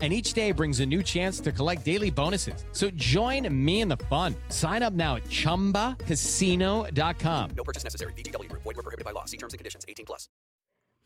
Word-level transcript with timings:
And 0.00 0.14
each 0.14 0.32
day 0.32 0.52
brings 0.52 0.80
a 0.80 0.86
new 0.86 1.02
chance 1.02 1.40
to 1.40 1.52
collect 1.52 1.84
daily 1.84 2.10
bonuses. 2.10 2.64
So 2.72 2.88
join 2.92 3.46
me 3.52 3.82
in 3.82 3.88
the 3.88 3.98
fun. 4.08 4.34
Sign 4.48 4.82
up 4.82 4.94
now 4.94 5.16
at 5.16 5.24
chumbacasino.com. 5.24 7.50
No 7.54 7.64
purchase 7.64 7.84
necessary. 7.84 8.14
VGW 8.14 8.48
Group. 8.48 8.62
Void 8.62 8.76
were 8.76 8.82
prohibited 8.82 9.04
by 9.04 9.10
law. 9.10 9.26
See 9.26 9.36
terms 9.36 9.52
and 9.52 9.58
conditions. 9.58 9.84
18 9.86 10.06
plus. 10.06 10.26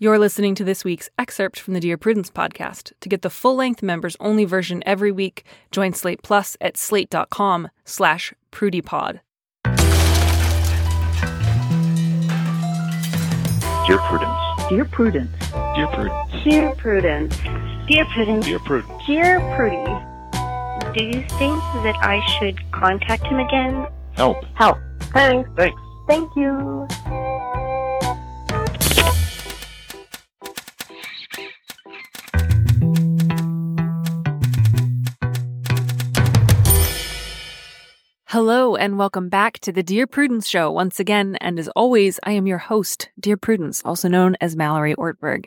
You're 0.01 0.19
listening 0.19 0.57
to 0.57 0.65
this 0.65 0.85
week's 0.85 1.09
excerpt 1.19 1.61
from 1.61 1.75
the 1.75 1.81
Dear 1.81 1.97
Prudence 1.97 2.29
podcast. 2.29 2.93
To 3.01 3.09
get 3.09 3.23
the 3.23 3.31
full-length 3.31 3.81
members-only 3.81 4.45
version 4.45 4.83
every 4.85 5.13
week, 5.13 5.45
join 5.71 5.93
Slate 5.93 6.21
Plus 6.23 6.57
at 6.61 6.77
slate.com 6.77 7.69
slash 7.85 8.35
prudypod. 8.51 9.21
Dear 13.87 13.99
Prudence. 13.99 14.69
Dear 14.69 14.85
Prudence. 14.87 15.31
Dear 15.77 15.87
Prudence. 15.87 16.43
Dear 16.43 16.75
Prudence. 16.75 16.75
Dear 16.75 16.75
Prudence. 16.75 17.37
Dear 17.87 18.07
Prudence. 18.07 18.47
Dear 18.47 18.59
Prudence. 18.61 19.07
Dear 19.07 19.41
Prudy. 19.57 19.85
Do 20.97 21.05
you 21.05 21.23
think 21.37 21.59
that 21.85 21.95
I 22.01 22.25
should 22.39 22.59
contact 22.73 23.25
him 23.25 23.39
again? 23.39 23.87
Help. 24.13 24.43
Help. 24.55 24.79
Thanks. 25.13 25.51
Thanks. 25.55 25.79
Thank 26.09 26.35
you. 26.35 26.89
Hello 38.29 38.77
and 38.77 38.99
welcome 38.99 39.29
back 39.29 39.59
to 39.59 39.71
the 39.73 39.83
Dear 39.83 40.07
Prudence 40.07 40.49
Show 40.49 40.71
once 40.71 40.99
again. 40.99 41.37
And 41.43 41.59
as 41.59 41.69
always, 41.77 42.19
I 42.25 42.33
am 42.33 42.47
your 42.47 42.59
host, 42.59 43.11
Dear 43.21 43.37
Prudence, 43.37 43.83
also 43.85 44.09
known 44.09 44.37
as 44.41 44.57
Mallory 44.57 44.95
Ortberg. 44.95 45.45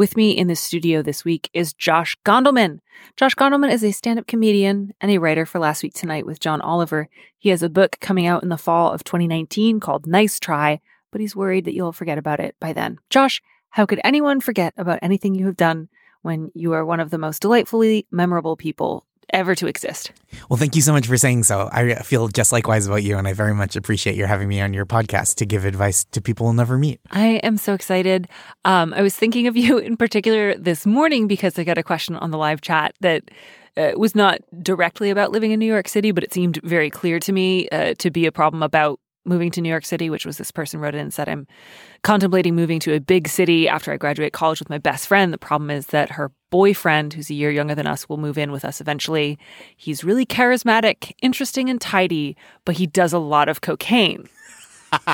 With 0.00 0.16
me 0.16 0.30
in 0.30 0.46
the 0.46 0.56
studio 0.56 1.02
this 1.02 1.26
week 1.26 1.50
is 1.52 1.74
Josh 1.74 2.16
Gondelman. 2.24 2.78
Josh 3.16 3.34
Gondelman 3.34 3.70
is 3.70 3.84
a 3.84 3.92
stand 3.92 4.18
up 4.18 4.26
comedian 4.26 4.94
and 4.98 5.10
a 5.10 5.18
writer 5.18 5.44
for 5.44 5.58
Last 5.58 5.82
Week 5.82 5.92
Tonight 5.92 6.24
with 6.24 6.40
John 6.40 6.62
Oliver. 6.62 7.10
He 7.38 7.50
has 7.50 7.62
a 7.62 7.68
book 7.68 7.98
coming 8.00 8.26
out 8.26 8.42
in 8.42 8.48
the 8.48 8.56
fall 8.56 8.92
of 8.92 9.04
2019 9.04 9.78
called 9.78 10.06
Nice 10.06 10.40
Try, 10.40 10.80
but 11.10 11.20
he's 11.20 11.36
worried 11.36 11.66
that 11.66 11.74
you'll 11.74 11.92
forget 11.92 12.16
about 12.16 12.40
it 12.40 12.56
by 12.58 12.72
then. 12.72 12.98
Josh, 13.10 13.42
how 13.68 13.84
could 13.84 14.00
anyone 14.02 14.40
forget 14.40 14.72
about 14.78 15.00
anything 15.02 15.34
you 15.34 15.44
have 15.44 15.58
done 15.58 15.90
when 16.22 16.50
you 16.54 16.72
are 16.72 16.82
one 16.82 17.00
of 17.00 17.10
the 17.10 17.18
most 17.18 17.42
delightfully 17.42 18.06
memorable 18.10 18.56
people 18.56 19.04
ever 19.32 19.54
to 19.54 19.66
exist? 19.66 20.12
Well, 20.48 20.56
thank 20.56 20.76
you 20.76 20.82
so 20.82 20.92
much 20.92 21.06
for 21.06 21.16
saying 21.16 21.44
so. 21.44 21.68
I 21.72 21.94
feel 21.96 22.28
just 22.28 22.52
likewise 22.52 22.86
about 22.86 23.02
you, 23.02 23.16
and 23.18 23.26
I 23.26 23.32
very 23.32 23.54
much 23.54 23.76
appreciate 23.76 24.16
your 24.16 24.26
having 24.26 24.48
me 24.48 24.60
on 24.60 24.74
your 24.74 24.86
podcast 24.86 25.36
to 25.36 25.46
give 25.46 25.64
advice 25.64 26.04
to 26.04 26.20
people 26.20 26.46
we'll 26.46 26.54
never 26.54 26.78
meet. 26.78 27.00
I 27.10 27.40
am 27.42 27.56
so 27.56 27.74
excited. 27.74 28.28
Um, 28.64 28.94
I 28.94 29.02
was 29.02 29.16
thinking 29.16 29.46
of 29.46 29.56
you 29.56 29.78
in 29.90 29.96
particular 29.96 30.54
this 30.56 30.86
morning 30.86 31.26
because 31.26 31.58
I 31.58 31.64
got 31.64 31.78
a 31.78 31.82
question 31.82 32.16
on 32.16 32.30
the 32.30 32.38
live 32.38 32.60
chat 32.60 32.94
that 33.00 33.30
uh, 33.76 33.92
was 33.96 34.14
not 34.14 34.40
directly 34.62 35.10
about 35.10 35.32
living 35.32 35.52
in 35.52 35.58
New 35.60 35.66
York 35.66 35.88
City, 35.88 36.10
but 36.12 36.24
it 36.24 36.32
seemed 36.32 36.60
very 36.62 36.90
clear 36.90 37.18
to 37.20 37.32
me 37.32 37.68
uh, 37.70 37.94
to 37.98 38.10
be 38.10 38.26
a 38.26 38.32
problem 38.32 38.62
about 38.62 39.00
moving 39.30 39.50
to 39.52 39.62
New 39.62 39.70
York 39.70 39.86
City, 39.86 40.10
which 40.10 40.26
was 40.26 40.36
this 40.36 40.50
person 40.50 40.80
wrote 40.80 40.94
in 40.94 41.00
and 41.00 41.14
said, 41.14 41.26
I'm 41.28 41.46
contemplating 42.02 42.54
moving 42.54 42.78
to 42.80 42.92
a 42.94 43.00
big 43.00 43.28
city 43.28 43.66
after 43.66 43.90
I 43.92 43.96
graduate 43.96 44.34
college 44.34 44.58
with 44.58 44.68
my 44.68 44.76
best 44.76 45.06
friend. 45.06 45.32
The 45.32 45.38
problem 45.38 45.70
is 45.70 45.86
that 45.86 46.10
her 46.10 46.30
boyfriend, 46.50 47.14
who's 47.14 47.30
a 47.30 47.34
year 47.34 47.50
younger 47.50 47.74
than 47.74 47.86
us, 47.86 48.08
will 48.08 48.18
move 48.18 48.36
in 48.36 48.52
with 48.52 48.64
us 48.66 48.80
eventually. 48.82 49.38
He's 49.76 50.04
really 50.04 50.26
charismatic, 50.26 51.12
interesting, 51.22 51.70
and 51.70 51.80
tidy, 51.80 52.36
but 52.66 52.76
he 52.76 52.86
does 52.86 53.14
a 53.14 53.18
lot 53.18 53.48
of 53.48 53.62
cocaine. 53.62 54.28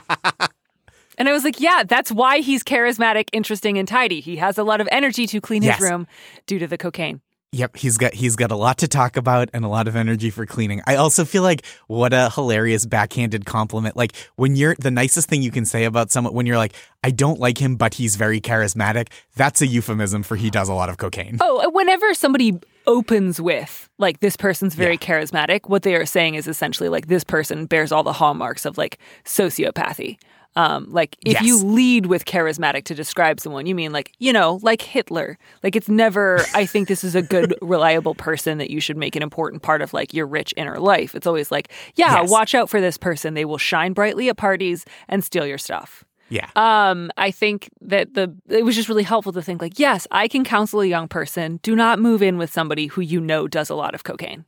and 1.19 1.29
I 1.29 1.33
was 1.33 1.45
like, 1.45 1.61
yeah, 1.61 1.83
that's 1.87 2.11
why 2.11 2.39
he's 2.41 2.63
charismatic, 2.63 3.29
interesting, 3.33 3.79
and 3.79 3.87
tidy. 3.87 4.21
He 4.21 4.37
has 4.37 4.59
a 4.59 4.65
lot 4.65 4.81
of 4.81 4.89
energy 4.91 5.27
to 5.29 5.41
clean 5.41 5.63
his 5.63 5.69
Yes. 5.79 5.81
room 5.81 6.07
due 6.47 6.59
to 6.59 6.67
the 6.67 6.79
cocaine. 6.79 7.21
Yep, 7.53 7.77
he's 7.77 7.97
got 7.97 8.13
he's 8.13 8.37
got 8.37 8.51
a 8.51 8.57
lot 8.57 8.79
to 8.79 8.89
talk 8.89 9.17
about 9.17 9.49
and 9.55 9.65
a 9.65 9.69
lot 9.69 9.89
of 9.89 9.97
energy 9.97 10.31
for 10.31 10.45
cleaning. 10.47 10.83
I 10.87 10.97
also 10.97 11.25
feel 11.25 11.43
like 11.43 11.65
what 11.87 12.13
a 12.13 12.29
hilarious 12.31 12.85
backhanded 12.85 13.47
compliment. 13.47 13.97
Like 13.97 14.13
when 14.35 14.57
you're 14.57 14.75
the 14.79 14.91
nicest 14.91 15.29
thing 15.29 15.43
you 15.43 15.51
can 15.51 15.65
say 15.65 15.85
about 15.85 16.11
someone 16.11 16.35
when 16.35 16.45
you're 16.45 16.59
like, 16.59 16.75
I 17.05 17.13
don't 17.13 17.39
like 17.39 17.59
him, 17.59 17.77
but 17.77 17.95
he's 17.95 18.17
very 18.17 18.41
charismatic. 18.41 19.09
That's 19.37 19.63
a 19.63 19.67
euphemism 19.67 20.23
for 20.23 20.37
he 20.37 20.51
does 20.51 20.69
a 20.69 20.75
lot 20.75 20.89
of 20.89 20.99
cocaine. 20.99 21.39
Oh, 21.41 21.71
whenever 21.71 22.13
somebody 22.15 22.59
opens 22.87 23.41
with 23.41 23.89
like 23.99 24.21
this 24.21 24.37
person's 24.37 24.75
very 24.75 24.99
charismatic, 24.99 25.69
what 25.69 25.83
they 25.83 25.95
are 25.95 26.07
saying 26.07 26.35
is 26.35 26.49
essentially 26.49 26.89
like 26.89 27.07
this 27.07 27.25
person 27.25 27.67
bears 27.67 27.93
all 27.93 28.03
the 28.03 28.13
hallmarks 28.13 28.67
of 28.67 28.77
like 28.77 28.99
sociopathy. 29.25 30.19
Um, 30.57 30.87
like 30.91 31.17
if 31.25 31.41
you 31.43 31.59
lead 31.63 32.07
with 32.07 32.25
charismatic 32.25 32.85
to 32.85 32.95
describe 32.95 33.41
someone, 33.41 33.67
you 33.67 33.75
mean 33.75 33.93
like 33.93 34.13
you 34.19 34.33
know 34.33 34.59
like 34.63 34.81
Hitler. 34.83 35.39
Like 35.63 35.77
it's 35.77 35.89
never. 35.89 36.41
I 36.55 36.65
think 36.67 36.89
this 36.89 37.05
is 37.05 37.15
a 37.15 37.23
good, 37.23 37.55
reliable 37.63 38.15
person 38.15 38.59
that 38.59 38.71
you 38.71 38.81
should 38.81 38.97
make 38.97 39.15
an 39.17 39.23
important 39.23 39.63
part 39.63 39.83
of 39.83 39.93
like 39.93 40.15
your 40.15 40.27
rich 40.27 40.55
inner 40.57 40.79
life. 40.81 41.15
It's 41.15 41.27
always 41.27 41.51
like, 41.51 41.71
yeah, 41.95 42.23
Yes. 42.23 42.31
watch 42.31 42.55
out 42.55 42.71
for 42.71 42.81
this 42.81 42.97
person. 42.97 43.35
They 43.35 43.45
will 43.45 43.59
shine 43.59 43.93
brightly 43.93 44.29
at 44.31 44.37
parties 44.39 44.85
and 45.09 45.23
steal 45.23 45.47
your 45.47 45.59
stuff. 45.59 46.05
Yeah. 46.29 46.49
Um, 46.57 47.13
I 47.17 47.31
think 47.31 47.69
that 47.83 48.15
the 48.15 48.35
it 48.49 48.65
was 48.65 48.75
just 48.75 48.89
really 48.89 49.05
helpful 49.05 49.33
to 49.35 49.43
think 49.43 49.61
like, 49.63 49.79
yes, 49.79 50.07
I 50.11 50.27
can 50.27 50.43
counsel 50.43 50.81
a 50.81 50.87
young 50.87 51.07
person. 51.07 51.61
Do 51.63 51.77
not 51.77 51.99
move 52.01 52.23
in 52.23 52.39
with 52.39 52.53
somebody 52.53 52.87
who 52.89 53.01
you 53.01 53.21
know 53.21 53.47
does 53.47 53.71
a 53.71 53.75
lot 53.77 53.95
of 53.95 54.03
cocaine, 54.05 54.45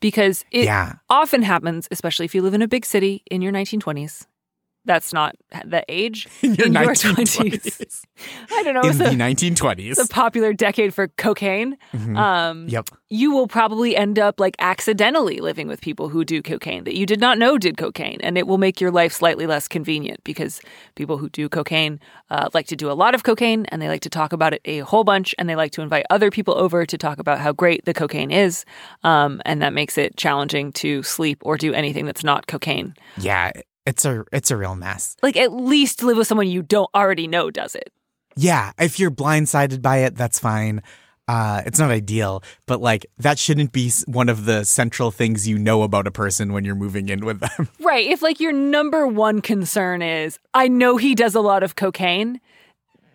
because 0.00 0.44
it 0.50 0.64
Yeah. 0.64 0.94
often 1.08 1.40
happens, 1.42 1.88
especially 1.90 2.26
if 2.26 2.34
you 2.34 2.42
live 2.42 2.52
in 2.54 2.60
a 2.62 2.68
big 2.68 2.84
city 2.84 3.22
in 3.30 3.40
your 3.42 3.52
1920s. 3.52 4.26
That's 4.84 5.12
not 5.12 5.36
the 5.64 5.84
age 5.88 6.26
In 6.42 6.54
your 6.54 6.66
your 6.68 6.74
1920s. 6.86 8.04
I 8.50 8.62
don't 8.62 8.74
know. 8.74 8.82
In 8.88 8.98
the 8.98 9.06
a, 9.06 9.10
1920s. 9.10 9.90
it's 9.92 10.00
a 10.00 10.08
popular 10.08 10.52
decade 10.52 10.92
for 10.94 11.08
cocaine. 11.08 11.76
Mhm. 11.92 12.16
Um, 12.16 12.68
yep. 12.68 12.88
you 13.08 13.30
will 13.32 13.46
probably 13.46 13.94
end 13.96 14.18
up 14.18 14.40
like 14.40 14.56
accidentally 14.58 15.38
living 15.40 15.68
with 15.68 15.80
people 15.80 16.08
who 16.08 16.24
do 16.24 16.42
cocaine 16.42 16.84
that 16.84 16.96
you 16.96 17.06
did 17.06 17.20
not 17.20 17.38
know 17.38 17.58
did 17.58 17.76
cocaine 17.76 18.18
and 18.22 18.36
it 18.38 18.46
will 18.46 18.58
make 18.58 18.80
your 18.80 18.90
life 18.90 19.12
slightly 19.12 19.46
less 19.46 19.68
convenient 19.68 20.22
because 20.24 20.60
people 20.94 21.16
who 21.18 21.28
do 21.28 21.48
cocaine 21.48 22.00
uh, 22.30 22.48
like 22.54 22.66
to 22.66 22.76
do 22.76 22.90
a 22.90 22.94
lot 22.94 23.14
of 23.14 23.22
cocaine 23.22 23.66
and 23.66 23.80
they 23.82 23.88
like 23.88 24.00
to 24.02 24.10
talk 24.10 24.32
about 24.32 24.52
it 24.54 24.60
a 24.64 24.78
whole 24.80 25.04
bunch 25.04 25.34
and 25.38 25.48
they 25.48 25.56
like 25.56 25.72
to 25.72 25.82
invite 25.82 26.04
other 26.10 26.30
people 26.30 26.56
over 26.58 26.84
to 26.86 26.96
talk 26.98 27.18
about 27.18 27.38
how 27.38 27.52
great 27.52 27.84
the 27.84 27.94
cocaine 27.94 28.30
is 28.30 28.64
um, 29.04 29.40
and 29.44 29.60
that 29.62 29.72
makes 29.72 29.96
it 29.98 30.16
challenging 30.16 30.72
to 30.72 31.02
sleep 31.02 31.38
or 31.42 31.56
do 31.56 31.72
anything 31.72 32.06
that's 32.06 32.24
not 32.24 32.46
cocaine 32.46 32.94
Yeah. 33.18 33.52
It's 33.86 34.04
a 34.04 34.24
it's 34.32 34.50
a 34.50 34.56
real 34.56 34.74
mess. 34.76 35.16
like 35.22 35.36
at 35.36 35.52
least 35.52 36.02
live 36.02 36.16
with 36.16 36.26
someone 36.26 36.46
you 36.48 36.62
don't 36.62 36.90
already 36.94 37.26
know 37.26 37.50
does 37.50 37.74
it 37.74 37.92
Yeah, 38.36 38.72
if 38.78 38.98
you're 39.00 39.10
blindsided 39.10 39.82
by 39.82 39.98
it, 39.98 40.14
that's 40.16 40.38
fine. 40.38 40.82
Uh, 41.28 41.62
it's 41.66 41.78
not 41.78 41.90
ideal, 41.90 42.42
but 42.66 42.80
like 42.80 43.06
that 43.18 43.38
shouldn't 43.38 43.72
be 43.72 43.90
one 44.06 44.28
of 44.28 44.44
the 44.44 44.64
central 44.64 45.10
things 45.10 45.46
you 45.48 45.56
know 45.58 45.82
about 45.82 46.06
a 46.06 46.10
person 46.10 46.52
when 46.52 46.64
you're 46.64 46.74
moving 46.74 47.08
in 47.08 47.24
with 47.24 47.40
them. 47.40 47.68
Right. 47.80 48.06
If 48.08 48.22
like 48.22 48.40
your 48.40 48.52
number 48.52 49.06
one 49.06 49.40
concern 49.40 50.02
is, 50.02 50.38
I 50.54 50.68
know 50.68 50.96
he 50.96 51.14
does 51.14 51.34
a 51.34 51.40
lot 51.40 51.62
of 51.62 51.74
cocaine, 51.76 52.40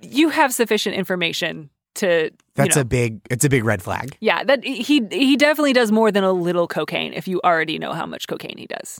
you 0.01 0.29
have 0.29 0.53
sufficient 0.53 0.95
information 0.95 1.69
to. 1.95 2.25
you 2.25 2.31
That's 2.55 2.75
know, 2.75 2.81
a 2.84 2.85
big 2.85 3.19
it's 3.29 3.44
a 3.45 3.49
big 3.49 3.66
red 3.66 3.81
flag. 3.81 4.16
yeah. 4.22 4.44
That 4.44 4.63
he 4.63 5.01
he 5.11 5.35
definitely 5.35 5.73
does 5.73 5.91
more 5.91 6.11
than 6.11 6.23
a 6.23 6.31
little 6.31 6.67
cocaine. 6.67 7.13
If 7.13 7.28
you 7.28 7.41
already 7.44 7.78
know 7.79 7.94
how 7.94 8.05
much 8.05 8.28
cocaine 8.28 8.57
he 8.57 8.67
does. 8.67 8.99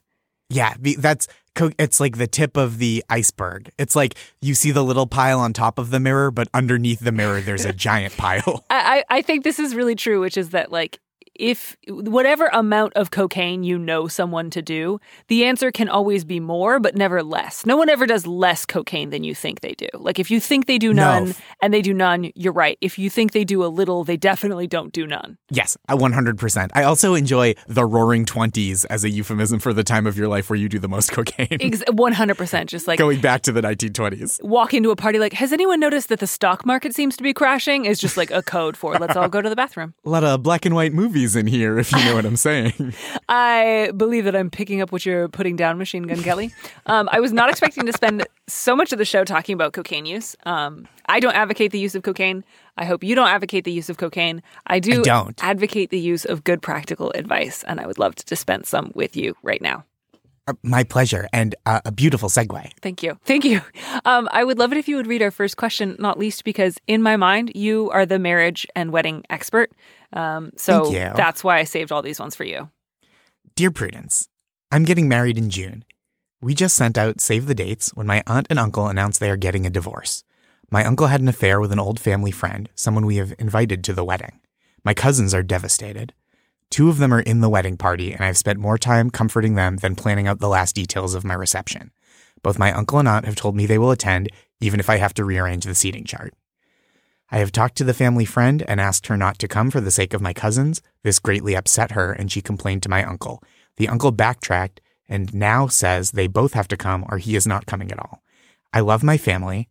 Yeah, 0.50 0.76
that's 0.98 1.28
it's 1.80 2.00
like 2.00 2.18
the 2.18 2.28
tip 2.28 2.56
of 2.56 2.78
the 2.78 3.04
iceberg. 3.10 3.72
It's 3.78 3.96
like 3.96 4.16
you 4.42 4.54
see 4.54 4.72
the 4.72 4.84
little 4.84 5.08
pile 5.08 5.40
on 5.40 5.54
top 5.54 5.80
of 5.80 5.90
the 5.90 6.00
mirror, 6.00 6.32
but 6.32 6.48
underneath 6.54 7.00
the 7.00 7.12
mirror 7.12 7.42
there's 7.42 7.66
a 7.66 7.74
giant 7.74 8.16
pile. 8.18 8.66
I 8.70 9.04
I 9.10 9.22
think 9.22 9.44
this 9.44 9.60
is 9.60 9.76
really 9.76 9.96
true, 9.96 10.22
which 10.22 10.38
is 10.38 10.52
that 10.52 10.72
like. 10.72 11.00
If 11.40 11.76
whatever 11.88 12.48
amount 12.52 12.94
of 12.96 13.12
cocaine 13.12 13.64
you 13.64 13.78
know 13.78 14.08
someone 14.08 14.50
to 14.52 14.62
do, 14.62 15.00
the 15.28 15.46
answer 15.46 15.72
can 15.72 15.88
always 15.90 16.24
be 16.26 16.40
more, 16.40 16.80
but 16.80 16.96
never 16.96 17.22
less. 17.24 17.66
No 17.66 17.78
one 17.78 17.90
ever 17.90 18.06
does 18.08 18.26
less 18.26 18.66
cocaine 18.66 19.10
than 19.12 19.24
you 19.24 19.36
think 19.36 19.62
they 19.62 19.74
do. 19.74 19.88
Like 19.94 20.20
if 20.20 20.32
you 20.32 20.40
think 20.40 20.66
they 20.66 20.78
do 20.78 20.94
No. 20.94 21.04
none 21.26 21.36
and 21.62 21.74
they 21.74 21.82
do 21.82 21.94
none, 21.94 22.32
you're 22.36 22.54
right. 22.54 22.78
If 22.82 22.98
you 22.98 23.10
think 23.10 23.32
they 23.34 23.44
do 23.44 23.64
a 23.64 23.68
little, 23.68 24.04
they 24.04 24.18
definitely 24.18 24.68
don't 24.68 24.92
do 24.92 25.06
none. 25.06 25.38
Yes, 25.52 25.78
I 25.88 25.94
100%. 25.96 26.70
I 26.74 26.84
also 26.84 27.14
enjoy 27.14 27.56
the 27.68 27.86
roaring 27.86 28.26
20s 28.26 28.86
as 28.90 29.04
a 29.04 29.10
euphemism 29.10 29.60
for 29.60 29.74
the 29.74 29.84
time 29.84 30.08
of 30.08 30.18
your 30.18 30.28
life 30.28 30.50
where 30.50 30.58
you 30.58 30.68
do 30.70 30.80
the 30.80 30.88
most 30.90 31.12
cocaine. 31.18 31.48
100% 31.60 32.66
just 32.68 32.88
like 32.88 32.98
Going 33.00 33.22
back 33.22 33.42
to 33.44 33.52
the 33.52 33.62
1920s. 33.62 34.42
walk 34.44 34.74
into 34.74 34.92
a 34.92 34.96
party 34.96 35.20
like 35.20 35.34
has 35.34 35.54
anyone 35.54 35.80
noticed 35.80 36.10
that 36.10 36.20
the 36.20 36.28
stock 36.28 36.66
market 36.66 36.94
seems 36.96 37.16
to 37.18 37.24
be 37.24 37.34
crashing 37.34 37.86
is 37.86 38.00
just 38.00 38.18
like 38.18 38.32
a 38.32 38.42
code 38.42 38.76
for 38.78 38.96
let's 38.98 39.16
all 39.16 39.30
go 39.30 39.42
to 39.42 39.50
the 39.50 39.56
bathroom 39.56 39.94
A 40.06 40.10
lot 40.10 40.24
of 40.24 40.44
black 40.44 40.66
and 40.66 40.76
white 40.76 40.94
movies 40.94 41.27
in 41.36 41.48
here, 41.48 41.78
if 41.78 41.92
you 41.92 42.04
know 42.06 42.16
what 42.16 42.26
I'm 42.26 42.36
saying. 42.36 42.94
i 43.30 43.92
believe 43.96 44.26
that 44.26 44.36
i'm 44.36 44.50
picking 44.50 44.82
up 44.82 44.92
what 44.92 45.06
you're 45.06 45.28
putting 45.28 45.56
down 45.56 45.78
machine 45.78 46.04
gun 46.04 46.22
kelly 46.24 46.54
um, 46.86 47.10
i 47.12 47.20
was 47.20 47.34
not 47.34 47.50
expecting 47.50 47.86
to 47.86 47.94
spend 47.94 48.26
so 48.48 48.76
much 48.76 48.94
of 48.94 48.98
the 48.98 49.06
show 49.06 49.24
talking 49.24 49.54
about 49.54 49.74
cocaine 49.74 50.06
use. 50.06 50.36
Um, 50.46 50.88
I 51.08 51.20
don't 51.20 51.36
advocate 51.36 51.72
the 51.72 51.80
use 51.80 51.96
of 51.96 52.04
cocaine. 52.04 52.44
I 52.78 52.86
hope 52.86 53.04
you 53.04 53.16
don't 53.16 53.28
advocate 53.28 53.66
the 53.66 53.72
use 53.72 53.90
of 53.90 53.98
cocaine. 53.98 54.42
I 54.66 54.80
do 54.80 55.02
I 55.02 55.04
don't. 55.04 55.44
advocate 55.44 55.90
the 55.90 56.00
use 56.00 56.26
of 56.26 56.44
good 56.44 56.62
practical 56.62 57.12
advice, 57.12 57.64
and 57.64 57.80
I 57.80 57.88
would 57.88 58.00
love 58.00 58.16
to 58.16 58.26
dispense 58.26 58.70
some 58.70 58.92
with 58.96 59.16
you 59.16 59.36
right 59.44 59.62
now. 59.62 59.84
Uh, 60.48 60.54
My 60.64 60.84
pleasure, 60.84 61.28
and 61.34 61.56
uh, 61.66 61.82
a 61.86 61.92
beautiful 61.92 62.30
segue. 62.30 62.72
Thank 62.82 63.04
you. 63.04 63.20
Thank 63.26 63.44
you. 63.44 63.62
Um, 64.06 64.30
I 64.32 64.44
would 64.44 64.58
love 64.58 64.72
it 64.72 64.78
if 64.78 64.88
you 64.88 64.96
would 64.96 65.08
read 65.08 65.22
our 65.22 65.32
first 65.32 65.58
question, 65.58 65.96
not 66.00 66.18
least 66.18 66.44
because 66.44 66.78
in 66.88 67.02
my 67.02 67.18
mind, 67.18 67.52
you 67.56 67.90
are 67.92 68.06
the 68.06 68.20
marriage 68.20 68.66
and 68.76 68.92
wedding 68.92 69.24
expert. 69.30 69.72
Um, 70.14 70.52
so 70.56 70.90
that's 70.92 71.44
why 71.44 71.58
I 71.58 71.66
saved 71.66 71.92
all 71.92 72.02
these 72.02 72.20
ones 72.20 72.36
for 72.36 72.46
you. 72.46 72.70
Dear 73.56 73.72
Prudence, 73.72 74.30
I'm 74.72 74.86
getting 74.86 75.10
married 75.10 75.38
in 75.38 75.50
June. 75.50 75.84
We 76.42 76.54
just 76.54 76.76
sent 76.76 76.98
out 76.98 77.20
save 77.20 77.48
the 77.48 77.56
dates 77.56 77.94
when 77.96 78.08
my 78.08 78.24
aunt 78.28 78.48
and 78.50 78.60
uncle 78.60 78.88
announced 78.88 79.20
they 79.20 79.32
are 79.32 79.38
getting 79.38 79.66
a 79.66 79.72
divorce. 79.72 80.24
My 80.70 80.86
uncle 80.86 81.08
had 81.08 81.22
an 81.22 81.28
affair 81.28 81.60
with 81.60 81.72
an 81.72 81.80
old 81.80 82.00
family 82.00 82.32
friend, 82.32 82.70
someone 82.76 83.06
we 83.06 83.16
have 83.18 83.34
invited 83.40 83.84
to 83.86 83.94
the 83.94 84.04
wedding. 84.04 84.40
My 84.84 84.94
cousins 84.94 85.34
are 85.34 85.44
devastated. 85.44 86.14
Two 86.70 86.90
of 86.90 86.98
them 86.98 87.14
are 87.14 87.22
in 87.22 87.42
the 87.42 87.50
wedding 87.50 87.78
party, 87.78 88.14
and 88.14 88.24
I've 88.24 88.38
spent 88.38 88.60
more 88.60 88.78
time 88.78 89.10
comforting 89.10 89.56
them 89.56 89.78
than 89.78 89.96
planning 89.96 90.28
out 90.28 90.40
the 90.40 90.50
last 90.50 90.76
details 90.76 91.14
of 91.14 91.24
my 91.24 91.34
reception. 91.34 91.92
Both 92.44 92.60
my 92.60 92.72
uncle 92.72 93.00
and 93.00 93.08
aunt 93.08 93.26
have 93.26 93.36
told 93.36 93.56
me 93.56 93.66
they 93.66 93.78
will 93.78 93.92
attend, 93.92 94.30
even 94.62 94.80
if 94.80 94.90
I 94.90 94.98
have 94.98 95.14
to 95.16 95.26
rearrange 95.26 95.66
the 95.66 95.76
seating 95.76 96.04
chart. 96.04 96.34
I 97.30 97.40
have 97.40 97.52
talked 97.52 97.76
to 97.78 97.84
the 97.84 97.94
family 97.94 98.26
friend 98.26 98.64
and 98.68 98.80
asked 98.80 99.08
her 99.08 99.18
not 99.18 99.38
to 99.40 99.48
come 99.48 99.70
for 99.70 99.82
the 99.82 99.92
sake 99.92 100.14
of 100.14 100.22
my 100.22 100.34
cousins. 100.34 100.82
This 101.04 101.20
greatly 101.20 101.56
upset 101.56 101.92
her, 101.92 102.12
and 102.14 102.32
she 102.32 102.42
complained 102.42 102.84
to 102.84 102.90
my 102.90 103.04
uncle. 103.04 103.44
The 103.78 103.90
uncle 103.90 104.12
backtracked 104.12 104.82
and 105.10 105.34
now 105.34 105.68
says 105.68 106.12
they 106.12 106.28
both 106.28 106.54
have 106.54 106.68
to 106.70 106.78
come 106.78 107.06
or 107.10 107.18
he 107.18 107.36
is 107.36 107.48
not 107.48 107.66
coming 107.66 107.92
at 107.92 108.00
all. 108.00 108.24
I 108.74 108.82
love 108.82 109.04
my 109.04 109.18
family 109.18 109.68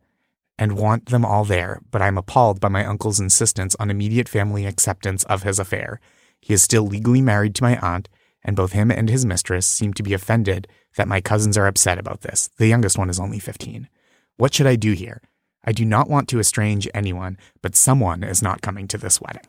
and 0.58 0.78
want 0.78 1.06
them 1.06 1.24
all 1.24 1.44
there, 1.44 1.80
but 1.90 2.00
I'm 2.00 2.16
appalled 2.16 2.60
by 2.60 2.68
my 2.68 2.84
uncle's 2.84 3.20
insistence 3.20 3.74
on 3.78 3.90
immediate 3.90 4.28
family 4.28 4.64
acceptance 4.64 5.24
of 5.24 5.42
his 5.42 5.58
affair. 5.58 6.00
He 6.40 6.54
is 6.54 6.62
still 6.62 6.86
legally 6.86 7.20
married 7.20 7.54
to 7.56 7.62
my 7.62 7.78
aunt, 7.78 8.08
and 8.42 8.56
both 8.56 8.72
him 8.72 8.90
and 8.90 9.08
his 9.08 9.26
mistress 9.26 9.66
seem 9.66 9.92
to 9.94 10.02
be 10.02 10.14
offended 10.14 10.68
that 10.96 11.08
my 11.08 11.20
cousins 11.20 11.58
are 11.58 11.66
upset 11.66 11.98
about 11.98 12.20
this. 12.20 12.48
The 12.58 12.68
youngest 12.68 12.96
one 12.96 13.10
is 13.10 13.20
only 13.20 13.38
15. 13.38 13.88
What 14.36 14.54
should 14.54 14.66
I 14.66 14.76
do 14.76 14.92
here? 14.92 15.22
I 15.64 15.72
do 15.72 15.84
not 15.84 16.08
want 16.08 16.28
to 16.28 16.38
estrange 16.38 16.88
anyone, 16.94 17.38
but 17.60 17.74
someone 17.74 18.22
is 18.22 18.42
not 18.42 18.62
coming 18.62 18.86
to 18.88 18.98
this 18.98 19.20
wedding. 19.20 19.42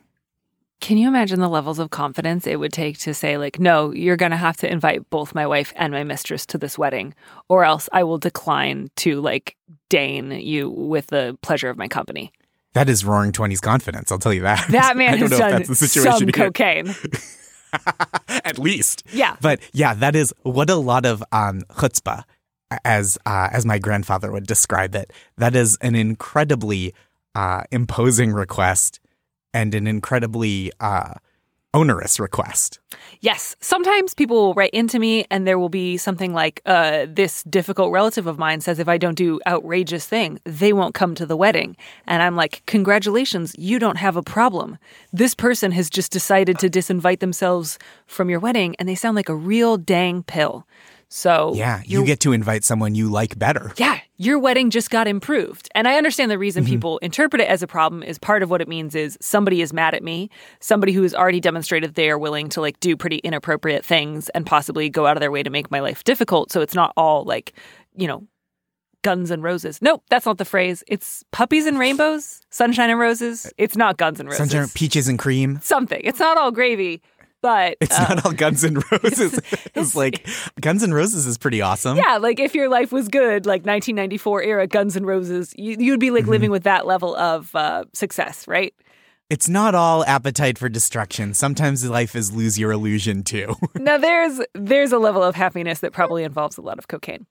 Can 0.80 0.96
you 0.96 1.08
imagine 1.08 1.40
the 1.40 1.48
levels 1.48 1.78
of 1.78 1.90
confidence 1.90 2.46
it 2.46 2.60
would 2.60 2.72
take 2.72 2.98
to 2.98 3.12
say, 3.12 3.36
like, 3.36 3.58
no, 3.58 3.92
you're 3.92 4.16
going 4.16 4.30
to 4.30 4.36
have 4.36 4.56
to 4.58 4.70
invite 4.70 5.10
both 5.10 5.34
my 5.34 5.46
wife 5.46 5.72
and 5.76 5.92
my 5.92 6.04
mistress 6.04 6.46
to 6.46 6.58
this 6.58 6.78
wedding, 6.78 7.14
or 7.48 7.64
else 7.64 7.88
I 7.92 8.04
will 8.04 8.18
decline 8.18 8.90
to, 8.96 9.20
like, 9.20 9.56
deign 9.88 10.30
you 10.30 10.70
with 10.70 11.08
the 11.08 11.36
pleasure 11.42 11.68
of 11.68 11.78
my 11.78 11.88
company? 11.88 12.32
That 12.74 12.88
is 12.88 13.04
roaring 13.04 13.32
20s 13.32 13.60
confidence, 13.60 14.12
I'll 14.12 14.18
tell 14.18 14.32
you 14.32 14.42
that. 14.42 14.66
That 14.70 14.96
man 14.96 15.08
I 15.14 15.16
don't 15.18 15.30
has 15.30 15.30
know 15.30 15.36
if 15.36 15.40
done 15.40 15.50
that's 15.52 15.68
the 15.68 15.74
situation 15.74 16.18
some 16.18 16.26
here. 16.28 16.50
cocaine. 16.50 16.94
At 18.44 18.58
least. 18.58 19.02
Yeah. 19.12 19.36
But 19.40 19.60
yeah, 19.72 19.94
that 19.94 20.14
is 20.16 20.32
what 20.42 20.70
a 20.70 20.76
lot 20.76 21.04
of 21.04 21.22
um, 21.32 21.62
chutzpah, 21.70 22.24
as 22.84 23.18
uh, 23.26 23.48
as 23.52 23.66
my 23.66 23.78
grandfather 23.78 24.30
would 24.32 24.46
describe 24.46 24.94
it. 24.94 25.12
That 25.36 25.54
is 25.54 25.76
an 25.80 25.94
incredibly 25.94 26.94
uh, 27.34 27.62
imposing 27.70 28.32
request 28.32 29.00
and 29.52 29.74
an 29.74 29.86
incredibly 29.86 30.72
uh, 30.80 31.14
onerous 31.74 32.18
request. 32.18 32.80
Yes. 33.20 33.54
Sometimes 33.60 34.14
people 34.14 34.36
will 34.36 34.54
write 34.54 34.70
into 34.70 34.98
me 34.98 35.26
and 35.30 35.46
there 35.46 35.58
will 35.58 35.68
be 35.68 35.96
something 35.96 36.32
like, 36.32 36.62
uh, 36.66 37.06
this 37.08 37.42
difficult 37.44 37.92
relative 37.92 38.26
of 38.26 38.38
mine 38.38 38.60
says 38.60 38.78
if 38.78 38.88
I 38.88 38.96
don't 38.96 39.16
do 39.16 39.40
outrageous 39.46 40.06
thing, 40.06 40.40
they 40.44 40.72
won't 40.72 40.94
come 40.94 41.14
to 41.16 41.26
the 41.26 41.36
wedding. 41.36 41.76
And 42.06 42.22
I'm 42.22 42.36
like, 42.36 42.62
congratulations, 42.66 43.54
you 43.58 43.78
don't 43.78 43.96
have 43.96 44.16
a 44.16 44.22
problem. 44.22 44.78
This 45.12 45.34
person 45.34 45.72
has 45.72 45.90
just 45.90 46.10
decided 46.10 46.58
to 46.60 46.70
disinvite 46.70 47.20
themselves 47.20 47.78
from 48.06 48.30
your 48.30 48.40
wedding 48.40 48.74
and 48.78 48.88
they 48.88 48.94
sound 48.94 49.16
like 49.16 49.28
a 49.28 49.34
real 49.34 49.76
dang 49.76 50.22
pill. 50.22 50.66
So 51.10 51.52
Yeah, 51.54 51.82
you 51.86 52.04
get 52.04 52.20
to 52.20 52.32
invite 52.32 52.64
someone 52.64 52.94
you 52.94 53.08
like 53.08 53.38
better. 53.38 53.72
yeah, 53.78 53.98
your 54.18 54.38
wedding 54.38 54.68
just 54.70 54.90
got 54.90 55.08
improved. 55.08 55.68
And 55.74 55.88
I 55.88 55.96
understand 55.96 56.30
the 56.30 56.36
reason 56.38 56.64
Mm-hmm. 56.64 56.72
people 56.72 56.98
interpret 56.98 57.40
it 57.40 57.48
as 57.48 57.62
a 57.62 57.66
problem 57.66 58.02
is 58.02 58.18
part 58.18 58.42
of 58.42 58.50
what 58.50 58.60
it 58.60 58.68
means 58.68 58.94
is 58.94 59.16
somebody 59.20 59.62
is 59.62 59.72
mad 59.72 59.94
at 59.94 60.02
me, 60.02 60.28
somebody 60.60 60.92
who 60.92 61.02
has 61.02 61.14
already 61.14 61.40
demonstrated 61.40 61.94
they 61.94 62.10
are 62.10 62.18
willing 62.18 62.48
to 62.50 62.60
like 62.60 62.78
do 62.80 62.96
pretty 62.96 63.18
inappropriate 63.18 63.84
things 63.84 64.28
and 64.30 64.44
possibly 64.44 64.90
go 64.90 65.06
out 65.06 65.16
of 65.16 65.20
their 65.20 65.30
way 65.30 65.42
to 65.42 65.50
make 65.50 65.70
my 65.70 65.80
life 65.80 66.04
difficult. 66.04 66.52
So 66.52 66.60
it's 66.60 66.74
not 66.74 66.92
all 66.96 67.24
like, 67.24 67.54
you 67.96 68.06
know, 68.06 68.26
guns 69.02 69.30
and 69.30 69.42
roses. 69.42 69.80
Nope, 69.80 70.02
that's 70.10 70.26
not 70.26 70.36
the 70.38 70.44
phrase. 70.44 70.82
It's 70.88 71.24
puppies 71.30 71.64
and 71.66 71.78
rainbows, 71.78 72.42
sunshine 72.50 72.90
and 72.90 72.98
roses. 72.98 73.50
It's 73.56 73.76
not 73.76 73.96
guns 73.96 74.20
and 74.20 74.28
roses. 74.28 74.50
Sunshine, 74.50 74.68
peaches 74.74 75.08
and 75.08 75.18
cream. 75.18 75.60
Something. 75.62 76.00
It's 76.04 76.18
not 76.18 76.36
all 76.36 76.50
gravy, 76.50 77.00
but 77.42 77.76
It's 77.80 77.98
uh, 77.98 78.14
not 78.14 78.24
all 78.26 78.32
Guns 78.32 78.64
and 78.64 78.76
Roses. 78.92 79.34
It's, 79.38 79.66
it's- 79.66 79.94
like 79.94 80.26
Guns 80.60 80.82
and 80.82 80.94
Roses 80.94 81.26
is 81.26 81.38
pretty 81.38 81.60
awesome. 81.60 81.96
Yeah, 81.96 82.18
like 82.18 82.38
if 82.40 82.54
your 82.54 82.68
life 82.68 82.92
was 82.92 83.08
good, 83.08 83.46
like 83.46 83.60
1994 83.66 84.42
era 84.42 84.66
Guns 84.66 84.96
N' 84.96 85.04
Roses, 85.06 85.52
you, 85.56 85.76
you'd 85.78 86.00
be 86.00 86.10
like 86.10 86.22
Mm-hmm. 86.22 86.30
living 86.30 86.50
with 86.50 86.64
that 86.64 86.86
level 86.86 87.14
of 87.16 87.54
uh, 87.54 87.84
success, 87.94 88.46
right? 88.48 88.74
It's 89.30 89.48
not 89.48 89.74
all 89.74 90.04
appetite 90.06 90.56
for 90.56 90.68
destruction. 90.70 91.34
Sometimes 91.34 91.86
life 91.88 92.16
is 92.16 92.32
lose 92.32 92.58
your 92.58 92.72
illusion 92.72 93.22
too. 93.22 93.54
now 93.74 93.98
there's 93.98 94.40
there's 94.54 94.90
a 94.90 94.98
level 94.98 95.22
of 95.22 95.34
happiness 95.34 95.80
that 95.80 95.92
probably 95.92 96.24
involves 96.24 96.56
a 96.56 96.62
lot 96.62 96.78
of 96.78 96.88
cocaine. 96.88 97.26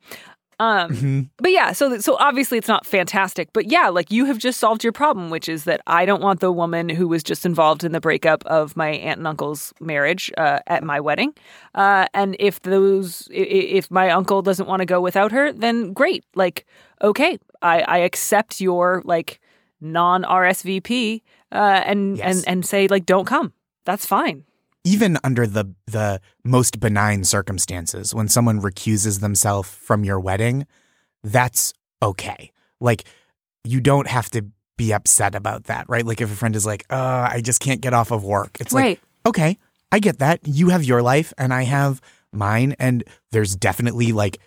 Um, 0.60 0.90
Mm-hmm. 0.92 1.22
but 1.38 1.52
yeah, 1.52 1.72
so 1.72 2.00
so 2.00 2.16
obviously 2.20 2.58
it's 2.58 2.68
not 2.68 2.84
fantastic, 2.86 3.50
but 3.54 3.70
yeah, 3.72 3.90
like 3.90 4.12
you 4.12 4.26
have 4.26 4.40
just 4.40 4.60
solved 4.60 4.84
your 4.84 4.92
problem, 4.94 5.30
which 5.30 5.48
is 5.48 5.66
that 5.66 5.82
I 5.86 6.06
don't 6.06 6.22
want 6.22 6.40
the 6.40 6.52
woman 6.52 6.90
who 6.90 7.08
was 7.08 7.22
just 7.22 7.46
involved 7.46 7.84
in 7.84 7.92
the 7.92 8.00
breakup 8.00 8.44
of 8.48 8.76
my 8.76 8.90
aunt 8.90 9.20
and 9.20 9.28
uncle's 9.28 9.72
marriage 9.80 10.32
uh, 10.38 10.60
at 10.66 10.84
my 10.84 11.00
wedding. 11.00 11.34
Uh, 11.76 12.08
and 12.16 12.36
if 12.40 12.60
those, 12.64 13.28
if 13.32 13.92
my 13.92 14.10
uncle 14.10 14.42
doesn't 14.42 14.68
want 14.68 14.80
to 14.80 14.86
go 14.88 15.00
without 15.00 15.32
her, 15.32 15.54
then 15.54 15.94
great. 15.94 16.24
Like, 16.34 16.66
okay, 17.04 17.38
I, 17.62 17.82
I 17.82 17.98
accept 18.00 18.60
your 18.60 19.04
like 19.06 19.40
non 19.80 20.24
RSVP 20.24 21.22
uh, 21.52 21.56
and 21.86 22.18
Yes. 22.18 22.38
and 22.38 22.48
and 22.48 22.66
say 22.66 22.88
like 22.88 23.06
don't 23.06 23.26
come. 23.26 23.54
That's 23.86 24.06
fine. 24.08 24.44
Even 24.88 25.18
under 25.24 25.46
the 25.46 25.66
the 25.86 26.22
most 26.44 26.80
benign 26.80 27.24
circumstances, 27.24 28.14
when 28.16 28.28
someone 28.30 28.60
recuses 28.62 29.20
themselves 29.20 29.70
from 29.70 30.04
your 30.06 30.20
wedding, 30.20 30.66
that's 31.24 31.74
okay. 32.02 32.52
Like 32.80 33.04
you 33.64 33.82
don't 33.82 34.08
have 34.08 34.30
to 34.32 34.46
be 34.78 34.94
upset 34.94 35.36
about 35.36 35.66
that, 35.66 35.86
right? 35.90 36.06
Like 36.06 36.22
if 36.22 36.32
a 36.32 36.36
friend 36.36 36.56
is 36.56 36.66
like, 36.66 36.86
"Uh, 36.90 37.28
I 37.32 37.42
just 37.42 37.60
can't 37.60 37.82
get 37.82 37.94
off 37.94 38.12
of 38.12 38.24
work." 38.24 38.58
It's 38.62 38.74
Right. 38.74 39.00
like, 39.00 39.02
"Okay, 39.26 39.58
I 39.92 40.00
get 40.00 40.20
that. 40.20 40.40
You 40.46 40.70
have 40.70 40.84
your 40.84 41.02
life 41.02 41.34
and 41.38 41.54
I 41.54 41.64
have 41.64 42.00
mine 42.32 42.76
and 42.80 43.04
there's 43.32 43.56
definitely 43.56 44.12
like 44.12 44.38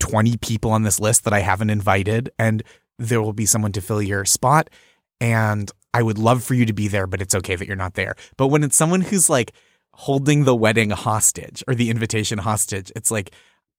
20 0.00 0.36
people 0.38 0.70
on 0.70 0.82
this 0.82 0.98
list 1.00 1.24
that 1.24 1.32
I 1.32 1.40
haven't 1.40 1.70
invited 1.70 2.30
and 2.38 2.62
there 2.98 3.20
will 3.20 3.32
be 3.32 3.46
someone 3.46 3.72
to 3.72 3.80
fill 3.80 4.00
your 4.02 4.24
spot 4.24 4.70
and 5.20 5.70
I 5.92 6.02
would 6.02 6.18
love 6.18 6.42
for 6.44 6.54
you 6.54 6.64
to 6.66 6.72
be 6.72 6.88
there, 6.88 7.06
but 7.06 7.20
it's 7.22 7.34
okay 7.34 7.56
that 7.56 7.66
you're 7.66 7.76
not 7.76 7.94
there. 7.94 8.14
But 8.36 8.48
when 8.48 8.62
it's 8.62 8.76
someone 8.76 9.00
who's 9.00 9.28
like 9.30 9.52
holding 9.96 10.44
the 10.44 10.54
wedding 10.54 10.90
hostage 10.90 11.64
or 11.66 11.74
the 11.74 11.90
invitation 11.90 12.38
hostage, 12.38 12.92
it's 12.94 13.10
like 13.10 13.30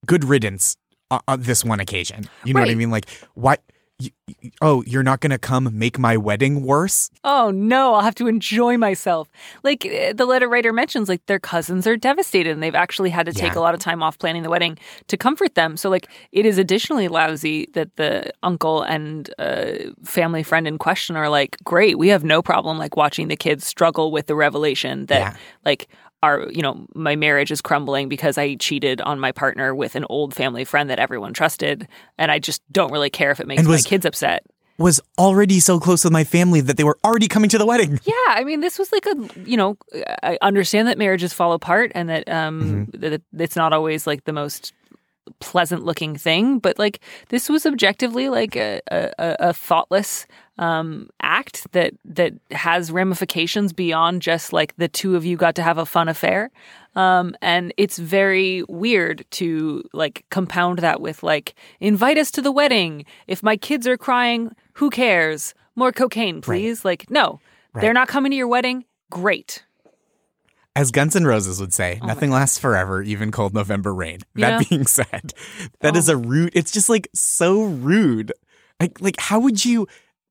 good 0.05 0.23
riddance 0.23 0.75
on, 1.11 1.21
this 1.41 1.63
one 1.63 1.79
occasion. 1.79 2.27
You 2.43 2.53
know 2.53 2.59
what 2.59 2.69
I 2.69 2.75
mean? 2.75 2.91
Like, 2.91 3.07
why? 3.35 3.57
You, 3.99 4.11
oh, 4.61 4.83
you're 4.85 5.01
not 5.01 5.21
going 5.21 5.31
to 5.31 5.39
come 5.39 5.67
make 5.73 5.97
my 5.97 6.17
wedding 6.17 6.61
worse? 6.61 7.09
Oh 7.23 7.49
no, 7.49 7.95
I'll 7.95 8.01
have 8.03 8.13
to 8.15 8.27
enjoy 8.27 8.77
myself. 8.77 9.27
Like 9.63 9.87
eh, 9.87 10.13
the 10.13 10.27
letter 10.27 10.47
writer 10.47 10.71
mentions, 10.71 11.09
like 11.09 11.25
their 11.25 11.39
cousins 11.39 11.87
are 11.87 11.97
devastated 11.97 12.51
and 12.51 12.61
they've 12.61 12.75
actually 12.75 13.09
had 13.09 13.25
to 13.25 13.33
take 13.33 13.53
Yeah. 13.53 13.59
a 13.59 13.61
lot 13.61 13.73
of 13.73 13.79
time 13.79 14.03
off 14.03 14.19
planning 14.19 14.43
the 14.43 14.51
wedding 14.51 14.77
to 15.07 15.17
comfort 15.17 15.55
them. 15.55 15.77
So, 15.77 15.89
like, 15.89 16.07
it 16.31 16.45
is 16.45 16.59
additionally 16.59 17.07
lousy 17.07 17.69
that 17.73 17.95
the 17.95 18.31
uncle 18.43 18.83
and 18.83 19.33
uh, 19.39 19.71
family 20.03 20.43
friend 20.43 20.67
in 20.67 20.77
question 20.77 21.15
are 21.15 21.27
like, 21.29 21.57
great, 21.63 21.97
we 21.97 22.09
have 22.09 22.23
no 22.23 22.43
problem 22.43 22.77
like 22.77 22.95
watching 22.95 23.29
the 23.29 23.35
kids 23.35 23.65
struggle 23.65 24.11
with 24.11 24.27
the 24.27 24.35
revelation 24.35 25.07
that, 25.07 25.19
Yeah. 25.19 25.37
like, 25.65 25.87
our 26.23 26.49
you 26.51 26.61
know 26.61 26.85
my 26.95 27.15
marriage 27.15 27.51
is 27.51 27.61
crumbling 27.61 28.09
because 28.09 28.37
I 28.37 28.55
cheated 28.55 29.01
on 29.01 29.19
my 29.19 29.31
partner 29.31 29.73
with 29.75 29.95
an 29.95 30.05
old 30.09 30.33
family 30.33 30.65
friend 30.65 30.89
that 30.89 30.99
everyone 30.99 31.33
trusted, 31.33 31.87
and 32.17 32.31
I 32.31 32.39
just 32.39 32.61
don't 32.71 32.91
really 32.91 33.09
care 33.09 33.31
if 33.31 33.39
it 33.39 33.47
makes 33.47 33.65
was- 33.65 33.85
my 33.85 33.89
kids 33.89 34.05
upset. 34.05 34.43
Was 34.79 35.01
already 35.17 35.59
so 35.59 35.79
close 35.79 36.03
with 36.03 36.13
my 36.13 36.23
family 36.23 36.61
that 36.61 36.77
they 36.77 36.83
were 36.83 36.99
already 37.03 37.27
coming 37.27 37.49
to 37.49 37.57
the 37.57 37.65
wedding. 37.65 37.99
Yeah, 38.03 38.13
I 38.27 38.43
mean, 38.43 38.59
this 38.59 38.77
was 38.77 38.91
like 38.91 39.07
a 39.07 39.15
you 39.43 39.57
know, 39.57 39.75
I 40.21 40.37
understand 40.43 40.87
that 40.87 40.99
marriages 40.99 41.33
fall 41.33 41.53
apart 41.53 41.91
and 41.95 42.09
that 42.09 42.29
um 42.29 42.87
Mm-hmm. 42.91 42.99
that 43.01 43.21
it's 43.39 43.55
not 43.55 43.73
always 43.73 44.05
like 44.05 44.25
the 44.25 44.33
most 44.33 44.73
pleasant 45.39 45.83
looking 45.83 46.15
thing, 46.15 46.59
but 46.59 46.77
like 46.77 46.99
this 47.29 47.49
was 47.49 47.65
objectively 47.65 48.29
like 48.29 48.55
a, 48.55 48.79
a, 48.91 49.09
a 49.49 49.53
thoughtless 49.53 50.27
um, 50.57 51.09
act 51.21 51.71
that 51.73 51.93
that 52.05 52.33
has 52.51 52.91
ramifications 52.91 53.73
beyond 53.73 54.21
just 54.21 54.53
like 54.53 54.75
the 54.77 54.87
two 54.87 55.15
of 55.15 55.25
you 55.25 55.37
got 55.37 55.55
to 55.55 55.63
have 55.63 55.77
a 55.77 55.85
fun 55.85 56.07
affair. 56.09 56.49
Um, 56.95 57.35
and 57.41 57.73
it's 57.77 57.99
very 57.99 58.63
weird 58.67 59.23
to 59.31 59.83
like 59.93 60.25
compound 60.29 60.79
that 60.79 60.99
with 61.01 61.21
like 61.21 61.53
invite 61.79 62.17
us 62.17 62.31
to 62.31 62.41
the 62.41 62.51
wedding. 62.51 63.05
If 63.27 63.43
my 63.43 63.55
kids 63.57 63.85
are 63.87 63.97
crying, 63.97 64.51
who 64.73 64.89
cares? 64.89 65.53
More 65.75 65.91
cocaine, 65.91 66.41
please. 66.41 66.83
Like 66.83 67.09
no, 67.11 67.39
they're 67.75 67.93
not 67.93 68.07
coming 68.07 68.31
to 68.31 68.35
your 68.35 68.47
wedding. 68.47 68.85
Great. 69.11 69.63
As 70.75 70.91
Guns 70.91 71.15
N' 71.15 71.25
Roses 71.25 71.59
would 71.59 71.73
say, 71.73 71.99
nothing 72.03 72.29
lasts 72.29 72.59
forever, 72.59 73.01
even 73.01 73.31
cold 73.31 73.53
November 73.55 73.91
rain. 73.93 74.19
That 74.35 74.61
Yeah. 74.61 74.61
being 74.69 74.85
said, 74.85 75.33
that 75.79 75.95
is 75.95 76.07
a 76.07 76.15
rude. 76.15 76.51
It's 76.53 76.71
just 76.71 76.87
like 76.87 77.07
so 77.15 77.63
rude. 77.63 78.31
Like, 78.79 79.01
like 79.01 79.19
how 79.19 79.39
would 79.39 79.65
you, 79.65 79.87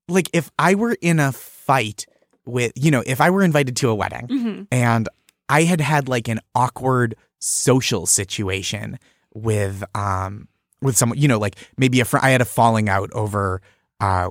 like, 0.09 0.29
if 0.33 0.51
I 0.59 0.75
were 0.75 0.97
in 1.01 1.19
a 1.21 1.33
fight 1.33 2.07
with, 2.45 2.73
you 2.77 2.91
know, 2.91 3.03
if 3.07 3.21
I 3.21 3.31
were 3.31 3.43
invited 3.43 3.77
to 3.77 3.89
a 3.91 3.95
wedding 3.95 4.27
and 4.71 5.09
I 5.49 5.63
had 5.63 5.81
had 5.81 6.09
like 6.09 6.29
an 6.29 6.41
awkward 6.55 7.17
social 7.39 8.07
situation 8.07 8.99
with, 9.35 9.83
um, 9.95 10.49
with 10.81 10.97
someone, 10.97 11.19
you 11.19 11.29
know, 11.29 11.39
like 11.39 11.57
maybe 11.77 12.01
a 12.01 12.05
friend, 12.05 12.25
I 12.25 12.31
had 12.31 12.41
a 12.41 12.45
falling 12.47 12.89
out 12.89 13.13
over, 13.13 13.61
uh, 14.01 14.31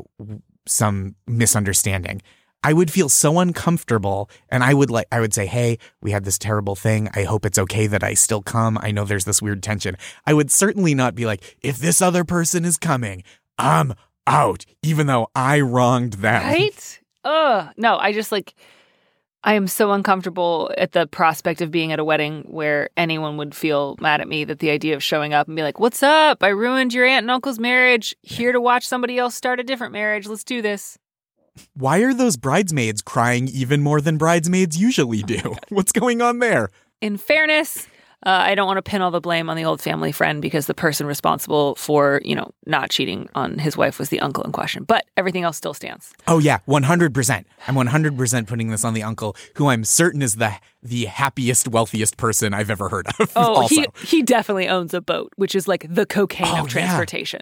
some 0.68 1.16
misunderstanding. 1.28 2.22
I 2.64 2.74
would 2.74 2.90
feel 2.90 3.10
so 3.10 3.38
uncomfortable 3.40 4.28
and 4.50 4.64
I 4.64 4.74
would 4.74 4.90
like 4.90 5.06
I 5.12 5.20
would 5.20 5.36
say, 5.36 5.46
"Hey, 5.46 5.78
we 6.02 6.10
had 6.10 6.24
this 6.26 6.40
terrible 6.40 6.76
thing. 6.76 7.10
I 7.14 7.22
hope 7.24 7.46
it's 7.46 7.60
okay 7.60 7.86
that 7.86 8.04
I 8.04 8.16
still 8.16 8.42
come. 8.42 8.80
I 8.82 8.90
know 8.90 9.06
there's 9.06 9.26
this 9.26 9.40
weird 9.40 9.62
tension." 9.62 9.96
I 10.26 10.34
would 10.34 10.50
certainly 10.50 10.96
not 10.96 11.14
be 11.14 11.28
like, 11.28 11.58
"If 11.62 11.78
this 11.78 12.02
other 12.02 12.24
person 12.24 12.66
is 12.66 12.78
coming, 12.78 13.24
I'm 13.60 13.94
out," 14.28 14.66
even 14.84 15.08
though 15.08 15.30
I 15.36 15.62
wronged 15.62 16.14
them. 16.14 16.44
Right? 16.44 17.00
Ugh. 17.24 17.74
No, 17.78 17.98
I 17.98 18.14
just 18.14 18.32
like 18.32 18.56
I 19.46 19.54
am 19.54 19.68
so 19.68 19.92
uncomfortable 19.92 20.72
at 20.76 20.94
the 20.94 21.06
prospect 21.06 21.62
of 21.62 21.70
being 21.70 21.92
at 21.92 22.00
a 22.00 22.04
wedding 22.04 22.42
where 22.48 22.90
anyone 22.98 23.38
would 23.38 23.54
feel 23.54 23.96
mad 24.02 24.20
at 24.20 24.28
me 24.28 24.44
that 24.44 24.58
the 24.58 24.72
idea 24.72 24.96
of 24.96 25.04
showing 25.04 25.36
up 25.36 25.48
and 25.48 25.56
be 25.56 25.62
like, 25.62 25.80
What's 25.80 26.02
up? 26.02 26.42
I 26.42 26.48
ruined 26.48 26.96
your 26.96 27.06
aunt 27.06 27.26
and 27.26 27.32
uncle's 27.32 27.60
marriage. 27.60 28.16
Here 28.24 28.52
to 28.52 28.60
watch 28.60 28.88
somebody 28.88 29.20
else 29.20 29.36
start 29.36 29.60
a 29.60 29.64
different 29.64 29.94
marriage. 29.94 30.28
Let's 30.28 30.44
do 30.44 30.64
this. 30.64 30.98
Why 31.76 32.00
are 32.00 32.14
those 32.14 32.38
bridesmaids 32.38 33.04
crying 33.04 33.48
even 33.48 33.82
more 33.82 34.02
than 34.02 34.18
bridesmaids 34.18 34.78
usually 34.78 35.22
do? 35.22 35.56
What's 35.70 35.92
going 35.92 36.24
on 36.24 36.40
there? 36.40 36.70
In 37.00 37.18
fairness, 37.18 37.88
uh, 38.26 38.30
I 38.30 38.56
don't 38.56 38.66
want 38.68 38.78
to 38.78 38.82
pin 38.82 39.02
all 39.02 39.12
the 39.12 39.22
blame 39.22 39.50
on 39.50 39.58
the 39.58 39.66
old 39.66 39.82
family 39.82 40.12
friend 40.12 40.42
because 40.42 40.66
the 40.68 40.74
person 40.74 41.06
responsible 41.06 41.76
for, 41.76 42.22
you 42.26 42.36
know, 42.36 42.52
not 42.66 42.90
cheating 42.90 43.30
on 43.36 43.60
his 43.60 43.78
wife 43.78 44.00
was 44.00 44.10
the 44.10 44.20
uncle 44.20 44.44
in 44.44 44.52
question. 44.52 44.84
But 44.84 45.06
everything 45.16 45.44
else 45.44 45.58
still 45.58 45.74
stands. 45.74 46.12
Oh 46.28 46.40
yeah, 46.40 46.60
100%. 46.68 47.46
I'm 47.68 47.76
100% 47.76 48.48
putting 48.48 48.70
this 48.70 48.84
on 48.84 48.94
the 48.94 49.04
uncle 49.04 49.36
who 49.56 49.68
I'm 49.68 49.84
certain 49.84 50.22
is 50.22 50.36
the 50.36 50.54
the 50.82 51.06
happiest 51.06 51.68
wealthiest 51.68 52.16
person 52.16 52.54
I've 52.54 52.70
ever 52.70 52.90
heard 52.90 53.08
of. 53.20 53.32
Oh, 53.36 53.56
also. 53.62 53.76
he 53.76 53.88
he 54.06 54.22
definitely 54.24 54.68
owns 54.68 54.94
a 54.94 55.02
boat, 55.02 55.32
which 55.36 55.56
is 55.56 55.68
like 55.68 55.86
the 55.90 56.06
cocaine 56.06 56.48
Oh, 56.48 56.62
of 56.64 56.68
transportation. 56.70 57.42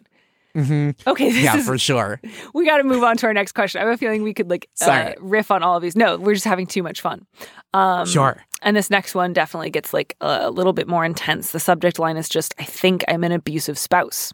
Okay, 0.56 0.94
this 1.32 1.44
yeah, 1.44 1.58
is, 1.58 1.66
for 1.66 1.78
sure. 1.78 2.22
we 2.54 2.66
got 2.66 2.78
to 2.78 2.84
move 2.84 3.04
on 3.04 3.18
to 3.18 3.28
our 3.28 3.34
next 3.34 3.54
question. 3.54 3.82
I 3.82 3.86
have 3.86 3.94
a 3.94 3.98
feeling 3.98 4.24
we 4.24 4.34
could 4.34 4.50
like 4.50 4.70
uh, 4.82 5.14
riff 5.20 5.52
on 5.52 5.64
all 5.64 5.76
of 5.76 5.82
these. 5.82 5.96
No, 5.96 6.18
we're 6.18 6.36
just 6.36 6.46
having 6.46 6.68
too 6.68 6.84
much 6.84 7.02
fun. 7.02 7.26
Um, 7.74 8.06
Sure. 8.06 8.44
And 8.62 8.78
this 8.78 8.90
next 8.90 9.14
one 9.14 9.34
definitely 9.34 9.70
gets 9.70 9.94
like 9.94 10.16
a 10.22 10.50
little 10.50 10.72
bit 10.74 10.88
more 10.88 11.04
intense. 11.04 11.52
The 11.52 11.60
subject 11.60 12.00
line 12.00 12.16
is 12.16 12.30
just, 12.30 12.54
I 12.58 12.64
think 12.64 13.04
I'm 13.08 13.24
an 13.24 13.34
abusive 13.34 13.78
spouse. 13.78 14.32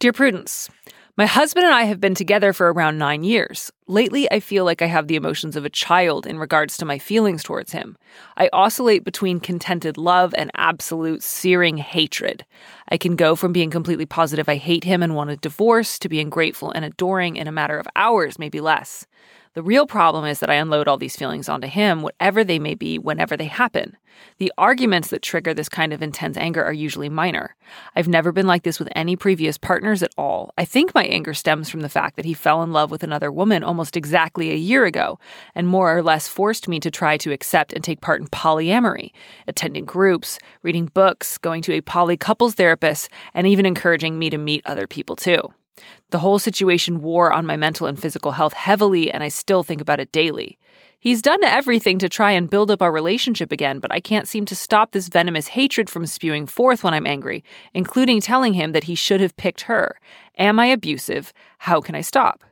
Dear 0.00 0.12
Prudence, 0.12 0.68
my 1.18 1.24
husband 1.24 1.64
and 1.64 1.74
I 1.74 1.84
have 1.84 1.98
been 1.98 2.14
together 2.14 2.52
for 2.52 2.70
around 2.70 2.98
nine 2.98 3.24
years. 3.24 3.72
Lately, 3.86 4.30
I 4.30 4.38
feel 4.38 4.66
like 4.66 4.82
I 4.82 4.86
have 4.86 5.06
the 5.06 5.16
emotions 5.16 5.56
of 5.56 5.64
a 5.64 5.70
child 5.70 6.26
in 6.26 6.38
regards 6.38 6.76
to 6.76 6.84
my 6.84 6.98
feelings 6.98 7.42
towards 7.42 7.72
him. 7.72 7.96
I 8.36 8.50
oscillate 8.52 9.02
between 9.02 9.40
contented 9.40 9.96
love 9.96 10.34
and 10.36 10.50
absolute 10.56 11.22
searing 11.22 11.78
hatred. 11.78 12.44
I 12.90 12.98
can 12.98 13.16
go 13.16 13.34
from 13.34 13.54
being 13.54 13.70
completely 13.70 14.04
positive 14.04 14.46
I 14.46 14.56
hate 14.56 14.84
him 14.84 15.02
and 15.02 15.14
want 15.14 15.30
a 15.30 15.36
divorce 15.36 15.98
to 16.00 16.10
being 16.10 16.28
grateful 16.28 16.70
and 16.70 16.84
adoring 16.84 17.36
in 17.36 17.48
a 17.48 17.52
matter 17.52 17.78
of 17.78 17.88
hours, 17.96 18.38
maybe 18.38 18.60
less. 18.60 19.06
The 19.56 19.62
real 19.62 19.86
problem 19.86 20.26
is 20.26 20.40
that 20.40 20.50
I 20.50 20.56
unload 20.56 20.86
all 20.86 20.98
these 20.98 21.16
feelings 21.16 21.48
onto 21.48 21.66
him, 21.66 22.02
whatever 22.02 22.44
they 22.44 22.58
may 22.58 22.74
be, 22.74 22.98
whenever 22.98 23.38
they 23.38 23.46
happen. 23.46 23.96
The 24.36 24.52
arguments 24.58 25.08
that 25.08 25.22
trigger 25.22 25.54
this 25.54 25.70
kind 25.70 25.94
of 25.94 26.02
intense 26.02 26.36
anger 26.36 26.62
are 26.62 26.74
usually 26.74 27.08
minor. 27.08 27.56
I've 27.94 28.06
never 28.06 28.32
been 28.32 28.46
like 28.46 28.64
this 28.64 28.78
with 28.78 28.90
any 28.94 29.16
previous 29.16 29.56
partners 29.56 30.02
at 30.02 30.12
all. 30.18 30.52
I 30.58 30.66
think 30.66 30.94
my 30.94 31.04
anger 31.06 31.32
stems 31.32 31.70
from 31.70 31.80
the 31.80 31.88
fact 31.88 32.16
that 32.16 32.26
he 32.26 32.34
fell 32.34 32.62
in 32.62 32.74
love 32.74 32.90
with 32.90 33.02
another 33.02 33.32
woman 33.32 33.64
almost 33.64 33.96
exactly 33.96 34.50
a 34.50 34.56
year 34.56 34.84
ago 34.84 35.18
and 35.54 35.66
more 35.66 35.96
or 35.96 36.02
less 36.02 36.28
forced 36.28 36.68
me 36.68 36.78
to 36.80 36.90
try 36.90 37.16
to 37.16 37.32
accept 37.32 37.72
and 37.72 37.82
take 37.82 38.02
part 38.02 38.20
in 38.20 38.26
polyamory, 38.26 39.12
attending 39.48 39.86
groups, 39.86 40.38
reading 40.62 40.90
books, 40.92 41.38
going 41.38 41.62
to 41.62 41.72
a 41.72 41.80
poly 41.80 42.18
couples 42.18 42.56
therapist, 42.56 43.08
and 43.32 43.46
even 43.46 43.64
encouraging 43.64 44.18
me 44.18 44.28
to 44.28 44.36
meet 44.36 44.60
other 44.66 44.86
people 44.86 45.16
too. 45.16 45.50
The 46.10 46.20
whole 46.20 46.38
situation 46.38 47.02
wore 47.02 47.32
on 47.32 47.46
my 47.46 47.56
mental 47.56 47.86
and 47.86 48.00
physical 48.00 48.32
health 48.32 48.52
heavily, 48.52 49.10
and 49.10 49.24
I 49.24 49.28
still 49.28 49.62
think 49.62 49.80
about 49.80 50.00
it 50.00 50.12
daily. 50.12 50.58
He's 50.98 51.20
done 51.20 51.42
everything 51.44 51.98
to 51.98 52.08
try 52.08 52.30
and 52.32 52.50
build 52.50 52.70
up 52.70 52.80
our 52.80 52.92
relationship 52.92 53.52
again, 53.52 53.80
but 53.80 53.92
I 53.92 54.00
can't 54.00 54.28
seem 54.28 54.44
to 54.46 54.56
stop 54.56 54.92
this 54.92 55.08
venomous 55.08 55.48
hatred 55.48 55.90
from 55.90 56.06
spewing 56.06 56.46
forth 56.46 56.82
when 56.82 56.94
I'm 56.94 57.06
angry, 57.06 57.44
including 57.74 58.20
telling 58.20 58.54
him 58.54 58.72
that 58.72 58.84
he 58.84 58.94
should 58.94 59.20
have 59.20 59.36
picked 59.36 59.62
her. 59.62 59.98
Am 60.38 60.58
I 60.58 60.66
abusive? 60.66 61.32
How 61.58 61.80
can 61.80 61.94
I 61.94 62.00
stop? 62.00 62.44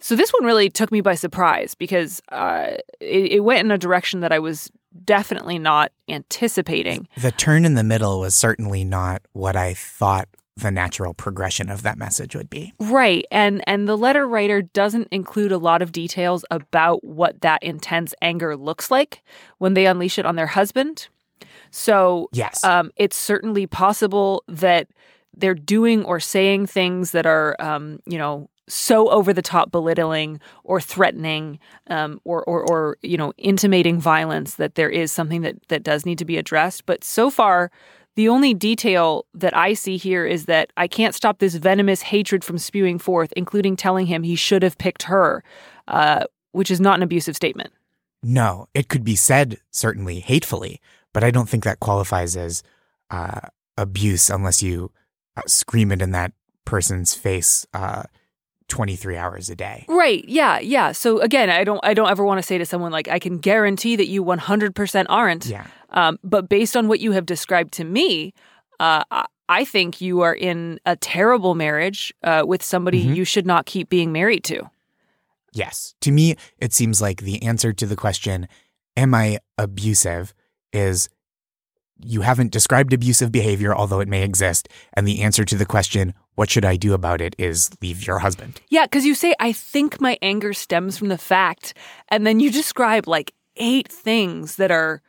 So 0.00 0.16
this 0.16 0.30
one 0.30 0.46
really 0.46 0.70
took 0.70 0.90
me 0.90 1.02
by 1.02 1.14
surprise 1.14 1.74
because 1.74 2.22
uh, 2.30 2.76
it, 3.00 3.32
it 3.32 3.40
went 3.40 3.60
in 3.60 3.70
a 3.70 3.78
direction 3.78 4.20
that 4.20 4.32
I 4.32 4.38
was 4.38 4.70
definitely 5.04 5.58
not 5.58 5.92
anticipating. 6.08 7.06
The 7.18 7.32
turn 7.32 7.64
in 7.64 7.74
the 7.74 7.84
middle 7.84 8.20
was 8.20 8.34
certainly 8.34 8.82
not 8.82 9.22
what 9.32 9.56
I 9.56 9.74
thought 9.74 10.28
the 10.60 10.70
natural 10.70 11.14
progression 11.14 11.70
of 11.70 11.82
that 11.82 11.98
message 11.98 12.34
would 12.36 12.50
be. 12.50 12.72
Right. 12.78 13.24
And 13.30 13.62
and 13.66 13.88
the 13.88 13.96
letter 13.96 14.26
writer 14.26 14.62
doesn't 14.62 15.08
include 15.10 15.52
a 15.52 15.58
lot 15.58 15.82
of 15.82 15.92
details 15.92 16.44
about 16.50 17.02
what 17.04 17.40
that 17.40 17.62
intense 17.62 18.14
anger 18.22 18.56
looks 18.56 18.90
like 18.90 19.22
when 19.58 19.74
they 19.74 19.86
unleash 19.86 20.18
it 20.18 20.26
on 20.26 20.36
their 20.36 20.46
husband. 20.46 21.08
So 21.70 22.28
Yes. 22.32 22.62
um, 22.64 22.90
it's 22.96 23.16
certainly 23.16 23.66
possible 23.66 24.42
that 24.48 24.88
they're 25.36 25.54
doing 25.54 26.04
or 26.04 26.18
saying 26.20 26.66
things 26.66 27.12
that 27.12 27.26
are, 27.26 27.56
um, 27.60 28.00
you 28.06 28.18
know, 28.18 28.48
so 28.68 29.08
over 29.10 29.32
the 29.32 29.42
top 29.42 29.72
belittling 29.72 30.40
or 30.64 30.80
threatening 30.80 31.58
um, 31.88 32.20
or, 32.24 32.44
or, 32.44 32.64
or, 32.70 32.96
you 33.02 33.16
know, 33.16 33.32
intimating 33.36 34.00
violence 34.00 34.54
that 34.56 34.74
there 34.76 34.90
is 34.90 35.10
something 35.10 35.42
that, 35.42 35.56
that 35.68 35.82
does 35.82 36.06
need 36.06 36.18
to 36.18 36.24
be 36.24 36.36
addressed. 36.36 36.86
But 36.86 37.02
so 37.02 37.30
far, 37.30 37.70
the 38.16 38.28
only 38.28 38.54
detail 38.54 39.26
that 39.34 39.56
I 39.56 39.74
see 39.74 39.96
here 39.96 40.26
is 40.26 40.46
that 40.46 40.72
I 40.76 40.88
can't 40.88 41.14
stop 41.14 41.38
this 41.38 41.54
venomous 41.54 42.02
hatred 42.02 42.44
from 42.44 42.58
spewing 42.58 42.98
forth, 42.98 43.32
including 43.36 43.76
telling 43.76 44.06
him 44.06 44.22
he 44.22 44.36
should 44.36 44.62
have 44.62 44.78
picked 44.78 45.04
her, 45.04 45.44
uh, 45.88 46.24
which 46.52 46.70
is 46.70 46.80
not 46.80 46.98
an 46.98 47.02
abusive 47.02 47.36
statement. 47.36 47.72
No, 48.22 48.68
it 48.74 48.88
could 48.88 49.04
be 49.04 49.16
said 49.16 49.58
certainly 49.70 50.20
hatefully, 50.20 50.80
but 51.12 51.24
I 51.24 51.30
don't 51.30 51.48
think 51.48 51.64
that 51.64 51.80
qualifies 51.80 52.36
as 52.36 52.62
uh, 53.10 53.40
abuse 53.76 54.28
unless 54.28 54.62
you 54.62 54.90
uh, 55.36 55.42
scream 55.46 55.90
it 55.90 56.02
in 56.02 56.10
that 56.10 56.32
person's 56.64 57.14
face 57.14 57.66
uh, 57.72 58.02
23 58.68 59.16
hours 59.16 59.50
a 59.50 59.56
day. 59.56 59.84
Right. 59.88 60.24
Yeah. 60.28 60.58
Yeah. 60.60 60.92
So 60.92 61.20
again, 61.20 61.50
I 61.50 61.64
don't. 61.64 61.80
I 61.82 61.94
don't 61.94 62.10
ever 62.10 62.24
want 62.24 62.38
to 62.38 62.42
say 62.42 62.56
to 62.58 62.64
someone 62.64 62.92
like, 62.92 63.08
"I 63.08 63.18
can 63.18 63.38
guarantee 63.38 63.96
that 63.96 64.06
you 64.06 64.24
100% 64.24 65.06
aren't." 65.08 65.46
Yeah. 65.46 65.66
Um, 65.92 66.18
but 66.22 66.48
based 66.48 66.76
on 66.76 66.88
what 66.88 67.00
you 67.00 67.12
have 67.12 67.26
described 67.26 67.72
to 67.74 67.84
me, 67.84 68.32
uh, 68.78 69.04
I- 69.10 69.64
think 69.64 70.00
you 70.00 70.20
are 70.20 70.34
in 70.34 70.78
a 70.86 70.94
terrible 70.96 71.54
marriage 71.56 72.14
uh, 72.22 72.44
with 72.46 72.62
somebody 72.62 73.04
Mhm. 73.04 73.16
you 73.16 73.24
should 73.24 73.46
not 73.46 73.66
keep 73.66 73.88
being 73.88 74.12
married 74.12 74.44
to. 74.44 74.70
Yes. 75.52 75.94
To 76.02 76.12
me, 76.12 76.36
it 76.58 76.72
seems 76.72 77.00
like 77.02 77.22
the 77.22 77.42
answer 77.42 77.72
to 77.72 77.86
the 77.86 77.96
question, 77.96 78.46
Am 78.96 79.12
I 79.14 79.38
abusive? 79.58 80.32
is 80.72 81.08
you 82.02 82.20
haven't 82.22 82.52
described 82.52 82.92
abusive 82.92 83.30
behavior, 83.32 83.74
although 83.74 83.98
it 84.00 84.08
may 84.08 84.22
exist. 84.22 84.68
And 84.94 85.06
the 85.06 85.20
answer 85.22 85.44
to 85.44 85.56
the 85.56 85.66
question, 85.66 86.14
What 86.36 86.48
should 86.48 86.64
I 86.64 86.76
do 86.76 86.94
about 86.94 87.20
it? 87.20 87.34
is 87.38 87.70
leave 87.82 88.06
your 88.06 88.20
husband. 88.20 88.60
Yeah, 88.70 88.84
because 88.86 89.04
you 89.04 89.14
say, 89.16 89.34
I 89.40 89.52
think 89.52 90.00
my 90.00 90.16
anger 90.22 90.52
stems 90.54 90.96
from 90.96 91.08
the 91.08 91.18
fact, 91.18 91.74
and 92.08 92.24
then 92.26 92.38
you 92.40 92.50
describe 92.50 93.06
like 93.08 93.32
eight 93.56 93.88
things 93.88 94.56
that 94.56 94.70
are 94.70 95.02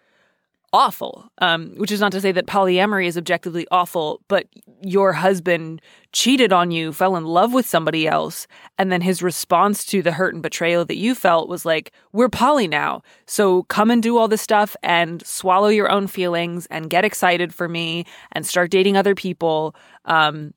awful. 0.74 1.30
Um, 1.40 1.74
which 1.78 1.92
is 1.92 2.00
not 2.00 2.12
to 2.14 2.22
say 2.22 2.32
that 2.32 2.48
polyamory 2.48 3.08
is 3.08 3.18
objectively 3.18 3.68
awful, 3.72 4.22
but 4.28 4.48
your 4.82 5.14
husband 5.14 5.82
cheated 6.14 6.54
on 6.54 6.72
you, 6.72 6.94
fell 6.94 7.16
in 7.16 7.26
love 7.26 7.54
with 7.54 7.66
somebody 7.66 8.08
else, 8.08 8.48
and 8.78 8.92
then 8.92 9.02
his 9.02 9.22
response 9.22 9.86
to 9.86 10.02
the 10.02 10.12
hurt 10.12 10.34
and 10.34 10.44
betrayal 10.44 10.86
that 10.86 10.98
you 10.98 11.16
felt 11.16 11.50
was 11.50 11.66
like, 11.66 11.92
"We're 12.14 12.30
poly 12.30 12.68
now, 12.68 13.02
so 13.26 13.64
come 13.64 13.92
and 13.92 14.02
do 14.02 14.18
all 14.18 14.28
this 14.28 14.42
stuff 14.42 14.76
and 14.84 15.26
swallow 15.26 15.68
your 15.70 15.92
own 15.92 16.08
feelings 16.08 16.68
and 16.68 16.90
get 16.90 17.06
excited 17.06 17.54
for 17.54 17.68
me 17.68 18.06
and 18.32 18.46
start 18.46 18.72
dating 18.72 18.98
other 18.98 19.16
people." 19.16 19.76
Um, 20.06 20.54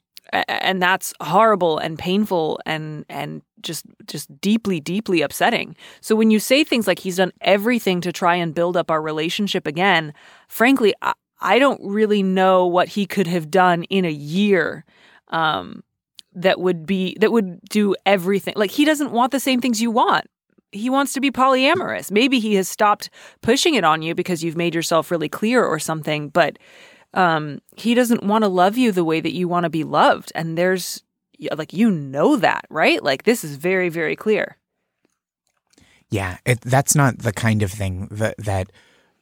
and 0.48 0.82
that's 0.82 1.14
horrible 1.20 1.78
and 1.78 1.98
painful 1.98 2.60
and 2.66 3.04
and 3.08 3.42
just 3.62 3.86
just 4.06 4.40
deeply 4.40 4.80
deeply 4.80 5.22
upsetting. 5.22 5.76
So 6.00 6.14
when 6.14 6.30
you 6.30 6.38
say 6.40 6.64
things 6.64 6.86
like 6.86 6.98
he's 6.98 7.16
done 7.16 7.32
everything 7.40 8.00
to 8.02 8.12
try 8.12 8.34
and 8.34 8.54
build 8.54 8.76
up 8.76 8.90
our 8.90 9.00
relationship 9.00 9.66
again, 9.66 10.12
frankly, 10.48 10.94
I, 11.02 11.12
I 11.40 11.58
don't 11.58 11.80
really 11.82 12.22
know 12.22 12.66
what 12.66 12.88
he 12.88 13.06
could 13.06 13.26
have 13.26 13.50
done 13.50 13.84
in 13.84 14.04
a 14.04 14.10
year 14.10 14.84
um, 15.28 15.82
that 16.34 16.60
would 16.60 16.86
be 16.86 17.16
that 17.20 17.32
would 17.32 17.60
do 17.68 17.94
everything. 18.04 18.54
Like 18.56 18.70
he 18.70 18.84
doesn't 18.84 19.12
want 19.12 19.32
the 19.32 19.40
same 19.40 19.60
things 19.60 19.80
you 19.80 19.90
want. 19.90 20.26
He 20.72 20.90
wants 20.90 21.12
to 21.12 21.20
be 21.20 21.30
polyamorous. 21.30 22.10
Maybe 22.10 22.40
he 22.40 22.56
has 22.56 22.68
stopped 22.68 23.08
pushing 23.42 23.74
it 23.74 23.84
on 23.84 24.02
you 24.02 24.12
because 24.14 24.42
you've 24.42 24.56
made 24.56 24.74
yourself 24.74 25.10
really 25.12 25.28
clear 25.28 25.64
or 25.64 25.78
something, 25.78 26.30
but 26.30 26.58
um, 27.14 27.60
he 27.76 27.94
doesn't 27.94 28.22
want 28.24 28.42
to 28.44 28.48
love 28.48 28.76
you 28.76 28.92
the 28.92 29.04
way 29.04 29.20
that 29.20 29.32
you 29.32 29.48
want 29.48 29.64
to 29.64 29.70
be 29.70 29.84
loved. 29.84 30.32
And 30.34 30.58
there's 30.58 31.02
like 31.56 31.72
you 31.72 31.90
know 31.90 32.36
that, 32.36 32.66
right? 32.70 33.02
Like 33.02 33.22
this 33.24 33.44
is 33.44 33.56
very 33.56 33.88
very 33.88 34.16
clear. 34.16 34.56
Yeah, 36.10 36.38
it, 36.44 36.60
that's 36.60 36.94
not 36.94 37.18
the 37.18 37.32
kind 37.32 37.62
of 37.62 37.70
thing 37.72 38.08
that 38.10 38.36
that 38.38 38.70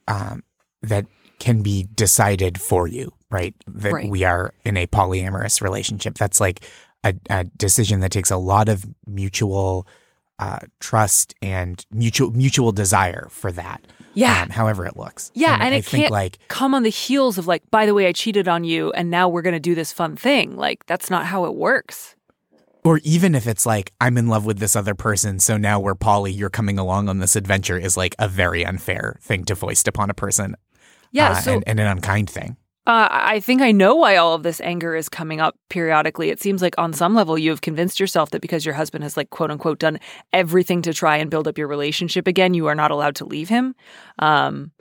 um, 0.09 0.43
that 0.83 1.07
can 1.39 1.63
be 1.63 1.89
decided 1.95 2.61
for 2.61 2.87
you, 2.87 3.13
right? 3.31 3.55
That 3.67 3.93
Right. 3.93 4.09
we 4.09 4.25
are 4.25 4.53
in 4.65 4.77
a 4.77 4.87
polyamorous 4.87 5.61
relationship. 5.61 6.15
That's 6.15 6.41
like 6.41 6.65
a, 7.05 7.15
a 7.31 7.45
decision 7.45 8.01
that 8.01 8.13
takes 8.13 8.31
a 8.31 8.37
lot 8.37 8.69
of 8.69 8.85
mutual 9.07 9.87
uh, 10.39 10.61
trust 10.81 11.35
and 11.41 11.85
mutual 11.91 12.31
mutual 12.33 12.73
desire 12.73 13.29
for 13.31 13.53
that. 13.53 13.87
Yeah. 14.15 14.43
um, 14.43 14.51
however 14.51 14.87
it 14.87 14.97
looks. 14.97 15.31
Yeah, 15.35 15.55
and, 15.55 15.75
I 15.75 15.79
it 15.79 15.85
think 15.85 16.03
can't 16.03 16.13
like 16.13 16.39
come 16.49 16.75
on 16.75 16.83
the 16.83 16.91
heels 16.91 17.39
of 17.39 17.47
like, 17.47 17.69
by 17.71 17.87
the 17.87 17.95
way, 17.95 18.07
I 18.07 18.13
cheated 18.13 18.49
on 18.49 18.65
you, 18.65 18.93
and 18.93 19.11
now 19.11 19.29
we're 19.29 19.43
going 19.43 19.55
to 19.55 19.61
do 19.61 19.75
this 19.75 19.93
fun 19.93 20.17
thing. 20.17 20.57
Like 20.57 20.85
that's 20.87 21.11
not 21.11 21.27
how 21.27 21.45
it 21.45 21.55
works. 21.55 22.15
Or 22.85 22.99
even 23.05 23.37
if 23.37 23.47
it's 23.47 23.65
like, 23.65 23.93
I'm 24.01 24.19
in 24.19 24.27
love 24.27 24.45
with 24.45 24.59
this 24.59 24.75
other 24.75 24.95
person, 24.95 25.39
so 25.39 25.57
now 25.57 25.79
we're 25.79 25.95
poly, 25.95 26.33
you're 26.33 26.51
coming 26.51 26.81
along 26.81 27.09
on 27.09 27.19
this 27.21 27.37
adventure 27.37 27.79
is 27.79 27.97
like 27.97 28.17
a 28.19 28.27
very 28.27 28.67
unfair 28.67 29.19
thing 29.21 29.45
to 29.45 29.55
foist 29.55 29.87
upon 29.87 30.11
a 30.11 30.15
person. 30.15 30.57
Yeah, 31.13 31.31
uh, 31.31 31.35
so 31.37 31.53
and, 31.55 31.65
and 31.69 31.81
an 31.81 31.87
unkind 31.87 32.29
thing. 32.29 32.57
Uh, 32.85 33.07
I 33.11 33.39
think 33.39 33.63
I 33.63 33.71
know 33.71 33.95
why 33.95 34.17
all 34.17 34.35
of 34.35 34.43
this 34.43 34.61
anger 34.61 34.97
is 34.97 35.09
coming 35.09 35.41
up 35.41 35.57
periodically. 35.71 36.31
It 36.31 36.41
seems 36.41 36.61
like 36.61 36.77
on 36.79 36.93
some 36.93 37.15
level 37.15 37.39
you 37.39 37.51
have 37.51 37.61
convinced 37.61 38.01
yourself 38.01 38.31
that 38.31 38.43
because 38.43 38.65
your 38.65 38.75
husband 38.75 39.05
has 39.05 39.17
like 39.17 39.31
quote 39.31 39.53
unquote 39.53 39.79
done 39.79 40.01
everything 40.33 40.83
to 40.83 40.93
try 40.93 41.17
and 41.17 41.31
build 41.31 41.47
up 41.47 41.57
your 41.57 41.69
relationship 41.69 42.27
again, 42.27 42.55
you 42.55 42.67
are 42.67 42.75
not 42.75 42.91
allowed 42.91 43.15
to 43.17 43.25
leave 43.25 43.49
him. 43.49 43.77
Um, 44.19 44.73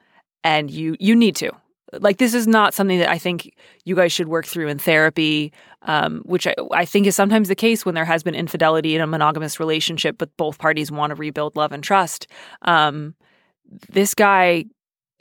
and 0.43 0.71
you 0.71 0.95
you 0.99 1.15
need 1.15 1.35
to. 1.37 1.51
Like 1.93 2.17
this 2.17 2.33
is 2.33 2.47
not 2.47 2.73
something 2.73 2.97
that 2.99 3.09
I 3.09 3.19
think 3.19 3.53
you 3.85 3.95
guys 3.95 4.11
should 4.11 4.29
work 4.29 4.47
through 4.47 4.69
in 4.69 4.79
therapy, 4.79 5.53
um, 5.83 6.21
which 6.25 6.47
I, 6.47 6.55
I 6.71 6.85
think 6.85 7.05
is 7.05 7.15
sometimes 7.15 7.49
the 7.49 7.55
case 7.55 7.85
when 7.85 7.93
there 7.93 8.05
has 8.05 8.23
been 8.23 8.33
infidelity 8.33 8.95
in 8.95 9.01
a 9.01 9.07
monogamous 9.07 9.59
relationship, 9.59 10.17
but 10.17 10.35
both 10.37 10.57
parties 10.57 10.91
want 10.91 11.11
to 11.11 11.15
rebuild 11.15 11.55
love 11.55 11.71
and 11.71 11.83
trust. 11.83 12.25
Um, 12.63 13.13
this 13.89 14.15
guy 14.15 14.65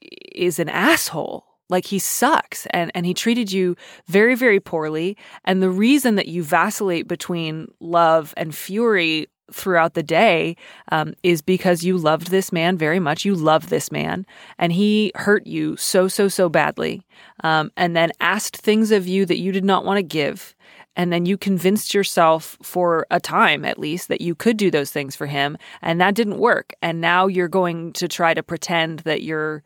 is 0.01 0.59
an 0.59 0.71
asshole. 0.71 1.45
Like 1.71 1.87
he 1.87 1.99
sucks 1.99 2.67
and, 2.67 2.91
and 2.95 3.07
he 3.07 3.15
treated 3.15 3.51
you 3.51 3.77
very, 4.07 4.35
very 4.35 4.61
poorly. 4.61 5.17
And 5.45 5.63
the 5.63 5.71
reason 5.71 6.17
that 6.17 6.29
you 6.29 6.43
vacillate 6.43 7.09
between 7.09 7.69
love 7.81 8.35
and 8.37 8.55
fury 8.55 9.29
throughout 9.53 9.95
the 9.95 10.03
day 10.03 10.57
um, 10.93 11.15
is 11.23 11.43
because 11.43 11.83
you 11.83 11.99
loved 11.99 12.29
this 12.29 12.53
man 12.53 12.77
very 12.77 13.01
much. 13.01 13.25
You 13.25 13.35
loved 13.35 13.69
this 13.69 13.91
man 13.91 14.27
and 14.59 14.73
he 14.73 15.13
hurt 15.15 15.47
you 15.47 15.77
so, 15.77 16.09
so, 16.09 16.29
so 16.29 16.49
badly. 16.49 17.03
Um, 17.43 17.71
and 17.77 17.97
then 17.97 18.13
asked 18.21 18.57
things 18.57 18.91
of 18.91 19.07
you 19.07 19.27
that 19.27 19.39
you 19.39 19.53
did 19.53 19.65
not 19.65 19.85
want 19.85 19.99
to 19.99 20.03
give. 20.03 20.55
And 20.97 21.13
then 21.13 21.25
you 21.25 21.39
convinced 21.39 21.95
yourself 21.95 22.59
for 22.63 23.07
a 23.11 23.21
time, 23.21 23.65
at 23.65 23.79
least, 23.79 24.09
that 24.09 24.21
you 24.21 24.35
could 24.35 24.57
do 24.57 24.71
those 24.71 24.91
things 24.91 25.15
for 25.15 25.27
him. 25.27 25.57
And 25.83 26.01
that 26.01 26.15
didn't 26.15 26.39
work. 26.39 26.73
And 26.83 27.01
now 27.01 27.27
you're 27.27 27.49
going 27.49 27.93
to 27.95 28.09
try 28.09 28.35
to 28.35 28.43
pretend 28.43 29.01
that 29.01 29.23
you're 29.23 29.63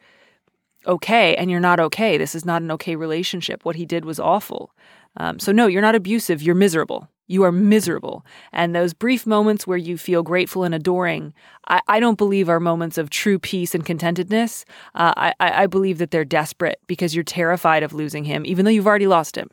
okay 0.86 1.34
and 1.36 1.50
you're 1.50 1.60
not 1.60 1.80
okay. 1.80 2.18
This 2.18 2.34
is 2.34 2.44
not 2.44 2.62
an 2.62 2.70
okay 2.72 2.96
relationship. 2.96 3.64
What 3.64 3.76
he 3.76 3.86
did 3.86 4.04
was 4.04 4.20
awful. 4.20 4.72
Um, 5.16 5.38
so, 5.38 5.52
no, 5.52 5.66
you're 5.66 5.82
not 5.82 5.94
abusive. 5.94 6.42
You're 6.42 6.54
miserable. 6.54 7.08
You 7.26 7.44
are 7.44 7.52
miserable. 7.52 8.26
And 8.52 8.74
those 8.74 8.92
brief 8.92 9.26
moments 9.26 9.66
where 9.66 9.78
you 9.78 9.96
feel 9.96 10.22
grateful 10.22 10.64
and 10.64 10.74
adoring, 10.74 11.32
I, 11.68 11.80
I 11.88 12.00
don't 12.00 12.18
believe 12.18 12.48
are 12.48 12.60
moments 12.60 12.98
of 12.98 13.10
true 13.10 13.38
peace 13.38 13.74
and 13.74 13.86
contentedness. 13.86 14.64
Uh, 14.94 15.12
I, 15.16 15.34
I 15.40 15.66
believe 15.66 15.98
that 15.98 16.10
they're 16.10 16.24
desperate 16.24 16.80
because 16.86 17.14
you're 17.14 17.24
terrified 17.24 17.82
of 17.82 17.94
losing 17.94 18.24
him, 18.24 18.44
even 18.44 18.64
though 18.64 18.70
you've 18.70 18.86
already 18.86 19.06
lost 19.06 19.36
him. 19.36 19.48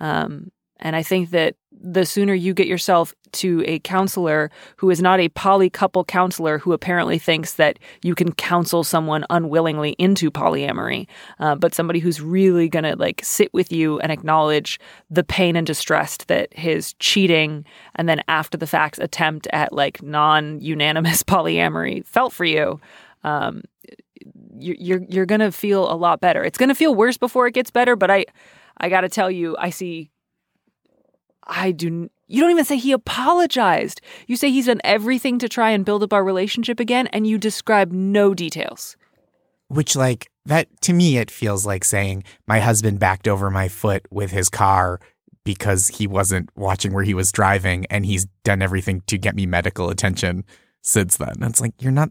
Um, 0.00 0.50
and 0.82 0.96
I 0.96 1.02
think 1.02 1.30
that 1.30 1.54
the 1.70 2.04
sooner 2.04 2.34
you 2.34 2.52
get 2.54 2.66
yourself 2.66 3.14
to 3.32 3.62
a 3.66 3.78
counselor 3.80 4.50
who 4.76 4.90
is 4.90 5.00
not 5.00 5.20
a 5.20 5.28
poly 5.30 5.70
couple 5.70 6.04
counselor 6.04 6.58
who 6.58 6.72
apparently 6.72 7.18
thinks 7.18 7.54
that 7.54 7.78
you 8.02 8.14
can 8.14 8.32
counsel 8.32 8.84
someone 8.84 9.24
unwillingly 9.30 9.92
into 9.92 10.30
polyamory, 10.30 11.06
uh, 11.38 11.54
but 11.54 11.74
somebody 11.74 11.98
who's 11.98 12.20
really 12.20 12.68
going 12.68 12.84
to 12.84 12.94
like 12.96 13.20
sit 13.24 13.52
with 13.54 13.72
you 13.72 13.98
and 14.00 14.12
acknowledge 14.12 14.78
the 15.08 15.24
pain 15.24 15.56
and 15.56 15.66
distress 15.66 16.18
that 16.26 16.52
his 16.52 16.92
cheating 16.94 17.64
and 17.94 18.08
then 18.08 18.20
after 18.28 18.58
the 18.58 18.66
facts 18.66 18.98
attempt 18.98 19.46
at 19.52 19.72
like 19.72 20.02
non 20.02 20.60
unanimous 20.60 21.22
polyamory 21.22 22.04
felt 22.06 22.32
for 22.32 22.44
you. 22.44 22.80
Um, 23.24 23.62
you're 24.58 25.00
you're, 25.08 25.26
to 25.26 25.50
feel 25.50 25.90
a 25.90 25.94
lot 25.94 26.20
better. 26.20 26.44
It's 26.44 26.58
going 26.58 26.68
to 26.68 26.74
feel 26.74 26.94
worse 26.94 27.16
before 27.16 27.46
it 27.46 27.54
gets 27.54 27.70
better, 27.70 27.96
but 27.96 28.10
I 28.10 28.26
I 28.78 28.88
got 28.88 29.02
to 29.02 29.08
tell 29.08 29.30
you, 29.30 29.56
I 29.58 29.70
see 29.70 30.11
I 31.46 31.72
do. 31.72 32.08
You 32.28 32.40
don't 32.40 32.50
even 32.50 32.64
say 32.64 32.76
he 32.76 32.92
apologized. 32.92 34.00
You 34.26 34.36
say 34.36 34.50
he's 34.50 34.66
done 34.66 34.80
everything 34.84 35.38
to 35.40 35.48
try 35.48 35.70
and 35.70 35.84
build 35.84 36.02
up 36.02 36.12
our 36.12 36.24
relationship 36.24 36.80
again, 36.80 37.06
and 37.08 37.26
you 37.26 37.38
describe 37.38 37.92
no 37.92 38.34
details. 38.34 38.96
Which, 39.68 39.96
like, 39.96 40.30
that 40.46 40.68
to 40.82 40.92
me, 40.92 41.18
it 41.18 41.30
feels 41.30 41.66
like 41.66 41.84
saying 41.84 42.24
my 42.46 42.60
husband 42.60 42.98
backed 42.98 43.28
over 43.28 43.50
my 43.50 43.68
foot 43.68 44.06
with 44.10 44.30
his 44.30 44.48
car 44.48 45.00
because 45.44 45.88
he 45.88 46.06
wasn't 46.06 46.50
watching 46.56 46.92
where 46.92 47.04
he 47.04 47.14
was 47.14 47.32
driving 47.32 47.86
and 47.86 48.06
he's 48.06 48.26
done 48.44 48.62
everything 48.62 49.02
to 49.06 49.18
get 49.18 49.34
me 49.34 49.46
medical 49.46 49.90
attention 49.90 50.44
since 50.82 51.16
then. 51.16 51.32
And 51.40 51.44
it's 51.44 51.60
like, 51.60 51.74
you're 51.80 51.92
not 51.92 52.10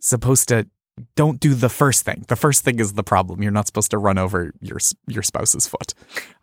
supposed 0.00 0.48
to. 0.48 0.66
Don't 1.14 1.40
do 1.40 1.54
the 1.54 1.68
first 1.68 2.04
thing. 2.04 2.24
The 2.28 2.36
first 2.36 2.64
thing 2.64 2.78
is 2.80 2.94
the 2.94 3.02
problem. 3.02 3.42
You're 3.42 3.52
not 3.52 3.66
supposed 3.66 3.90
to 3.90 3.98
run 3.98 4.16
over 4.16 4.52
your 4.60 4.78
your 5.06 5.22
spouse's 5.22 5.66
foot 5.66 5.92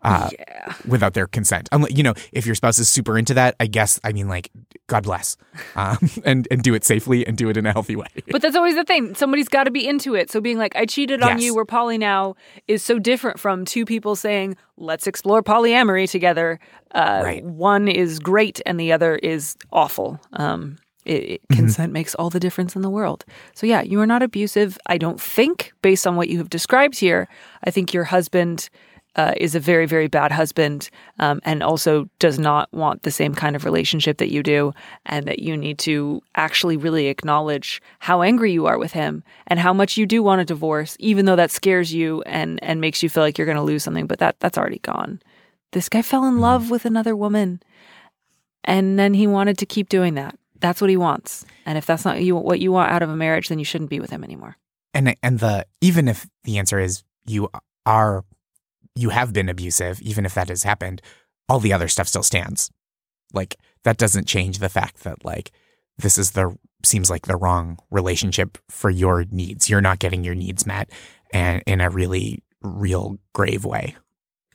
uh, 0.02 0.30
yeah. 0.38 0.74
without 0.86 1.14
their 1.14 1.26
consent. 1.26 1.68
Unless, 1.72 1.92
you 1.92 2.02
know, 2.04 2.14
if 2.32 2.46
your 2.46 2.54
spouse 2.54 2.78
is 2.78 2.88
super 2.88 3.18
into 3.18 3.34
that, 3.34 3.56
I 3.58 3.66
guess. 3.66 3.98
I 4.04 4.12
mean, 4.12 4.28
like, 4.28 4.50
God 4.86 5.02
bless, 5.02 5.36
um, 5.76 5.98
and 6.24 6.46
and 6.50 6.62
do 6.62 6.74
it 6.74 6.84
safely 6.84 7.26
and 7.26 7.36
do 7.36 7.48
it 7.48 7.56
in 7.56 7.66
a 7.66 7.72
healthy 7.72 7.96
way. 7.96 8.06
But 8.30 8.42
that's 8.42 8.54
always 8.56 8.76
the 8.76 8.84
thing. 8.84 9.14
Somebody's 9.14 9.48
got 9.48 9.64
to 9.64 9.70
be 9.72 9.86
into 9.86 10.14
it. 10.14 10.30
So 10.30 10.40
being 10.40 10.58
like, 10.58 10.76
I 10.76 10.86
cheated 10.86 11.22
on 11.22 11.38
Yes. 11.38 11.42
you, 11.42 11.54
we're 11.54 11.64
poly 11.64 11.98
now, 11.98 12.36
is 12.68 12.82
so 12.82 12.98
different 12.98 13.40
from 13.40 13.64
two 13.64 13.84
people 13.84 14.14
saying, 14.14 14.56
let's 14.76 15.06
explore 15.06 15.42
polyamory 15.42 16.08
together. 16.10 16.60
Uh, 16.92 17.22
Right. 17.24 17.44
One 17.44 17.88
is 17.88 18.20
great 18.20 18.60
and 18.66 18.78
the 18.78 18.92
other 18.92 19.16
is 19.16 19.56
awful. 19.72 20.20
Um, 20.32 20.76
it, 21.04 21.12
it- 21.12 21.40
consent 21.52 21.92
makes 21.92 22.14
all 22.14 22.30
the 22.30 22.40
difference 22.40 22.74
in 22.76 22.82
the 22.82 22.90
world. 22.90 23.24
So, 23.54 23.66
yeah, 23.66 23.82
you 23.82 24.00
are 24.00 24.06
not 24.06 24.22
abusive. 24.22 24.78
I 24.86 24.98
don't 24.98 25.20
think, 25.20 25.72
based 25.82 26.06
on 26.06 26.16
what 26.16 26.28
you 26.28 26.38
have 26.38 26.50
described 26.50 26.98
here, 26.98 27.28
I 27.64 27.70
think 27.70 27.92
your 27.94 28.04
husband 28.04 28.68
uh, 29.16 29.32
is 29.36 29.54
a 29.54 29.60
very, 29.60 29.86
very 29.86 30.08
bad 30.08 30.32
husband 30.32 30.90
um, 31.20 31.40
and 31.44 31.62
also 31.62 32.08
does 32.18 32.36
not 32.36 32.72
want 32.72 33.04
the 33.04 33.12
same 33.12 33.32
kind 33.32 33.54
of 33.54 33.64
relationship 33.64 34.18
that 34.18 34.32
you 34.32 34.42
do, 34.42 34.72
and 35.06 35.26
that 35.26 35.38
you 35.38 35.56
need 35.56 35.78
to 35.78 36.20
actually 36.34 36.76
really 36.76 37.06
acknowledge 37.06 37.80
how 38.00 38.22
angry 38.22 38.50
you 38.52 38.66
are 38.66 38.76
with 38.78 38.92
him 38.92 39.22
and 39.46 39.60
how 39.60 39.72
much 39.72 39.96
you 39.96 40.04
do 40.04 40.20
want 40.20 40.40
a 40.40 40.44
divorce, 40.44 40.96
even 40.98 41.26
though 41.26 41.36
that 41.36 41.52
scares 41.52 41.94
you 41.94 42.22
and, 42.22 42.58
and 42.64 42.80
makes 42.80 43.04
you 43.04 43.08
feel 43.08 43.22
like 43.22 43.38
you're 43.38 43.46
going 43.46 43.56
to 43.56 43.62
lose 43.62 43.84
something, 43.84 44.08
but 44.08 44.18
that, 44.18 44.34
that's 44.40 44.58
already 44.58 44.80
gone. 44.80 45.20
This 45.70 45.88
guy 45.88 46.02
fell 46.02 46.24
in 46.24 46.38
love 46.40 46.70
with 46.70 46.84
another 46.84 47.14
woman 47.14 47.60
and 48.64 48.98
then 48.98 49.14
he 49.14 49.26
wanted 49.26 49.58
to 49.58 49.66
keep 49.66 49.88
doing 49.88 50.14
that. 50.14 50.36
That's 50.64 50.80
what 50.80 50.88
he 50.88 50.96
wants. 50.96 51.44
And 51.66 51.76
if 51.76 51.84
that's 51.84 52.06
not 52.06 52.22
you, 52.22 52.34
what 52.34 52.58
you 52.58 52.72
want 52.72 52.90
out 52.90 53.02
of 53.02 53.10
a 53.10 53.16
marriage, 53.16 53.48
then 53.48 53.58
you 53.58 53.66
shouldn't 53.66 53.90
be 53.90 54.00
with 54.00 54.08
him 54.08 54.24
anymore. 54.24 54.56
and 54.94 55.14
and 55.22 55.38
the 55.40 55.66
even 55.82 56.08
if 56.08 56.26
the 56.44 56.56
answer 56.58 56.78
is 56.78 57.04
you 57.26 57.50
are 57.84 58.24
you 58.94 59.10
have 59.10 59.32
been 59.32 59.48
abusive 59.50 60.00
even 60.00 60.24
if 60.24 60.32
that 60.34 60.48
has 60.48 60.62
happened 60.62 61.02
all 61.48 61.60
the 61.60 61.72
other 61.72 61.88
stuff 61.88 62.08
still 62.08 62.22
stands 62.22 62.70
like 63.34 63.56
that 63.82 63.98
doesn't 63.98 64.26
change 64.26 64.58
the 64.58 64.68
fact 64.68 65.02
that 65.02 65.24
like 65.24 65.50
this 65.98 66.16
is 66.16 66.30
the 66.30 66.56
seems 66.84 67.10
like 67.10 67.26
the 67.26 67.36
wrong 67.36 67.76
relationship 67.90 68.56
for 68.70 68.88
your 68.88 69.26
needs 69.30 69.68
you're 69.68 69.82
not 69.82 69.98
getting 69.98 70.24
your 70.24 70.36
needs 70.36 70.64
met 70.66 70.88
and 71.32 71.62
in 71.66 71.80
a 71.80 71.90
really 71.90 72.42
real 72.62 73.18
grave 73.34 73.64
way. 73.64 73.96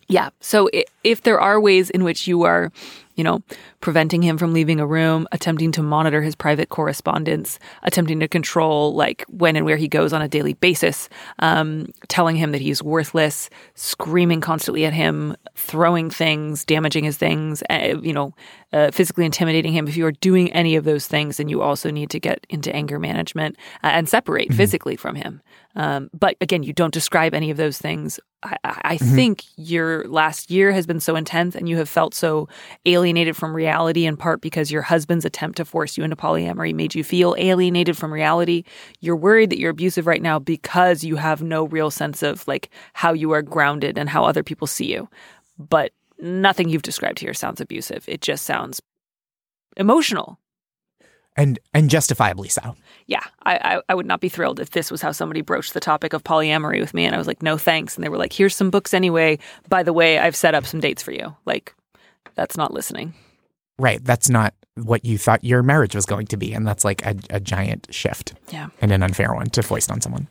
Yeah. 0.07 0.29
So 0.39 0.69
if 1.03 1.21
there 1.21 1.39
are 1.39 1.59
ways 1.61 1.91
in 1.91 2.03
which 2.03 2.27
you 2.27 2.41
are, 2.43 2.71
you 3.19 3.23
know, 3.25 3.43
preventing 3.81 4.21
him 4.21 4.37
from 4.37 4.53
leaving 4.53 4.79
a 4.79 4.87
room, 4.87 5.27
attempting 5.33 5.73
to 5.73 5.83
monitor 5.83 6.21
his 6.21 6.35
private 6.35 6.69
correspondence, 6.69 7.59
attempting 7.83 8.17
to 8.21 8.29
control 8.29 8.95
like 8.95 9.25
when 9.27 9.57
and 9.57 9.65
where 9.65 9.75
he 9.75 9.89
goes 9.89 10.13
on 10.13 10.21
a 10.21 10.27
daily 10.29 10.53
basis, 10.53 11.09
um, 11.39 11.85
telling 12.07 12.37
him 12.37 12.53
that 12.53 12.61
he's 12.61 12.81
worthless, 12.81 13.49
screaming 13.75 14.39
constantly 14.39 14.85
at 14.85 14.93
him, 14.93 15.35
throwing 15.53 16.09
things, 16.09 16.63
damaging 16.63 17.03
his 17.03 17.17
things, 17.17 17.61
uh, 17.69 17.97
you 18.01 18.13
know, 18.13 18.33
uh, 18.71 18.89
physically 18.91 19.25
intimidating 19.25 19.73
him. 19.73 19.85
If 19.85 19.97
you 19.97 20.05
are 20.05 20.13
doing 20.13 20.49
any 20.53 20.77
of 20.77 20.85
those 20.85 21.05
things, 21.05 21.35
then 21.37 21.49
you 21.49 21.61
also 21.61 21.91
need 21.91 22.09
to 22.11 22.21
get 22.21 22.47
into 22.49 22.73
anger 22.73 22.99
management 22.99 23.57
uh, 23.83 23.87
and 23.87 24.07
separate 24.07 24.53
physically 24.53 24.95
from 24.95 25.15
him. 25.15 25.41
Um, 25.75 26.09
but 26.17 26.37
again, 26.39 26.63
you 26.63 26.71
don't 26.71 26.93
describe 26.93 27.33
any 27.33 27.51
of 27.51 27.57
those 27.57 27.77
things. 27.77 28.19
I, 28.43 28.55
I 28.63 28.79
I 28.89 28.97
think 28.97 29.43
your 29.55 30.07
last 30.07 30.49
year 30.49 30.71
has 30.71 30.87
been 30.87 30.99
so 30.99 31.15
intense 31.15 31.55
and 31.55 31.69
you 31.69 31.77
have 31.77 31.89
felt 31.89 32.13
so 32.15 32.47
alienated 33.09 33.35
from 33.35 33.55
reality 33.55 34.05
in 34.05 34.15
part 34.15 34.39
because 34.39 34.71
your 34.71 34.83
husband's 34.83 35.25
attempt 35.25 35.57
to 35.57 35.65
force 35.65 35.97
you 35.97 36.03
into 36.03 36.15
polyamory 36.15 36.75
made 36.75 36.93
you 36.93 37.03
feel 37.03 37.35
alienated 37.39 37.97
from 37.97 38.13
reality. 38.13 38.63
You're 38.99 39.15
worried 39.15 39.49
that 39.49 39.57
you're 39.57 39.71
abusive 39.71 40.05
right 40.05 40.21
now 40.21 40.37
because 40.37 41.03
you 41.03 41.15
have 41.15 41.41
no 41.41 41.65
real 41.65 41.89
sense 41.89 42.21
of 42.21 42.47
like 42.47 42.69
how 42.93 43.13
you 43.13 43.31
are 43.31 43.41
grounded 43.41 43.97
and 43.97 44.07
how 44.07 44.25
other 44.25 44.43
people 44.43 44.67
see 44.67 44.91
you. 44.93 45.09
But 45.57 45.91
nothing 46.19 46.69
you've 46.69 46.83
described 46.83 47.17
here 47.17 47.33
sounds 47.33 47.59
abusive. 47.59 48.05
It 48.07 48.21
just 48.21 48.45
sounds 48.45 48.79
emotional. 49.75 50.37
And 51.35 51.57
and 51.73 51.89
justifiably 51.89 52.49
so. 52.49 52.75
yeah, 53.07 53.23
I, 53.43 53.55
I, 53.55 53.81
I 53.89 53.95
would 53.95 54.05
not 54.05 54.21
be 54.21 54.29
thrilled 54.29 54.59
if 54.59 54.69
this 54.69 54.91
was 54.91 55.01
how 55.01 55.11
somebody 55.11 55.41
broached 55.41 55.73
the 55.73 55.79
topic 55.79 56.13
of 56.13 56.23
polyamory 56.23 56.79
with 56.79 56.93
me. 56.93 57.05
And 57.05 57.15
I 57.15 57.17
was 57.17 57.27
like, 57.27 57.41
no 57.41 57.57
thanks. 57.57 57.95
And 57.95 58.03
they 58.03 58.09
were 58.09 58.17
like, 58.17 58.33
here's 58.33 58.55
some 58.55 58.69
books 58.69 58.93
anyway. 58.93 59.39
By 59.67 59.81
the 59.81 59.93
way, 59.93 60.19
I've 60.19 60.35
set 60.35 60.53
up 60.53 60.67
some 60.67 60.79
dates 60.79 61.01
for 61.01 61.11
you. 61.11 61.35
Like, 61.45 61.73
that's 62.35 62.57
not 62.57 62.73
listening. 62.73 63.13
Right. 63.77 64.03
That's 64.03 64.29
not 64.29 64.53
what 64.75 65.05
you 65.05 65.17
thought 65.17 65.43
your 65.43 65.63
marriage 65.63 65.95
was 65.95 66.05
going 66.05 66.27
to 66.27 66.37
be. 66.37 66.53
And 66.53 66.65
that's 66.67 66.83
like 66.85 67.05
a, 67.05 67.15
a 67.29 67.39
giant 67.39 67.87
shift 67.91 68.33
Yeah. 68.49 68.69
and 68.81 68.91
an 68.91 69.03
unfair 69.03 69.33
one 69.33 69.47
to 69.51 69.63
foist 69.63 69.89
on 69.91 70.01
someone. 70.01 70.27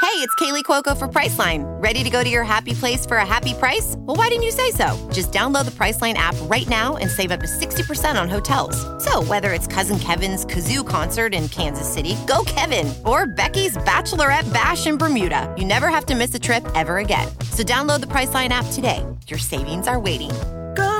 Hey, 0.00 0.20
it's 0.20 0.34
Kaley 0.36 0.62
Cuoco 0.62 0.96
for 0.96 1.08
Priceline. 1.08 1.64
Ready 1.82 2.04
to 2.04 2.10
go 2.10 2.22
to 2.22 2.28
your 2.28 2.44
happy 2.44 2.74
place 2.74 3.06
for 3.06 3.16
a 3.16 3.26
happy 3.26 3.54
price? 3.54 3.94
Well, 3.98 4.16
why 4.16 4.28
didn't 4.28 4.42
you 4.44 4.50
say 4.52 4.70
so? 4.70 5.08
Just 5.12 5.32
download 5.32 5.64
the 5.64 5.70
Priceline 5.72 6.14
app 6.14 6.36
right 6.42 6.68
now 6.68 6.96
and 6.98 7.10
save 7.10 7.30
up 7.32 7.40
to 7.40 7.46
60% 7.46 8.20
on 8.20 8.28
hotels. 8.28 8.76
So, 9.02 9.22
whether 9.24 9.52
it's 9.52 9.66
Cousin 9.66 9.98
Kevin's 9.98 10.44
Kazoo 10.44 10.86
concert 10.86 11.34
in 11.34 11.48
Kansas 11.48 11.92
City, 11.92 12.16
go 12.28 12.42
Kevin, 12.46 12.92
or 13.06 13.26
Becky's 13.26 13.76
Bachelorette 13.78 14.52
Bash 14.52 14.86
in 14.86 14.98
Bermuda, 14.98 15.52
you 15.58 15.64
never 15.64 15.88
have 15.88 16.06
to 16.06 16.14
miss 16.14 16.34
a 16.34 16.38
trip 16.38 16.64
ever 16.74 16.98
again. 16.98 17.26
So, 17.50 17.62
download 17.64 18.00
the 18.00 18.06
Priceline 18.08 18.50
app 18.50 18.66
today. 18.72 19.04
Your 19.26 19.38
savings 19.38 19.88
are 19.88 19.98
waiting. 19.98 20.30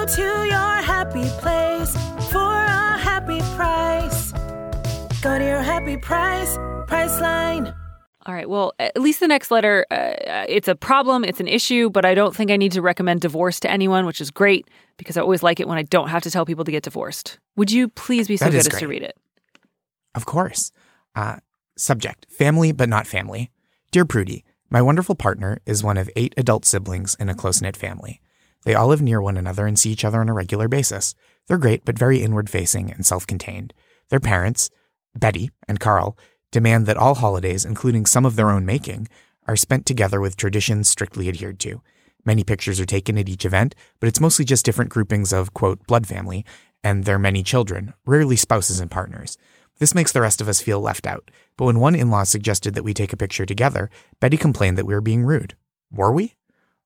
Go 0.04 0.10
to 0.16 0.44
your 0.44 0.82
happy 0.82 1.24
place 1.40 1.96
for 2.30 2.52
a 2.52 2.98
happy 2.98 3.40
price. 3.56 4.32
Go 5.22 5.38
to 5.38 5.42
your 5.42 5.62
happy 5.62 5.96
price, 5.96 6.58
Priceline. 6.88 7.74
All 8.26 8.34
right. 8.34 8.46
Well, 8.46 8.74
at 8.78 9.00
least 9.00 9.20
the 9.20 9.28
next 9.28 9.50
letter, 9.50 9.86
uh, 9.90 10.44
it's 10.46 10.68
a 10.68 10.74
problem, 10.74 11.24
it's 11.24 11.40
an 11.40 11.48
issue, 11.48 11.88
but 11.88 12.04
I 12.04 12.14
don't 12.14 12.36
think 12.36 12.50
I 12.50 12.58
need 12.58 12.72
to 12.72 12.82
recommend 12.82 13.22
divorce 13.22 13.58
to 13.60 13.70
anyone, 13.70 14.04
which 14.04 14.20
is 14.20 14.30
great 14.30 14.68
because 14.98 15.16
I 15.16 15.22
always 15.22 15.42
like 15.42 15.58
it 15.58 15.66
when 15.66 15.78
I 15.78 15.84
don't 15.84 16.08
have 16.08 16.22
to 16.24 16.30
tell 16.30 16.44
people 16.44 16.66
to 16.66 16.70
get 16.70 16.82
divorced. 16.82 17.38
Would 17.56 17.72
you 17.72 17.88
please 17.88 18.28
be 18.28 18.36
so 18.36 18.44
That 18.44 18.50
good 18.50 18.58
is 18.58 18.68
as 18.68 18.80
to 18.80 18.86
read 18.86 19.04
it? 19.04 19.16
Of 20.14 20.26
course. 20.26 20.70
Uh, 21.16 21.36
subject 21.78 22.26
Family, 22.28 22.72
but 22.72 22.90
not 22.90 23.06
family. 23.06 23.50
Dear 23.90 24.04
Prudy, 24.04 24.44
my 24.68 24.82
wonderful 24.82 25.14
partner 25.14 25.60
is 25.64 25.82
one 25.82 25.96
of 25.96 26.10
eight 26.14 26.34
adult 26.36 26.66
siblings 26.66 27.14
in 27.14 27.30
a 27.30 27.34
close 27.34 27.62
knit 27.62 27.74
family. 27.74 28.20
They 28.64 28.74
all 28.74 28.88
live 28.88 29.03
near 29.03 29.20
one 29.20 29.37
another 29.37 29.66
and 29.66 29.79
see 29.79 29.90
each 29.90 30.05
other 30.05 30.20
on 30.20 30.29
a 30.29 30.35
regular 30.35 30.68
basis. 30.68 31.14
They're 31.46 31.59
great, 31.59 31.85
but 31.85 31.98
very 31.98 32.22
inward 32.22 32.48
facing 32.48 32.90
and 32.90 33.05
self 33.05 33.27
contained. 33.27 33.74
Their 34.09 34.20
parents, 34.20 34.70
Betty 35.14 35.50
and 35.68 35.81
Carl, 35.81 36.16
demand 36.50 36.87
that 36.87 36.96
all 36.96 37.14
holidays, 37.14 37.64
including 37.64 38.07
some 38.07 38.24
of 38.24 38.37
their 38.37 38.50
own 38.50 38.64
making, 38.64 39.09
are 39.46 39.57
spent 39.57 39.87
together 39.87 40.20
with 40.20 40.37
traditions 40.37 40.88
strictly 40.88 41.29
adhered 41.29 41.61
to. 41.61 41.83
Many 42.24 42.42
pictures 42.44 42.81
are 42.81 42.87
taken 42.87 43.18
at 43.18 43.29
each 43.29 43.44
event, 43.44 43.74
but 44.00 44.09
it's 44.09 44.20
mostly 44.20 44.44
just 44.44 44.64
different 44.64 44.90
groupings 44.90 45.33
of, 45.33 45.53
quote, 45.53 45.87
blood 45.87 46.07
family 46.07 46.44
and 46.83 47.05
their 47.05 47.18
many 47.18 47.42
children, 47.42 47.94
rarely 48.07 48.37
spouses 48.37 48.81
and 48.81 48.90
partners. 48.90 49.37
This 49.79 49.94
makes 49.94 50.12
the 50.12 50.20
rest 50.20 50.40
of 50.40 50.48
us 50.48 50.61
feel 50.61 50.81
left 50.81 51.07
out. 51.07 51.31
But 51.57 51.64
when 51.64 51.81
one 51.81 51.94
in 51.94 52.11
law 52.11 52.24
suggested 52.24 52.74
that 52.74 52.85
we 52.85 52.94
take 52.94 53.12
a 53.12 53.16
picture 53.16 53.44
together, 53.44 53.90
Betty 54.20 54.37
complained 54.37 54.79
that 54.79 54.87
we 54.87 54.94
were 54.94 55.00
being 55.00 55.24
rude. 55.24 55.57
Were 55.90 56.12
we? 56.12 56.35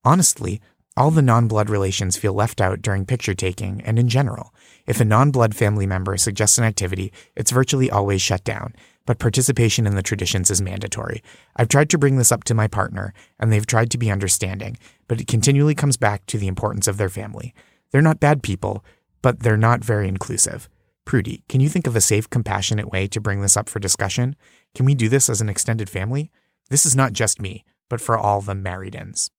Honestly, 0.05 0.61
all 0.99 1.13
the 1.13 1.23
non 1.23 1.47
blood 1.47 1.71
relations 1.71 2.17
feel 2.17 2.33
left 2.33 2.61
out 2.61 2.83
during 2.83 3.07
picture 3.07 3.33
taking 3.33 3.81
and 3.83 4.01
in 4.01 4.09
general. 4.09 4.53
If 4.85 5.01
a 5.01 5.05
non 5.05 5.31
blood 5.31 5.55
family 5.55 5.87
member 5.87 6.17
suggests 6.17 6.59
an 6.59 6.65
activity, 6.65 7.13
it's 7.37 7.53
virtually 7.53 7.89
always 7.89 8.21
shut 8.21 8.43
down, 8.43 8.75
but 9.07 9.21
participation 9.21 9.87
in 9.87 9.95
the 9.95 10.03
traditions 10.03 10.51
is 10.51 10.61
mandatory. 10.61 11.23
I've 11.55 11.69
tried 11.69 11.89
to 11.91 11.99
bring 11.99 12.17
this 12.17 12.33
up 12.33 12.43
to 12.45 12.55
my 12.55 12.67
partner, 12.67 13.15
and 13.39 13.53
they've 13.53 13.65
tried 13.65 13.93
to 13.93 13.99
be 13.99 14.11
understanding, 14.11 14.77
but 15.07 15.21
it 15.21 15.29
continually 15.29 15.77
comes 15.77 15.97
back 15.97 16.27
to 16.27 16.37
the 16.37 16.49
importance 16.49 16.89
of 16.89 16.97
their 16.97 17.09
family. 17.09 17.55
They're 17.93 18.03
not 18.03 18.19
bad 18.19 18.43
people, 18.43 18.85
but 19.23 19.41
they're 19.41 19.57
not 19.57 19.85
very 19.85 20.09
inclusive. 20.09 20.69
Prudy, 21.05 21.45
can 21.49 21.61
you 21.61 21.69
think 21.69 21.87
of 21.87 21.95
a 21.95 22.01
safe, 22.01 22.29
compassionate 22.29 22.91
way 22.91 23.07
to 23.07 23.21
bring 23.21 23.41
this 23.41 23.57
up 23.57 23.69
for 23.69 23.79
discussion? 23.79 24.35
Can 24.75 24.85
we 24.85 24.97
do 24.97 25.09
this 25.09 25.31
as 25.31 25.41
an 25.41 25.49
extended 25.49 25.89
family? 25.89 26.33
This 26.71 26.85
is 26.85 26.97
not 26.97 27.13
just 27.13 27.41
me, 27.41 27.65
but 27.89 28.01
for 28.01 28.19
all 28.19 28.41
the 28.41 28.57
married 28.57 28.97
ins. 28.97 29.31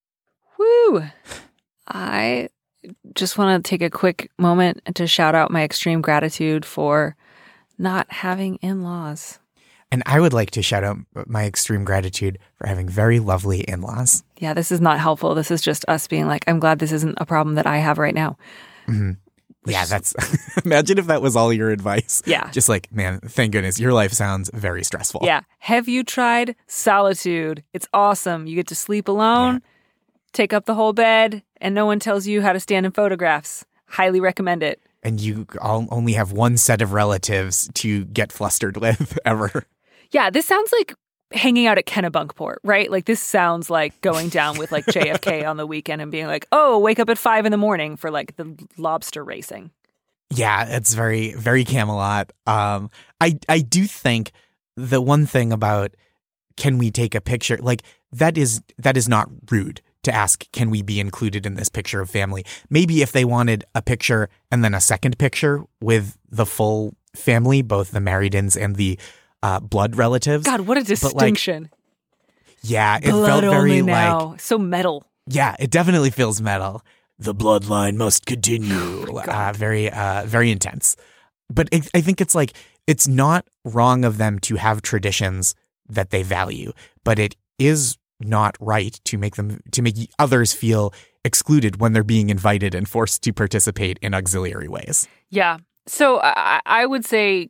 Woo! 0.58 1.04
I 1.90 2.50
just 3.16 3.38
want 3.38 3.64
to 3.64 3.70
take 3.70 3.82
a 3.82 3.90
quick 3.90 4.32
moment 4.38 4.82
to 4.96 5.08
shout 5.08 5.36
out 5.36 5.52
my 5.52 5.64
extreme 5.64 6.02
gratitude 6.02 6.66
for 6.66 7.16
not 7.78 8.12
having 8.12 8.56
in 8.58 8.84
laws. 8.84 9.40
And 9.92 10.04
I 10.06 10.20
would 10.20 10.34
like 10.34 10.52
to 10.52 10.62
shout 10.62 10.84
out 10.84 10.98
my 11.26 11.46
extreme 11.46 11.84
gratitude 11.84 12.38
for 12.56 12.68
having 12.68 12.88
very 12.88 13.20
lovely 13.20 13.62
in 13.62 13.82
laws. 13.82 14.24
Yeah, 14.38 14.54
this 14.54 14.72
is 14.72 14.80
not 14.80 15.00
helpful. 15.00 15.34
This 15.34 15.50
is 15.50 15.62
just 15.62 15.84
us 15.88 16.08
being 16.08 16.28
like, 16.28 16.44
I'm 16.48 16.60
glad 16.60 16.78
this 16.78 16.92
isn't 16.92 17.18
a 17.20 17.26
problem 17.26 17.56
that 17.56 17.66
I 17.66 17.78
have 17.78 17.98
right 17.98 18.14
now. 18.14 18.38
Mm-hmm. 18.88 19.14
Yeah, 19.66 19.86
that's 19.86 20.14
imagine 20.66 21.00
if 21.00 21.08
that 21.08 21.22
was 21.22 21.36
all 21.36 21.52
your 21.52 21.72
advice. 21.72 22.22
Yeah. 22.26 22.50
Just 22.52 22.70
like, 22.70 22.92
man, 22.94 23.20
thank 23.20 23.52
goodness 23.52 23.80
your 23.80 23.94
life 23.94 24.14
sounds 24.14 24.50
very 24.54 24.84
stressful. 24.84 25.22
Yeah. 25.24 25.42
Have 25.60 25.88
you 25.88 26.04
tried 26.04 26.56
solitude? 26.68 27.64
It's 27.74 27.88
awesome. 27.94 28.46
You 28.48 28.56
get 28.56 28.68
to 28.68 28.76
sleep 28.76 29.08
alone, 29.08 29.62
take 30.34 30.54
up 30.54 30.66
the 30.66 30.76
whole 30.76 30.94
bed, 30.94 31.44
and 31.62 31.76
no 31.76 31.86
one 31.86 32.00
tells 32.00 32.28
you 32.28 32.42
how 32.42 32.54
to 32.54 32.60
stand 32.60 32.86
in 32.86 32.92
photographs. 32.92 33.66
Highly 33.86 34.20
recommend 34.20 34.64
it. 34.64 34.82
And 35.04 35.20
you 35.20 35.48
all 35.62 35.88
only 35.92 36.14
have 36.14 36.32
one 36.32 36.58
set 36.58 36.82
of 36.82 36.94
relatives 36.94 37.70
to 37.76 38.06
get 38.06 38.32
flustered 38.32 38.78
with 38.78 39.18
ever. 39.26 39.66
Yeah, 40.12 40.30
this 40.30 40.46
sounds 40.46 40.72
like 40.72 40.94
hanging 41.32 41.68
out 41.68 41.78
at 41.78 41.86
Kennebunkport, 41.86 42.58
right? 42.64 42.90
Like 42.90 43.06
this 43.06 43.22
sounds 43.22 43.70
like 43.70 44.00
going 44.02 44.30
down 44.30 44.58
with 44.58 44.72
like 44.72 44.86
JFK 44.86 45.48
on 45.50 45.58
the 45.58 45.68
weekend 45.68 46.02
and 46.02 46.12
being 46.12 46.28
like, 46.28 46.48
oh, 46.52 46.80
wake 46.80 47.00
up 47.00 47.10
at 47.10 47.18
five 47.18 47.46
in 47.46 47.52
the 47.52 47.58
morning 47.58 47.96
for 47.96 48.12
like 48.12 48.36
the 48.36 48.56
lobster 48.78 49.24
racing. 49.24 49.72
Yeah, 50.32 50.66
it's 50.68 50.94
very 50.94 51.34
very 51.34 51.64
Camelot. 51.64 52.32
Um, 52.46 52.92
I 53.20 53.40
I 53.48 53.60
do 53.60 53.86
think 53.86 54.32
the 54.76 55.02
one 55.02 55.26
thing 55.26 55.52
about 55.52 55.96
can 56.56 56.78
we 56.78 56.92
take 56.92 57.16
a 57.16 57.22
picture 57.22 57.58
like 57.58 57.84
that 58.12 58.38
is 58.38 58.62
that 58.78 58.96
is 58.96 59.08
not 59.08 59.30
rude 59.50 59.82
to 60.04 60.14
ask 60.14 60.50
can 60.52 60.70
we 60.70 60.82
be 60.82 61.00
included 61.00 61.46
in 61.46 61.56
this 61.56 61.70
picture 61.70 62.02
of 62.02 62.10
family. 62.10 62.46
Maybe 62.70 63.02
if 63.02 63.12
they 63.12 63.26
wanted 63.26 63.64
a 63.76 63.82
picture 63.82 64.30
and 64.52 64.64
then 64.64 64.74
a 64.74 64.82
second 64.82 65.18
picture 65.18 65.64
with 65.82 66.18
the 66.30 66.46
full 66.46 66.96
family, 67.16 67.62
both 67.62 67.92
the 67.92 68.00
married-ins 68.00 68.56
and 68.56 68.76
the 68.76 69.00
uh, 69.44 69.60
blood 69.60 69.96
relatives. 69.96 70.46
God, 70.46 70.62
what 70.62 70.78
a 70.78 70.82
like, 70.82 70.88
distinction. 70.88 71.70
Yeah, 72.62 72.98
it 72.98 73.12
Blood 73.12 73.42
felt 73.42 73.54
very 73.54 73.82
like. 73.82 74.42
So 74.42 74.58
metal. 74.58 75.06
yeah, 75.28 75.56
it 75.60 75.72
definitely 75.72 76.10
feels 76.10 76.42
metal. 76.42 76.82
The 77.18 77.34
bloodline 77.34 77.96
must 77.96 78.26
continue. 78.26 79.06
uh, 79.18 79.54
very, 79.56 79.90
uh, 79.92 80.24
very 80.26 80.52
intense. 80.52 80.96
But 81.50 81.70
it, 81.72 81.90
I 81.94 82.02
think 82.02 82.22
it's 82.22 82.36
like 82.36 82.54
it's 82.88 83.08
not 83.08 83.46
wrong 83.66 84.06
of 84.06 84.18
them 84.18 84.40
to 84.40 84.56
have 84.56 84.82
traditions 84.82 85.56
that 85.88 86.10
they 86.12 86.24
value, 86.24 86.72
but 87.04 87.20
it 87.20 87.36
is 87.58 87.98
not 88.20 88.58
right 88.60 89.00
to 89.06 89.18
make 89.18 89.36
them 89.36 89.62
to 89.72 89.82
make 89.82 89.96
others 90.20 90.54
feel 90.54 90.94
excluded 91.24 91.80
when 91.80 91.94
they're 91.94 92.04
being 92.04 92.30
invited 92.30 92.74
and 92.74 92.88
forced 92.88 93.22
to 93.24 93.34
participate 93.34 94.00
in 94.02 94.14
auxiliary 94.14 94.68
ways. 94.68 95.08
Yeah. 95.30 95.58
So 95.88 96.20
I, 96.22 96.62
I 96.66 96.86
would 96.86 97.06
say, 97.06 97.50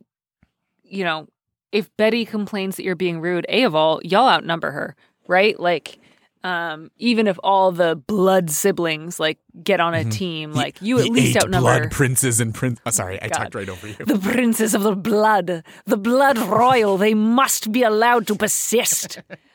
you 0.82 1.04
know, 1.04 1.28
if 1.72 1.94
Betty 1.96 2.24
complains 2.24 2.76
that 2.76 2.84
you're 2.84 2.96
being 2.96 3.20
rude, 3.20 3.46
A 3.48 3.62
of 3.62 3.74
all, 3.74 4.00
y'all 4.02 4.28
outnumber 4.28 4.70
her, 4.70 4.96
right? 5.28 5.58
Like, 5.58 5.98
um, 6.42 6.90
even 6.96 7.26
if 7.26 7.38
all 7.44 7.70
the 7.70 7.96
blood 7.96 8.50
siblings 8.50 9.20
like 9.20 9.38
get 9.62 9.78
on 9.78 9.92
a 9.92 10.04
team, 10.04 10.52
like 10.52 10.80
you 10.80 10.98
at 10.98 11.04
The 11.04 11.10
least 11.10 11.36
outnumber 11.36 11.80
blood 11.80 11.90
princes 11.90 12.40
and 12.40 12.54
prince. 12.54 12.80
Oh, 12.86 12.90
sorry, 12.90 13.20
I 13.20 13.28
God. 13.28 13.34
talked 13.34 13.54
right 13.54 13.68
over 13.68 13.86
you. 13.86 13.94
the 13.94 14.18
princes 14.18 14.74
of 14.74 14.82
the 14.82 14.96
blood, 14.96 15.62
the 15.84 15.96
blood 15.98 16.38
royal. 16.38 16.96
They 16.96 17.12
must 17.14 17.70
be 17.70 17.82
allowed 17.82 18.26
to 18.28 18.34
persist. 18.34 19.20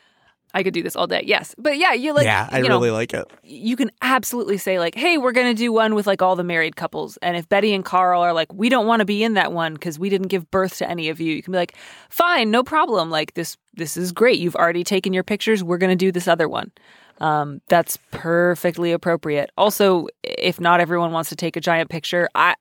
I 0.55 0.63
could 0.63 0.73
do 0.73 0.81
this 0.81 0.95
all 0.95 1.05
day. 1.05 1.21
Yes. 1.25 1.53
But 1.57 1.77
yeah, 1.77 1.91
you 1.91 2.13
like 2.13 2.23
yeah, 2.23 2.47
I 2.49 2.59
you 2.59 2.69
know, 2.69 2.77
really 2.77 2.89
like 2.89 3.13
it. 3.13 3.25
you 3.43 3.75
can 3.75 3.91
absolutely 4.01 4.57
say 4.57 4.79
like, 4.79 4.95
"Hey, 4.95 5.17
we're 5.17 5.33
going 5.33 5.53
to 5.53 5.53
do 5.53 5.73
one 5.73 5.95
with 5.95 6.07
like 6.07 6.21
all 6.21 6.37
the 6.37 6.45
married 6.45 6.77
couples." 6.77 7.17
And 7.17 7.35
if 7.35 7.49
Betty 7.49 7.73
and 7.73 7.83
Carl 7.83 8.21
are 8.21 8.31
like, 8.31 8.51
"We 8.53 8.69
don't 8.69 8.87
want 8.87 9.01
to 9.01 9.05
be 9.05 9.21
in 9.21 9.33
that 9.33 9.51
one 9.51 9.73
because 9.73 9.99
we 9.99 10.09
didn't 10.09 10.29
give 10.29 10.49
birth 10.49 10.77
to 10.77 10.89
any 10.89 11.09
of 11.09 11.19
you," 11.19 11.33
you 11.33 11.43
can 11.43 11.51
be 11.51 11.57
like, 11.57 11.75
"Fine, 12.09 12.51
no 12.51 12.63
problem. 12.63 13.09
Like 13.09 13.33
this, 13.33 13.57
this 13.73 13.97
is 13.97 14.13
great. 14.13 14.39
You've 14.39 14.55
already 14.55 14.85
taken 14.85 15.11
your 15.11 15.25
pictures. 15.25 15.61
We're 15.61 15.77
going 15.77 15.91
to 15.91 15.95
do 15.97 16.13
this 16.13 16.27
other 16.27 16.47
one." 16.47 16.71
Um, 17.19 17.61
that's 17.67 17.97
perfectly 18.11 18.91
appropriate. 18.91 19.49
Also, 19.57 20.07
if 20.23 20.59
not 20.59 20.79
everyone 20.79 21.11
wants 21.11 21.29
to 21.29 21.35
take 21.35 21.55
a 21.55 21.61
giant 21.61 21.89
picture, 21.89 22.29
I 22.33 22.55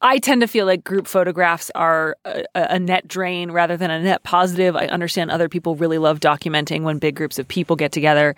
I 0.00 0.18
tend 0.18 0.42
to 0.42 0.46
feel 0.46 0.64
like 0.64 0.84
group 0.84 1.08
photographs 1.08 1.72
are 1.74 2.16
a, 2.24 2.44
a 2.54 2.78
net 2.78 3.08
drain 3.08 3.50
rather 3.50 3.76
than 3.76 3.90
a 3.90 4.00
net 4.00 4.22
positive. 4.22 4.76
I 4.76 4.86
understand 4.86 5.32
other 5.32 5.48
people 5.48 5.74
really 5.74 5.98
love 5.98 6.20
documenting 6.20 6.82
when 6.82 6.98
big 6.98 7.16
groups 7.16 7.36
of 7.36 7.48
people 7.48 7.74
get 7.74 7.90
together 7.90 8.36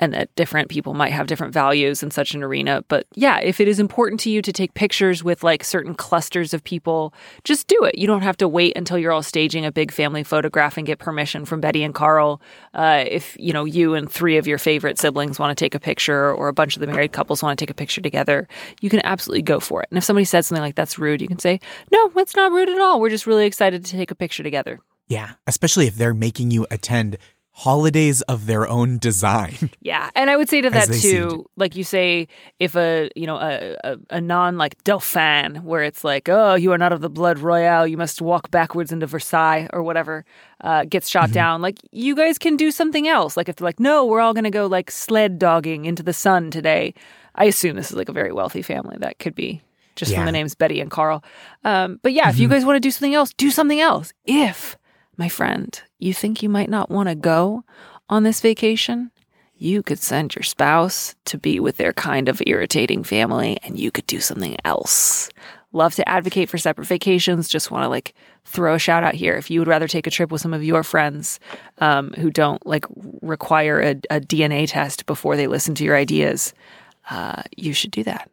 and 0.00 0.12
that 0.14 0.34
different 0.34 0.68
people 0.68 0.94
might 0.94 1.12
have 1.12 1.28
different 1.28 1.52
values 1.52 2.02
in 2.02 2.10
such 2.10 2.34
an 2.34 2.42
arena. 2.42 2.82
But 2.88 3.06
yeah, 3.14 3.38
if 3.38 3.60
it 3.60 3.68
is 3.68 3.78
important 3.78 4.18
to 4.22 4.30
you 4.30 4.42
to 4.42 4.52
take 4.52 4.74
pictures 4.74 5.22
with 5.22 5.44
like 5.44 5.62
certain 5.62 5.94
clusters 5.94 6.52
of 6.52 6.64
people, 6.64 7.14
just 7.44 7.68
do 7.68 7.84
it. 7.84 7.96
You 7.96 8.08
don't 8.08 8.22
have 8.22 8.36
to 8.38 8.48
wait 8.48 8.76
until 8.76 8.98
you're 8.98 9.12
all 9.12 9.22
staging 9.22 9.64
a 9.64 9.70
big 9.70 9.92
family 9.92 10.24
photograph 10.24 10.76
and 10.76 10.88
get 10.88 10.98
permission 10.98 11.44
from 11.44 11.60
Betty 11.60 11.84
and 11.84 11.94
Carl. 11.94 12.40
Uh, 12.74 13.04
if, 13.06 13.36
you 13.38 13.52
know, 13.52 13.64
you 13.64 13.94
and 13.94 14.10
three 14.10 14.38
of 14.38 14.48
your 14.48 14.58
favorite 14.58 14.98
siblings 14.98 15.38
want 15.38 15.56
to 15.56 15.64
take 15.64 15.76
a 15.76 15.80
picture 15.80 16.34
or 16.34 16.48
a 16.48 16.52
bunch 16.52 16.74
of 16.74 16.80
the 16.80 16.88
married 16.88 17.12
couples 17.12 17.44
want 17.44 17.56
to 17.56 17.62
take 17.62 17.70
a 17.70 17.74
picture 17.74 18.00
together, 18.00 18.48
you 18.80 18.90
can 18.90 19.00
absolutely 19.04 19.42
go 19.42 19.60
for 19.60 19.82
it. 19.82 19.88
And 19.92 19.98
if 19.98 20.02
somebody 20.02 20.24
says 20.24 20.48
something 20.48 20.62
like 20.62 20.74
that's 20.74 20.95
rude, 20.98 21.20
you 21.20 21.28
can 21.28 21.38
say, 21.38 21.60
no, 21.92 22.10
it's 22.16 22.36
not 22.36 22.52
rude 22.52 22.68
at 22.68 22.80
all. 22.80 23.00
We're 23.00 23.10
just 23.10 23.26
really 23.26 23.46
excited 23.46 23.84
to 23.84 23.92
take 23.92 24.10
a 24.10 24.14
picture 24.14 24.42
together. 24.42 24.80
Yeah, 25.08 25.32
especially 25.46 25.86
if 25.86 25.96
they're 25.96 26.14
making 26.14 26.50
you 26.50 26.66
attend 26.70 27.18
holidays 27.58 28.20
of 28.22 28.44
their 28.44 28.68
own 28.68 28.98
design. 28.98 29.70
Yeah, 29.80 30.10
and 30.16 30.30
I 30.30 30.36
would 30.36 30.48
say 30.48 30.60
to 30.60 30.70
that 30.70 30.92
too, 30.92 31.46
like 31.56 31.76
you 31.76 31.84
say, 31.84 32.26
if 32.58 32.74
a 32.74 33.08
you 33.14 33.24
know 33.24 33.36
a, 33.36 33.76
a, 33.84 33.96
a 34.10 34.20
non 34.20 34.58
like 34.58 34.82
Dauphin, 34.82 35.62
where 35.64 35.84
it's 35.84 36.02
like, 36.02 36.28
oh, 36.28 36.56
you 36.56 36.72
are 36.72 36.78
not 36.78 36.92
of 36.92 37.02
the 37.02 37.08
blood 37.08 37.38
royale, 37.38 37.86
you 37.86 37.96
must 37.96 38.20
walk 38.20 38.50
backwards 38.50 38.90
into 38.90 39.06
Versailles 39.06 39.68
or 39.72 39.84
whatever, 39.84 40.24
uh, 40.62 40.84
gets 40.86 41.08
shot 41.08 41.30
down. 41.30 41.62
Like 41.62 41.78
you 41.92 42.16
guys 42.16 42.36
can 42.36 42.56
do 42.56 42.72
something 42.72 43.06
else. 43.06 43.36
Like 43.36 43.48
if 43.48 43.56
they're 43.56 43.64
like, 43.66 43.78
no, 43.78 44.04
we're 44.04 44.20
all 44.20 44.34
gonna 44.34 44.50
go 44.50 44.66
like 44.66 44.90
sled 44.90 45.38
dogging 45.38 45.84
into 45.84 46.02
the 46.02 46.12
sun 46.12 46.50
today. 46.50 46.94
I 47.36 47.44
assume 47.44 47.76
this 47.76 47.90
is 47.92 47.96
like 47.96 48.08
a 48.08 48.12
very 48.12 48.32
wealthy 48.32 48.62
family. 48.62 48.96
That 48.98 49.20
could 49.20 49.36
be 49.36 49.62
just 49.96 50.14
from 50.14 50.26
the 50.26 50.32
names 50.32 50.54
Betty 50.54 50.80
and 50.80 50.90
Carl. 50.90 51.24
Um, 51.64 51.98
but 52.02 52.12
yeah, 52.12 52.28
if 52.28 52.38
you 52.38 52.48
guys 52.48 52.64
want 52.64 52.76
to 52.76 52.80
do 52.80 52.90
something 52.90 53.14
else, 53.14 53.32
do 53.34 53.50
something 53.50 53.80
else. 53.80 54.12
If 54.24 54.76
my 55.16 55.28
friend, 55.28 55.80
you 55.98 56.12
think 56.12 56.42
you 56.42 56.48
might 56.48 56.70
not 56.70 56.90
want 56.90 57.08
to 57.08 57.14
go 57.14 57.64
on 58.08 58.22
this 58.22 58.40
vacation, 58.40 59.10
you 59.58 59.82
could 59.82 59.98
send 59.98 60.34
your 60.34 60.42
spouse 60.42 61.14
to 61.24 61.38
be 61.38 61.58
with 61.58 61.78
their 61.78 61.92
kind 61.92 62.28
of 62.28 62.42
irritating 62.46 63.02
family 63.02 63.58
and 63.62 63.78
you 63.78 63.90
could 63.90 64.06
do 64.06 64.20
something 64.20 64.56
else. 64.64 65.30
Love 65.72 65.94
to 65.94 66.08
advocate 66.08 66.48
for 66.48 66.58
separate 66.58 66.86
vacations. 66.86 67.48
Just 67.48 67.70
want 67.70 67.84
to 67.84 67.88
like 67.88 68.14
throw 68.44 68.74
a 68.74 68.78
shout 68.78 69.02
out 69.02 69.14
here. 69.14 69.34
If 69.34 69.50
you 69.50 69.60
would 69.60 69.68
rather 69.68 69.88
take 69.88 70.06
a 70.06 70.10
trip 70.10 70.30
with 70.30 70.40
some 70.40 70.54
of 70.54 70.62
your 70.62 70.82
friends 70.82 71.40
um, 71.78 72.12
who 72.12 72.30
don't 72.30 72.64
like 72.66 72.84
require 73.22 73.80
a, 73.80 73.90
a 74.10 74.20
DNA 74.20 74.68
test 74.68 75.06
before 75.06 75.36
they 75.36 75.46
listen 75.46 75.74
to 75.76 75.84
your 75.84 75.96
ideas, 75.96 76.54
uh, 77.10 77.42
you 77.56 77.72
should 77.72 77.90
do 77.90 78.04
that. 78.04 78.30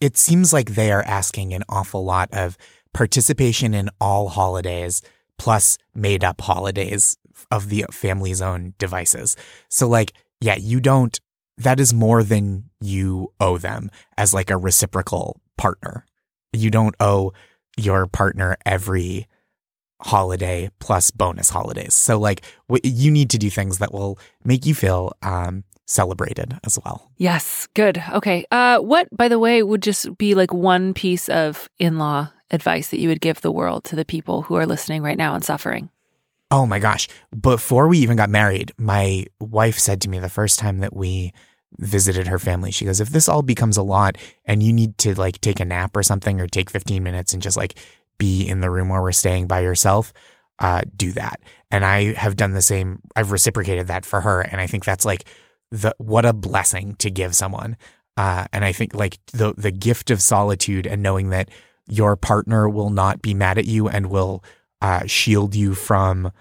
It 0.00 0.16
seems 0.16 0.52
like 0.52 0.70
they 0.70 0.92
are 0.92 1.02
asking 1.02 1.54
an 1.54 1.62
awful 1.68 2.04
lot 2.04 2.28
of 2.32 2.56
participation 2.92 3.74
in 3.74 3.90
all 4.00 4.28
holidays 4.28 5.02
plus 5.38 5.78
made 5.94 6.24
up 6.24 6.40
holidays 6.40 7.16
of 7.50 7.68
the 7.68 7.84
family's 7.90 8.40
own 8.40 8.74
devices. 8.78 9.36
So 9.68 9.88
like, 9.88 10.12
yeah, 10.40 10.56
you 10.56 10.80
don't 10.80 11.18
that 11.58 11.80
is 11.80 11.94
more 11.94 12.22
than 12.22 12.68
you 12.80 13.32
owe 13.40 13.56
them 13.56 13.90
as 14.18 14.34
like 14.34 14.50
a 14.50 14.56
reciprocal 14.58 15.40
partner. 15.56 16.04
You 16.52 16.70
don't 16.70 16.94
owe 17.00 17.32
your 17.78 18.06
partner 18.06 18.56
every 18.66 19.26
holiday 20.02 20.68
plus 20.78 21.10
bonus 21.10 21.48
holidays. 21.48 21.94
So 21.94 22.18
like 22.18 22.42
you 22.82 23.10
need 23.10 23.30
to 23.30 23.38
do 23.38 23.48
things 23.48 23.78
that 23.78 23.92
will 23.92 24.18
make 24.44 24.66
you 24.66 24.74
feel 24.74 25.12
um 25.22 25.64
celebrated 25.86 26.58
as 26.64 26.78
well. 26.84 27.10
Yes, 27.16 27.66
good. 27.74 28.02
Okay. 28.12 28.44
Uh, 28.50 28.78
what, 28.78 29.08
by 29.16 29.28
the 29.28 29.38
way, 29.38 29.62
would 29.62 29.82
just 29.82 30.18
be 30.18 30.34
like 30.34 30.52
one 30.52 30.92
piece 30.92 31.28
of 31.28 31.70
in 31.78 31.98
law 31.98 32.28
advice 32.50 32.90
that 32.90 33.00
you 33.00 33.08
would 33.08 33.20
give 33.20 33.40
the 33.40 33.52
world 33.52 33.84
to 33.84 33.96
the 33.96 34.04
people 34.04 34.42
who 34.42 34.56
are 34.56 34.66
listening 34.66 35.02
right 35.02 35.16
now 35.16 35.34
and 35.34 35.44
suffering? 35.44 35.88
Oh 36.50 36.66
my 36.66 36.78
gosh. 36.78 37.08
Before 37.40 37.88
we 37.88 37.98
even 37.98 38.16
got 38.16 38.30
married, 38.30 38.72
my 38.78 39.26
wife 39.40 39.78
said 39.78 40.00
to 40.02 40.08
me 40.08 40.18
the 40.18 40.28
first 40.28 40.58
time 40.58 40.78
that 40.78 40.94
we 40.94 41.32
visited 41.78 42.28
her 42.28 42.38
family, 42.38 42.70
she 42.70 42.84
goes, 42.84 43.00
if 43.00 43.10
this 43.10 43.28
all 43.28 43.42
becomes 43.42 43.76
a 43.76 43.82
lot 43.82 44.16
and 44.44 44.62
you 44.62 44.72
need 44.72 44.96
to 44.98 45.18
like 45.18 45.40
take 45.40 45.60
a 45.60 45.64
nap 45.64 45.96
or 45.96 46.02
something 46.02 46.40
or 46.40 46.46
take 46.46 46.70
15 46.70 47.02
minutes 47.02 47.32
and 47.32 47.42
just 47.42 47.56
like 47.56 47.78
be 48.18 48.46
in 48.46 48.60
the 48.60 48.70
room 48.70 48.88
where 48.88 49.02
we're 49.02 49.12
staying 49.12 49.46
by 49.46 49.60
yourself, 49.60 50.12
uh, 50.60 50.82
do 50.96 51.12
that. 51.12 51.40
And 51.70 51.84
I 51.84 52.14
have 52.14 52.36
done 52.36 52.52
the 52.52 52.62
same. 52.62 53.00
I've 53.14 53.32
reciprocated 53.32 53.88
that 53.88 54.06
for 54.06 54.20
her. 54.20 54.40
And 54.40 54.60
I 54.60 54.66
think 54.66 54.84
that's 54.84 55.04
like 55.04 55.24
the, 55.70 55.94
what 55.98 56.24
a 56.24 56.32
blessing 56.32 56.94
to 56.96 57.10
give 57.10 57.34
someone. 57.34 57.76
Uh, 58.16 58.46
and 58.52 58.64
I 58.64 58.72
think 58.72 58.94
like 58.94 59.18
the, 59.32 59.54
the 59.56 59.70
gift 59.70 60.10
of 60.10 60.22
solitude 60.22 60.86
and 60.86 61.02
knowing 61.02 61.30
that 61.30 61.50
your 61.88 62.16
partner 62.16 62.68
will 62.68 62.90
not 62.90 63.22
be 63.22 63.34
mad 63.34 63.58
at 63.58 63.66
you 63.66 63.88
and 63.88 64.10
will 64.10 64.42
uh, 64.80 65.06
shield 65.06 65.54
you 65.54 65.74
from 65.74 66.32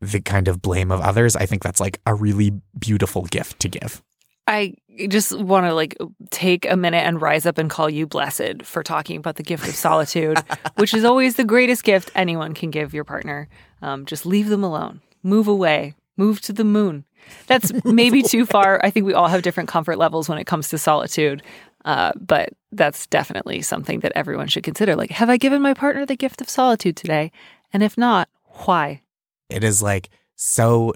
the 0.00 0.20
kind 0.20 0.48
of 0.48 0.62
blame 0.62 0.90
of 0.90 1.00
others. 1.00 1.36
I 1.36 1.46
think 1.46 1.62
that's 1.62 1.80
like 1.80 2.00
a 2.06 2.14
really 2.14 2.52
beautiful 2.78 3.22
gift 3.24 3.60
to 3.60 3.68
give. 3.68 4.02
I 4.46 4.74
just 5.08 5.38
want 5.38 5.66
to 5.66 5.74
like 5.74 5.96
take 6.30 6.68
a 6.68 6.76
minute 6.76 7.04
and 7.04 7.20
rise 7.20 7.46
up 7.46 7.58
and 7.58 7.70
call 7.70 7.88
you 7.88 8.06
blessed 8.06 8.64
for 8.64 8.82
talking 8.82 9.16
about 9.16 9.36
the 9.36 9.42
gift 9.42 9.68
of 9.68 9.74
solitude, 9.74 10.38
which 10.76 10.94
is 10.94 11.04
always 11.04 11.36
the 11.36 11.44
greatest 11.44 11.84
gift 11.84 12.10
anyone 12.14 12.54
can 12.54 12.70
give 12.70 12.92
your 12.92 13.04
partner. 13.04 13.48
Um, 13.82 14.06
just 14.06 14.26
leave 14.26 14.48
them 14.48 14.64
alone, 14.64 15.02
move 15.22 15.46
away, 15.46 15.94
move 16.16 16.40
to 16.42 16.52
the 16.52 16.64
moon. 16.64 17.04
That's 17.46 17.72
maybe 17.84 18.22
too 18.22 18.46
far. 18.46 18.80
I 18.84 18.90
think 18.90 19.06
we 19.06 19.14
all 19.14 19.28
have 19.28 19.42
different 19.42 19.68
comfort 19.68 19.98
levels 19.98 20.28
when 20.28 20.38
it 20.38 20.46
comes 20.46 20.68
to 20.70 20.78
solitude. 20.78 21.42
Uh, 21.84 22.12
but 22.16 22.50
that's 22.72 23.06
definitely 23.06 23.62
something 23.62 24.00
that 24.00 24.12
everyone 24.14 24.48
should 24.48 24.62
consider. 24.62 24.94
Like, 24.96 25.10
have 25.10 25.30
I 25.30 25.36
given 25.36 25.62
my 25.62 25.74
partner 25.74 26.04
the 26.04 26.16
gift 26.16 26.40
of 26.40 26.48
solitude 26.48 26.96
today? 26.96 27.32
And 27.72 27.82
if 27.82 27.96
not, 27.96 28.28
why? 28.64 29.02
It 29.48 29.64
is 29.64 29.82
like 29.82 30.10
so 30.36 30.94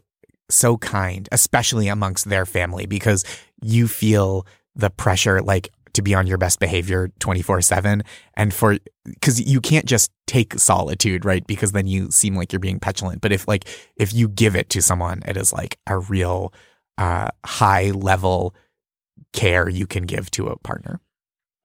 so 0.51 0.77
kind, 0.77 1.29
especially 1.33 1.89
amongst 1.89 2.29
their 2.29 2.45
family, 2.45 2.87
because 2.87 3.25
you 3.63 3.89
feel 3.89 4.47
the 4.77 4.91
pressure 4.91 5.41
like 5.41 5.73
to 5.95 6.03
be 6.03 6.15
on 6.15 6.27
your 6.27 6.39
best 6.39 6.61
behavior 6.61 7.11
24 7.21 7.63
7 7.63 8.03
and 8.35 8.55
for 8.55 8.79
because 9.05 9.41
you 9.41 9.61
can't 9.61 9.87
just 9.87 10.11
take 10.27 10.59
solitude 10.59 11.25
right? 11.25 11.47
Because 11.47 11.73
then 11.73 11.87
you 11.87 12.11
seem 12.11 12.35
like 12.35 12.53
you're 12.53 12.61
being 12.61 12.81
petulant. 12.81 13.21
But 13.21 13.33
if 13.33 13.49
like 13.49 13.69
if 13.97 14.13
you 14.13 14.29
give 14.29 14.57
it 14.57 14.71
to 14.71 14.83
someone 14.83 15.23
it 15.27 15.37
is 15.37 15.53
like 15.53 15.79
a 15.87 15.99
real 15.99 16.53
uh 16.99 17.29
high 17.45 17.91
level 17.91 18.55
care 19.33 19.69
you 19.69 19.87
can 19.87 20.05
give 20.05 20.31
to 20.33 20.49
a 20.49 20.59
partner 20.59 21.01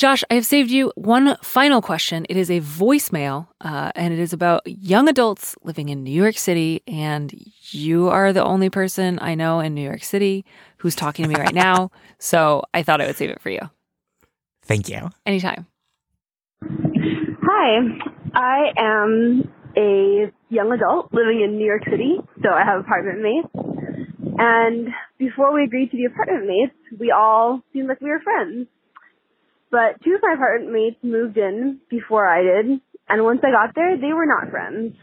Josh, 0.00 0.24
I 0.30 0.34
have 0.36 0.46
saved 0.46 0.70
you 0.70 0.90
one 0.94 1.36
final 1.42 1.82
question. 1.82 2.24
It 2.30 2.38
is 2.38 2.50
a 2.50 2.60
voicemail, 2.62 3.48
uh, 3.60 3.92
and 3.94 4.14
it 4.14 4.18
is 4.18 4.32
about 4.32 4.62
young 4.64 5.10
adults 5.10 5.54
living 5.62 5.90
in 5.90 6.02
New 6.02 6.10
York 6.10 6.38
City. 6.38 6.82
And 6.86 7.30
you 7.70 8.08
are 8.08 8.32
the 8.32 8.42
only 8.42 8.70
person 8.70 9.18
I 9.20 9.34
know 9.34 9.60
in 9.60 9.74
New 9.74 9.82
York 9.82 10.02
City 10.02 10.46
who's 10.78 10.96
talking 10.96 11.24
to 11.24 11.28
me 11.28 11.34
right 11.34 11.54
now. 11.54 11.90
So 12.22 12.64
I 12.74 12.82
thought 12.82 13.00
I 13.00 13.06
would 13.06 13.16
save 13.16 13.30
it 13.30 13.40
for 13.40 13.48
you. 13.48 13.60
thank 14.62 14.90
you 14.90 15.08
Anytime. 15.24 15.66
Hi, 16.62 17.78
I 18.34 18.72
am 18.76 19.50
a 19.74 20.30
young 20.50 20.70
adult 20.70 21.14
living 21.14 21.40
in 21.42 21.56
New 21.56 21.64
York 21.64 21.84
City, 21.84 22.16
so 22.42 22.50
I 22.50 22.62
have 22.62 22.80
apartment 22.80 23.22
mates. 23.22 23.48
And 24.38 24.88
before 25.18 25.54
we 25.54 25.64
agreed 25.64 25.90
to 25.92 25.96
be 25.96 26.04
apartment 26.04 26.46
mates, 26.46 26.74
we 26.98 27.10
all 27.10 27.62
seemed 27.72 27.88
like 27.88 28.02
we 28.02 28.10
were 28.10 28.20
friends. 28.20 28.66
But 29.70 30.02
two 30.02 30.14
of 30.14 30.22
my 30.22 30.34
apartment 30.34 30.72
mates 30.72 30.98
moved 31.02 31.38
in 31.38 31.80
before 31.88 32.26
I 32.26 32.42
did, 32.42 32.80
and 33.08 33.24
once 33.24 33.40
I 33.42 33.50
got 33.54 33.74
there, 33.74 33.96
they 33.96 34.12
were 34.12 34.26
not 34.26 34.50
friends. 34.50 34.94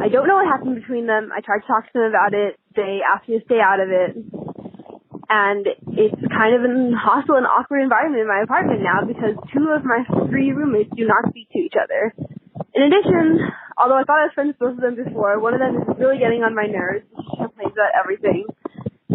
I 0.00 0.08
don't 0.08 0.28
know 0.28 0.36
what 0.36 0.46
happened 0.46 0.76
between 0.76 1.06
them. 1.06 1.30
I 1.32 1.40
tried 1.40 1.60
to 1.60 1.66
talk 1.66 1.86
to 1.86 1.92
them 1.94 2.12
about 2.12 2.34
it, 2.34 2.60
they 2.76 3.00
asked 3.00 3.28
me 3.28 3.38
to 3.38 3.44
stay 3.44 3.62
out 3.62 3.80
of 3.80 3.88
it. 3.88 4.12
And 5.30 5.66
it's 5.96 6.20
kind 6.28 6.52
of 6.52 6.68
an 6.68 6.92
hostile 6.92 7.40
and 7.40 7.46
awkward 7.46 7.80
environment 7.80 8.20
in 8.20 8.28
my 8.28 8.44
apartment 8.44 8.82
now 8.84 9.08
because 9.08 9.34
two 9.54 9.72
of 9.72 9.84
my 9.84 10.04
three 10.28 10.52
roommates 10.52 10.92
do 10.94 11.06
not 11.08 11.24
speak 11.30 11.48
to 11.52 11.58
each 11.58 11.74
other. 11.80 12.12
In 12.74 12.82
addition, 12.82 13.40
although 13.78 13.96
I 13.96 14.04
thought 14.04 14.20
I 14.20 14.28
was 14.28 14.34
friends 14.34 14.52
with 14.52 14.60
both 14.60 14.76
of 14.76 14.84
them 14.84 15.00
before, 15.00 15.40
one 15.40 15.54
of 15.54 15.60
them 15.60 15.80
is 15.80 15.96
really 15.96 16.18
getting 16.18 16.44
on 16.44 16.54
my 16.54 16.66
nerves. 16.66 17.06
She 17.08 17.36
complains 17.40 17.72
about 17.72 17.96
everything. 17.96 18.44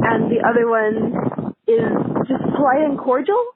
And 0.01 0.31
the 0.31 0.41
other 0.41 0.65
one 0.65 1.53
is 1.67 1.85
just 2.25 2.41
polite 2.57 2.81
and 2.81 2.97
cordial, 2.97 3.53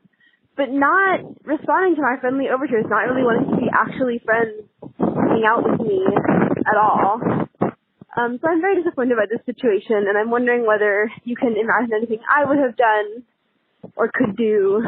but 0.55 0.69
not 0.69 1.19
responding 1.43 1.95
to 1.95 2.01
my 2.01 2.17
friendly 2.21 2.45
overtures, 2.49 2.85
not 2.87 3.09
really 3.09 3.23
wanting 3.23 3.49
to 3.51 3.57
be 3.57 3.69
actually 3.73 4.21
friends, 4.23 4.63
hang 4.99 5.43
out 5.47 5.63
with 5.63 5.81
me 5.81 6.05
at 6.65 6.77
all. 6.77 7.21
Um, 8.15 8.37
so 8.39 8.47
I'm 8.47 8.61
very 8.61 8.77
disappointed 8.81 9.17
by 9.17 9.25
this 9.25 9.43
situation, 9.45 10.05
and 10.07 10.17
I'm 10.17 10.29
wondering 10.29 10.65
whether 10.67 11.09
you 11.23 11.35
can 11.35 11.55
imagine 11.57 11.91
anything 11.97 12.19
I 12.29 12.45
would 12.45 12.59
have 12.59 12.77
done 12.77 13.23
or 13.95 14.11
could 14.13 14.37
do 14.37 14.83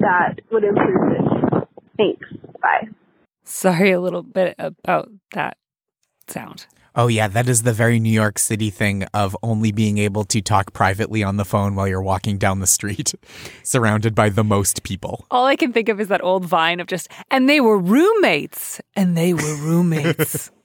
that 0.00 0.40
would 0.50 0.64
improve 0.64 1.10
this. 1.10 1.62
Thanks. 1.96 2.26
Bye. 2.60 2.88
Sorry 3.44 3.92
a 3.92 4.00
little 4.00 4.22
bit 4.22 4.54
about 4.58 5.10
that 5.32 5.58
sound. 6.28 6.66
Oh, 6.96 7.08
yeah, 7.08 7.28
that 7.28 7.46
is 7.46 7.62
the 7.62 7.74
very 7.74 8.00
New 8.00 8.10
York 8.10 8.38
City 8.38 8.70
thing 8.70 9.04
of 9.12 9.36
only 9.42 9.70
being 9.70 9.98
able 9.98 10.24
to 10.24 10.40
talk 10.40 10.72
privately 10.72 11.22
on 11.22 11.36
the 11.36 11.44
phone 11.44 11.74
while 11.74 11.86
you're 11.86 12.02
walking 12.02 12.38
down 12.38 12.60
the 12.60 12.66
street, 12.66 13.14
surrounded 13.62 14.14
by 14.14 14.30
the 14.30 14.42
most 14.42 14.82
people. 14.82 15.26
All 15.30 15.44
I 15.44 15.56
can 15.56 15.74
think 15.74 15.90
of 15.90 16.00
is 16.00 16.08
that 16.08 16.24
old 16.24 16.46
vine 16.46 16.80
of 16.80 16.86
just, 16.86 17.08
and 17.30 17.50
they 17.50 17.60
were 17.60 17.78
roommates, 17.78 18.80
and 18.94 19.14
they 19.16 19.34
were 19.34 19.56
roommates. 19.56 20.50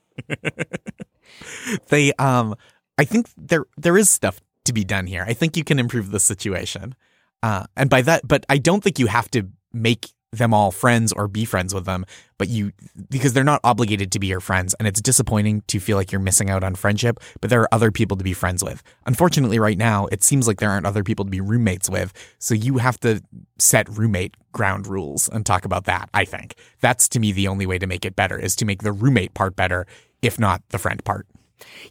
They, 1.88 2.14
um, 2.14 2.56
I 2.98 3.06
think 3.06 3.30
there 3.36 3.66
there 3.78 3.98
is 3.98 4.10
stuff 4.10 4.40
to 4.66 4.74
be 4.74 4.84
done 4.84 5.08
here. 5.08 5.26
I 5.28 5.34
think 5.34 5.58
you 5.58 5.64
can 5.64 5.80
improve 5.80 6.12
the 6.12 6.20
situation, 6.20 6.94
uh, 7.42 7.66
and 7.76 7.90
by 7.90 8.02
that, 8.04 8.28
but 8.28 8.46
I 8.48 8.58
don't 8.58 8.84
think 8.84 9.00
you 9.00 9.08
have 9.08 9.30
to 9.32 9.50
make 9.74 10.10
them 10.32 10.54
all 10.54 10.72
friends 10.72 11.12
or 11.12 11.28
be 11.28 11.44
friends 11.44 11.74
with 11.74 11.86
them. 11.86 12.06
But 12.38 12.48
you, 12.48 12.72
because 13.10 13.34
they're 13.34 13.44
not 13.44 13.60
obligated 13.64 14.12
to 14.14 14.20
be 14.20 14.28
your 14.28 14.40
friends, 14.40 14.74
and 14.76 14.88
it's 14.88 15.02
disappointing 15.02 15.62
to 15.68 15.80
feel 15.80 15.98
like 15.98 16.12
you're 16.12 16.22
missing 16.22 16.50
out 16.50 16.64
on 16.64 16.76
friendship. 16.76 17.20
But 17.42 17.50
there 17.50 17.62
are 17.62 17.74
other 17.74 17.92
people 17.92 18.18
to 18.18 18.24
be 18.24 18.34
friends 18.34 18.64
with. 18.64 18.82
Unfortunately, 19.06 19.60
right 19.60 19.78
now, 19.78 20.08
it 20.08 20.24
seems 20.24 20.48
like 20.48 20.60
there 20.60 20.70
aren't 20.70 20.86
other 20.86 21.04
people 21.04 21.26
to 21.26 21.32
be 21.32 21.42
roommates 21.42 21.90
with. 21.90 22.14
So 22.40 22.54
you 22.54 22.78
have 22.78 23.00
to 23.02 23.22
set 23.60 23.90
roommate 23.90 24.36
ground 24.54 24.88
rules 24.88 25.30
and 25.30 25.46
talk 25.46 25.66
about 25.66 25.86
that. 25.86 26.10
I 26.14 26.26
think 26.26 26.56
that's 26.80 27.10
to 27.10 27.20
me 27.20 27.32
the 27.32 27.48
only 27.48 27.66
way 27.66 27.78
to 27.78 27.88
make 27.88 28.06
it 28.06 28.16
better 28.16 28.40
is 28.40 28.56
to 28.58 28.66
make 28.66 28.84
the 28.84 28.92
roommate 28.92 29.34
part 29.34 29.56
better, 29.56 29.86
if 30.22 30.40
not 30.40 30.62
the 30.70 30.78
friend 30.78 31.04
part. 31.04 31.28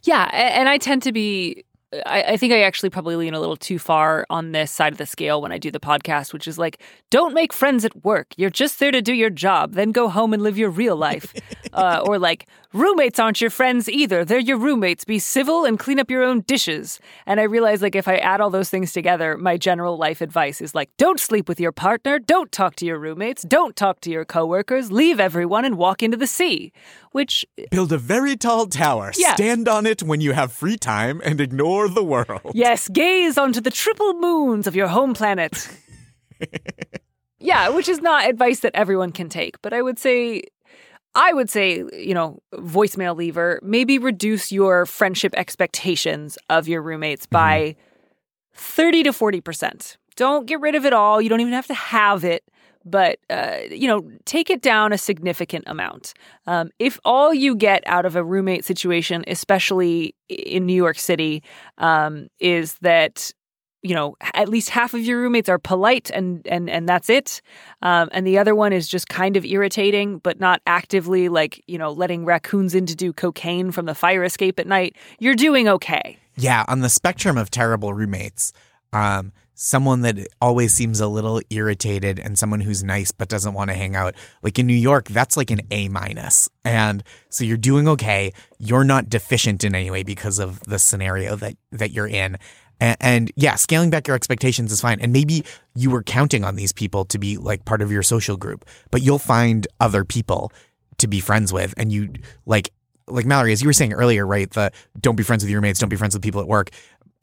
Yeah, 0.03 0.29
and 0.33 0.67
I 0.67 0.77
tend 0.77 1.03
to 1.03 1.11
be. 1.11 1.63
I, 2.05 2.23
I 2.23 2.37
think 2.37 2.53
I 2.53 2.61
actually 2.61 2.89
probably 2.89 3.15
lean 3.15 3.33
a 3.33 3.39
little 3.39 3.57
too 3.57 3.77
far 3.77 4.25
on 4.29 4.53
this 4.53 4.71
side 4.71 4.93
of 4.93 4.97
the 4.97 5.05
scale 5.05 5.41
when 5.41 5.51
I 5.51 5.57
do 5.57 5.71
the 5.71 5.79
podcast, 5.79 6.31
which 6.31 6.47
is 6.47 6.57
like, 6.57 6.81
don't 7.09 7.33
make 7.33 7.51
friends 7.51 7.83
at 7.83 8.05
work. 8.05 8.33
You're 8.37 8.49
just 8.49 8.79
there 8.79 8.91
to 8.91 9.01
do 9.01 9.13
your 9.13 9.29
job, 9.29 9.73
then 9.73 9.91
go 9.91 10.07
home 10.07 10.33
and 10.33 10.41
live 10.41 10.57
your 10.57 10.69
real 10.69 10.95
life. 10.95 11.33
uh, 11.73 12.01
or 12.05 12.17
like, 12.17 12.47
roommates 12.73 13.19
aren't 13.19 13.41
your 13.41 13.49
friends 13.49 13.89
either. 13.89 14.23
They're 14.23 14.39
your 14.39 14.57
roommates. 14.57 15.05
Be 15.05 15.19
civil 15.19 15.65
and 15.65 15.77
clean 15.77 15.99
up 15.99 16.09
your 16.09 16.23
own 16.23 16.41
dishes. 16.41 16.99
And 17.25 17.39
I 17.39 17.43
realize, 17.43 17.81
like, 17.81 17.95
if 17.95 18.07
I 18.07 18.17
add 18.17 18.41
all 18.41 18.49
those 18.49 18.69
things 18.69 18.93
together, 18.93 19.37
my 19.37 19.57
general 19.57 19.97
life 19.97 20.21
advice 20.21 20.61
is 20.61 20.73
like, 20.75 20.89
don't 20.97 21.19
sleep 21.19 21.47
with 21.49 21.59
your 21.59 21.71
partner, 21.71 22.19
don't 22.19 22.51
talk 22.51 22.75
to 22.77 22.85
your 22.85 22.99
roommates, 22.99 23.43
don't 23.43 23.75
talk 23.75 23.99
to 24.01 24.09
your 24.09 24.25
coworkers, 24.25 24.91
leave 24.91 25.19
everyone 25.19 25.65
and 25.65 25.77
walk 25.77 26.01
into 26.03 26.17
the 26.17 26.27
sea. 26.27 26.71
Which 27.11 27.45
Build 27.71 27.91
a 27.91 27.97
very 27.97 28.37
tall 28.37 28.67
tower. 28.67 29.11
Yeah. 29.17 29.35
Stand 29.35 29.67
on 29.67 29.85
it 29.85 30.01
when 30.01 30.21
you 30.21 30.31
have 30.31 30.51
free 30.51 30.77
time 30.77 31.21
and 31.25 31.41
ignore 31.41 31.89
the 31.89 32.03
world. 32.03 32.51
Yes, 32.53 32.87
gaze 32.87 33.37
onto 33.37 33.59
the 33.59 33.71
triple 33.71 34.13
moons 34.13 34.67
of 34.67 34.75
your 34.75 34.87
home 34.87 35.13
planet. 35.13 35.67
yeah, 37.39 37.69
which 37.69 37.89
is 37.89 37.99
not 37.99 38.29
advice 38.29 38.61
that 38.61 38.71
everyone 38.75 39.11
can 39.11 39.27
take, 39.27 39.61
but 39.61 39.73
I 39.73 39.81
would 39.81 39.99
say 39.99 40.43
I 41.13 41.33
would 41.33 41.49
say, 41.49 41.83
you 41.93 42.13
know, 42.13 42.39
voicemail 42.53 43.15
lever, 43.15 43.59
maybe 43.63 43.97
reduce 43.97 44.51
your 44.51 44.85
friendship 44.85 45.33
expectations 45.35 46.37
of 46.49 46.67
your 46.67 46.81
roommates 46.81 47.25
by 47.25 47.75
30 48.53 49.03
to 49.03 49.11
40%. 49.11 49.97
Don't 50.15 50.45
get 50.45 50.61
rid 50.61 50.75
of 50.75 50.85
it 50.85 50.93
all. 50.93 51.21
You 51.21 51.29
don't 51.29 51.41
even 51.41 51.53
have 51.53 51.67
to 51.67 51.73
have 51.73 52.23
it, 52.23 52.43
but, 52.85 53.19
uh, 53.29 53.57
you 53.69 53.87
know, 53.87 54.09
take 54.25 54.49
it 54.49 54.61
down 54.61 54.93
a 54.93 54.97
significant 54.97 55.65
amount. 55.67 56.13
Um, 56.47 56.69
if 56.79 56.99
all 57.03 57.33
you 57.33 57.55
get 57.55 57.83
out 57.85 58.05
of 58.05 58.15
a 58.15 58.23
roommate 58.23 58.63
situation, 58.63 59.23
especially 59.27 60.15
in 60.29 60.65
New 60.65 60.75
York 60.75 60.97
City, 60.97 61.43
um, 61.77 62.27
is 62.39 62.75
that 62.81 63.31
you 63.81 63.95
know 63.95 64.15
at 64.33 64.47
least 64.49 64.69
half 64.69 64.93
of 64.93 65.01
your 65.01 65.19
roommates 65.19 65.49
are 65.49 65.59
polite 65.59 66.09
and 66.11 66.45
and 66.47 66.69
and 66.69 66.87
that's 66.87 67.09
it 67.09 67.41
um, 67.81 68.09
and 68.11 68.25
the 68.27 68.37
other 68.37 68.53
one 68.53 68.73
is 68.73 68.87
just 68.87 69.09
kind 69.09 69.35
of 69.35 69.45
irritating 69.45 70.19
but 70.19 70.39
not 70.39 70.61
actively 70.67 71.29
like 71.29 71.63
you 71.67 71.77
know 71.77 71.91
letting 71.91 72.25
raccoons 72.25 72.75
in 72.75 72.85
to 72.85 72.95
do 72.95 73.11
cocaine 73.11 73.71
from 73.71 73.85
the 73.85 73.95
fire 73.95 74.23
escape 74.23 74.59
at 74.59 74.67
night 74.67 74.95
you're 75.19 75.35
doing 75.35 75.67
okay 75.67 76.17
Yeah, 76.37 76.63
on 76.67 76.79
the 76.79 76.89
spectrum 76.89 77.37
of 77.37 77.51
terrible 77.51 77.93
roommates, 77.93 78.53
um, 78.93 79.31
someone 79.53 80.01
that 80.01 80.17
always 80.41 80.73
seems 80.73 80.99
a 80.99 81.07
little 81.07 81.41
irritated 81.49 82.19
and 82.19 82.39
someone 82.39 82.61
who's 82.61 82.83
nice 82.83 83.11
but 83.11 83.29
doesn't 83.29 83.53
want 83.53 83.69
to 83.69 83.75
hang 83.75 83.95
out. 83.95 84.15
Like 84.41 84.57
in 84.57 84.65
New 84.65 84.73
York, 84.73 85.07
that's 85.09 85.37
like 85.37 85.51
an 85.51 85.61
A 85.69 85.87
minus. 85.89 86.49
And 86.65 87.03
so 87.29 87.43
you're 87.43 87.57
doing 87.57 87.87
okay. 87.87 88.33
You're 88.57 88.83
not 88.83 89.09
deficient 89.09 89.63
in 89.63 89.75
any 89.75 89.91
way 89.91 90.03
because 90.03 90.39
of 90.39 90.61
the 90.61 90.79
scenario 90.79 91.35
that 91.35 91.57
that 91.71 91.91
you're 91.91 92.07
in. 92.07 92.37
And, 92.81 92.97
and 92.99 93.31
yeah, 93.37 93.55
scaling 93.55 93.91
back 93.91 94.07
your 94.07 94.15
expectations 94.15 94.71
is 94.71 94.81
fine. 94.81 94.99
And 94.99 95.13
maybe 95.13 95.45
you 95.75 95.89
were 95.89 96.03
counting 96.03 96.43
on 96.43 96.55
these 96.55 96.73
people 96.73 97.05
to 97.05 97.17
be 97.17 97.37
like 97.37 97.63
part 97.63 97.81
of 97.81 97.91
your 97.91 98.03
social 98.03 98.35
group, 98.35 98.65
but 98.89 99.01
you'll 99.01 99.19
find 99.19 99.67
other 99.79 100.03
people 100.03 100.51
to 100.97 101.07
be 101.07 101.21
friends 101.21 101.53
with. 101.53 101.73
And 101.77 101.93
you 101.93 102.11
like, 102.45 102.73
like 103.07 103.25
Mallory, 103.25 103.53
as 103.53 103.61
you 103.61 103.69
were 103.69 103.73
saying 103.73 103.93
earlier, 103.93 104.25
right? 104.25 104.49
The 104.49 104.71
don't 104.99 105.15
be 105.15 105.23
friends 105.23 105.43
with 105.43 105.49
your 105.49 105.59
roommates, 105.59 105.79
don't 105.79 105.89
be 105.89 105.95
friends 105.95 106.15
with 106.15 106.23
people 106.23 106.41
at 106.41 106.47
work. 106.47 106.71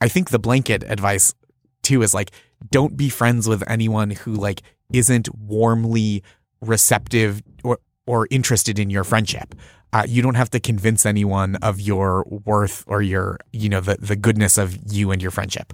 I 0.01 0.09
think 0.09 0.31
the 0.31 0.39
blanket 0.39 0.85
advice 0.85 1.35
too 1.83 2.03
is 2.03 2.15
like, 2.15 2.31
don't 2.71 2.97
be 2.97 3.09
friends 3.09 3.49
with 3.49 3.69
anyone 3.69 4.11
who 4.11 4.35
like 4.35 4.63
isn't 4.93 5.35
warmly 5.35 6.23
receptive 6.61 7.43
or 7.65 7.79
or 8.07 8.27
interested 8.31 8.79
in 8.79 8.91
your 8.91 9.05
friendship. 9.05 9.55
Uh, 9.93 10.05
you 10.07 10.21
don't 10.23 10.35
have 10.35 10.51
to 10.51 10.61
convince 10.61 11.07
anyone 11.07 11.57
of 11.57 11.81
your 11.81 12.25
worth 12.45 12.85
or 12.87 13.01
your, 13.03 13.39
you 13.53 13.69
know, 13.69 13.81
the 13.81 13.97
the 13.97 14.17
goodness 14.17 14.59
of 14.59 14.77
you 14.93 15.11
and 15.11 15.23
your 15.23 15.31
friendship. 15.31 15.73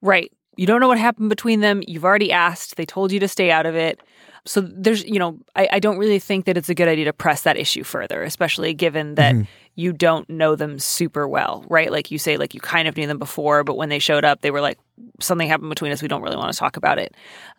right. 0.00 0.32
You 0.58 0.66
don't 0.66 0.80
know 0.80 0.88
what 0.88 0.98
happened 0.98 1.30
between 1.30 1.60
them. 1.60 1.82
You've 1.86 2.04
already 2.04 2.30
asked. 2.30 2.76
They 2.76 2.84
told 2.84 3.10
you 3.10 3.18
to 3.20 3.26
stay 3.28 3.50
out 3.50 3.64
of 3.64 3.74
it. 3.74 4.00
So 4.44 4.60
there's 4.60 5.02
you 5.04 5.18
know 5.18 5.38
I, 5.56 5.66
I 5.72 5.78
don't 5.78 5.96
really 5.96 6.18
think 6.18 6.44
that 6.44 6.56
it's 6.58 6.68
a 6.68 6.74
good 6.74 6.88
idea 6.88 7.06
to 7.06 7.12
press 7.12 7.42
that 7.42 7.56
issue 7.56 7.84
further 7.84 8.22
especially 8.24 8.74
given 8.74 9.14
that 9.14 9.34
Mhm. 9.34 9.46
you 9.76 9.92
don't 9.94 10.28
know 10.28 10.56
them 10.56 10.78
super 10.80 11.26
well 11.28 11.64
right? 11.70 11.90
Like 11.92 12.10
you 12.10 12.18
say 12.18 12.36
like 12.36 12.52
you 12.52 12.60
kind 12.60 12.86
of 12.88 12.96
knew 12.96 13.06
them 13.06 13.18
before 13.18 13.62
but 13.64 13.76
when 13.76 13.88
they 13.88 14.00
showed 14.00 14.24
up 14.24 14.40
they 14.42 14.50
were 14.50 14.60
like 14.60 14.78
something 15.20 15.48
happened 15.48 15.70
between 15.70 15.92
us. 15.92 16.02
We 16.02 16.08
don't 16.08 16.22
really 16.22 16.36
want 16.36 16.52
to 16.52 16.58
talk 16.58 16.76
about 16.76 16.98
it. 16.98 17.14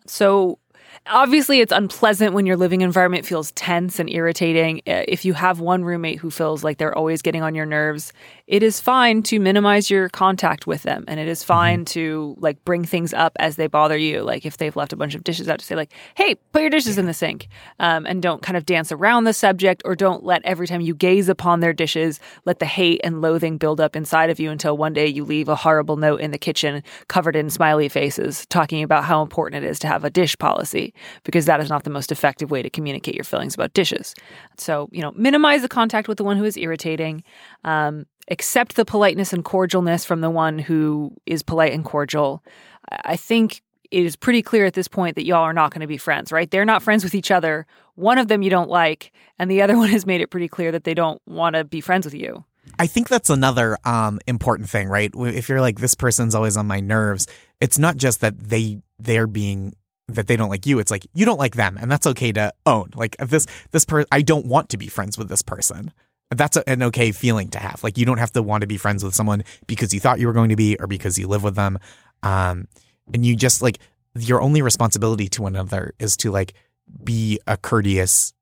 So 0.06 0.58
obviously 1.06 1.60
it's 1.60 1.72
unpleasant 1.72 2.32
when 2.32 2.46
your 2.46 2.56
living 2.56 2.80
environment 2.80 3.26
feels 3.26 3.52
tense 3.52 3.98
and 3.98 4.10
irritating. 4.10 4.78
Uh, 4.86 5.04
if 5.06 5.24
you 5.24 5.32
have 5.34 5.60
one 5.60 5.84
roommate 5.84 6.18
who 6.18 6.30
feels 6.30 6.64
like 6.64 6.78
they're 6.78 6.96
always 6.96 7.22
getting 7.22 7.42
on 7.42 7.54
your 7.54 7.66
nerves 7.66 8.12
it 8.46 8.62
is 8.62 8.78
fine 8.78 9.22
to 9.22 9.38
minimize 9.38 9.88
your 9.88 10.10
contact 10.10 10.66
with 10.66 10.82
them 10.82 11.04
and 11.08 11.18
it 11.18 11.26
is 11.26 11.42
fine 11.42 11.84
to 11.84 12.36
like 12.38 12.62
bring 12.64 12.84
things 12.84 13.14
up 13.14 13.32
as 13.38 13.56
they 13.56 13.66
bother 13.66 13.96
you. 13.96 14.22
Like 14.22 14.44
if 14.44 14.58
they've 14.58 14.76
left 14.76 14.92
a 14.92 14.96
bunch 14.96 15.14
of 15.14 15.24
dishes 15.24 15.48
out 15.48 15.60
to 15.60 15.64
say 15.64 15.74
like 15.74 15.92
hey 16.14 16.34
put 16.52 16.60
your 16.60 16.70
dishes 16.70 16.98
in 16.98 17.06
the 17.06 17.14
sink 17.14 17.48
um, 17.78 18.04
and 18.04 18.22
don't 18.22 18.42
kind 18.42 18.56
of 18.56 18.66
dance 18.66 18.92
around 18.92 19.24
the 19.24 19.32
subject 19.32 19.80
or 19.84 19.94
don't 19.94 20.24
let 20.24 20.44
every 20.44 20.66
time 20.66 20.82
you 20.82 20.94
gaze 20.94 21.28
upon 21.28 21.60
their 21.60 21.72
dishes 21.72 22.20
let 22.44 22.58
the 22.58 22.66
hate 22.66 23.00
and 23.02 23.22
loathing 23.22 23.56
build 23.56 23.80
up 23.80 23.96
inside 23.96 24.28
of 24.28 24.38
you 24.38 24.50
until 24.50 24.76
one 24.76 24.92
day 24.92 25.06
you 25.06 25.24
leave 25.24 25.48
a 25.48 25.56
horrible 25.56 25.96
note 25.96 26.20
in 26.20 26.30
the 26.30 26.38
kitchen 26.38 26.82
covered 27.08 27.36
in 27.36 27.48
smiley 27.48 27.88
faces 27.88 28.44
talking 28.46 28.82
about 28.82 29.04
how 29.04 29.22
important 29.22 29.64
it 29.64 29.68
is 29.68 29.78
to 29.78 29.86
have 29.86 30.04
a 30.04 30.10
dish 30.10 30.36
policy 30.38 30.92
because 31.24 31.46
that 31.46 31.60
is 31.60 31.70
not 31.70 31.84
the 31.84 31.90
most 31.90 32.12
effective 32.12 32.50
way 32.50 32.60
to 32.60 32.68
communicate 32.68 33.14
your 33.14 33.24
feelings 33.24 33.54
about 33.54 33.72
dishes. 33.72 34.14
So 34.58 34.90
you 34.92 35.00
know 35.00 35.12
minimize 35.16 35.62
the 35.62 35.68
contact 35.68 36.08
with 36.08 36.18
the 36.18 36.24
one 36.24 36.36
who 36.36 36.44
is 36.44 36.58
irritating 36.58 37.24
um, 37.64 38.04
accept 38.30 38.76
the 38.76 38.84
politeness 38.84 39.32
and 39.32 39.44
cordialness 39.44 40.06
from 40.06 40.20
the 40.20 40.30
one 40.30 40.58
who 40.58 41.12
is 41.26 41.42
polite 41.42 41.72
and 41.72 41.84
cordial. 41.84 42.42
I 42.88 43.16
think 43.16 43.62
it 43.90 44.04
is 44.04 44.16
pretty 44.16 44.42
clear 44.42 44.64
at 44.64 44.74
this 44.74 44.88
point 44.88 45.16
that 45.16 45.24
y'all 45.24 45.42
are 45.42 45.52
not 45.52 45.70
going 45.70 45.82
to 45.82 45.86
be 45.86 45.98
friends, 45.98 46.32
right? 46.32 46.50
They're 46.50 46.64
not 46.64 46.82
friends 46.82 47.04
with 47.04 47.14
each 47.14 47.30
other. 47.30 47.66
One 47.94 48.18
of 48.18 48.28
them 48.28 48.42
you 48.42 48.50
don't 48.50 48.70
like, 48.70 49.12
and 49.38 49.50
the 49.50 49.62
other 49.62 49.76
one 49.78 49.90
has 49.90 50.06
made 50.06 50.20
it 50.20 50.30
pretty 50.30 50.48
clear 50.48 50.72
that 50.72 50.84
they 50.84 50.94
don't 50.94 51.20
want 51.26 51.54
to 51.54 51.64
be 51.64 51.80
friends 51.80 52.04
with 52.04 52.14
you. 52.14 52.44
I 52.78 52.86
think 52.86 53.08
that's 53.08 53.30
another 53.30 53.78
um, 53.84 54.20
important 54.26 54.68
thing, 54.68 54.88
right? 54.88 55.10
If 55.14 55.48
you're 55.48 55.60
like 55.60 55.78
this 55.78 55.94
person's 55.94 56.34
always 56.34 56.56
on 56.56 56.66
my 56.66 56.80
nerves, 56.80 57.26
it's 57.60 57.78
not 57.78 57.96
just 57.96 58.20
that 58.20 58.38
they 58.38 58.80
they're 58.98 59.26
being 59.26 59.74
that 60.08 60.26
they 60.26 60.36
don't 60.36 60.48
like 60.48 60.66
you. 60.66 60.78
It's 60.78 60.90
like 60.90 61.06
you 61.14 61.24
don't 61.24 61.38
like 61.38 61.54
them, 61.54 61.78
and 61.80 61.90
that's 61.90 62.06
okay 62.06 62.32
to 62.32 62.52
own. 62.66 62.90
Like 62.94 63.16
this 63.18 63.46
this 63.70 63.84
person, 63.84 64.08
I 64.10 64.22
don't 64.22 64.46
want 64.46 64.70
to 64.70 64.76
be 64.76 64.88
friends 64.88 65.16
with 65.18 65.28
this 65.28 65.42
person, 65.42 65.92
That's 66.30 66.56
a, 66.56 66.68
an 66.68 66.82
okay 66.84 67.12
feeling 67.12 67.48
to 67.50 67.58
have. 67.58 67.84
Like 67.84 67.98
you 67.98 68.06
don't 68.06 68.18
have 68.18 68.32
to 68.32 68.42
want 68.42 68.62
to 68.62 68.66
be 68.66 68.76
friends 68.76 69.04
with 69.04 69.14
someone 69.14 69.44
because 69.66 69.92
you 69.92 70.00
thought 70.00 70.18
you 70.18 70.26
were 70.26 70.32
going 70.32 70.50
to 70.50 70.56
be 70.56 70.76
or 70.78 70.86
because 70.86 71.18
you 71.18 71.28
live 71.28 71.42
with 71.42 71.54
them. 71.54 71.78
Um, 72.22 72.68
and 73.12 73.24
you 73.24 73.36
just 73.36 73.62
like 73.62 73.78
your 74.16 74.40
only 74.40 74.62
responsibility 74.62 75.28
to 75.28 75.42
one 75.42 75.54
another 75.54 75.94
is 75.98 76.16
to 76.18 76.30
like 76.30 76.54
be 77.02 77.38
a 77.46 77.56
courteous 77.56 78.32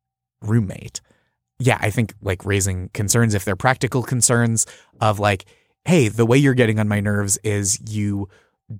roommate. 0.43 1.01
Yeah, 1.59 1.79
I 1.81 1.91
think 1.91 2.15
like 2.23 2.45
raising 2.45 2.89
concerns 2.91 3.35
if 3.35 3.45
they're 3.45 3.57
practical 3.57 4.03
concerns 4.03 4.67
of 5.01 5.19
like, 5.19 5.45
hey, 5.85 6.09
the 6.09 6.27
way 6.27 6.39
you're 6.39 6.55
getting 6.55 6.79
on 6.79 6.89
my 6.89 7.01
nerves 7.01 7.39
is 7.45 7.79
you 7.93 8.29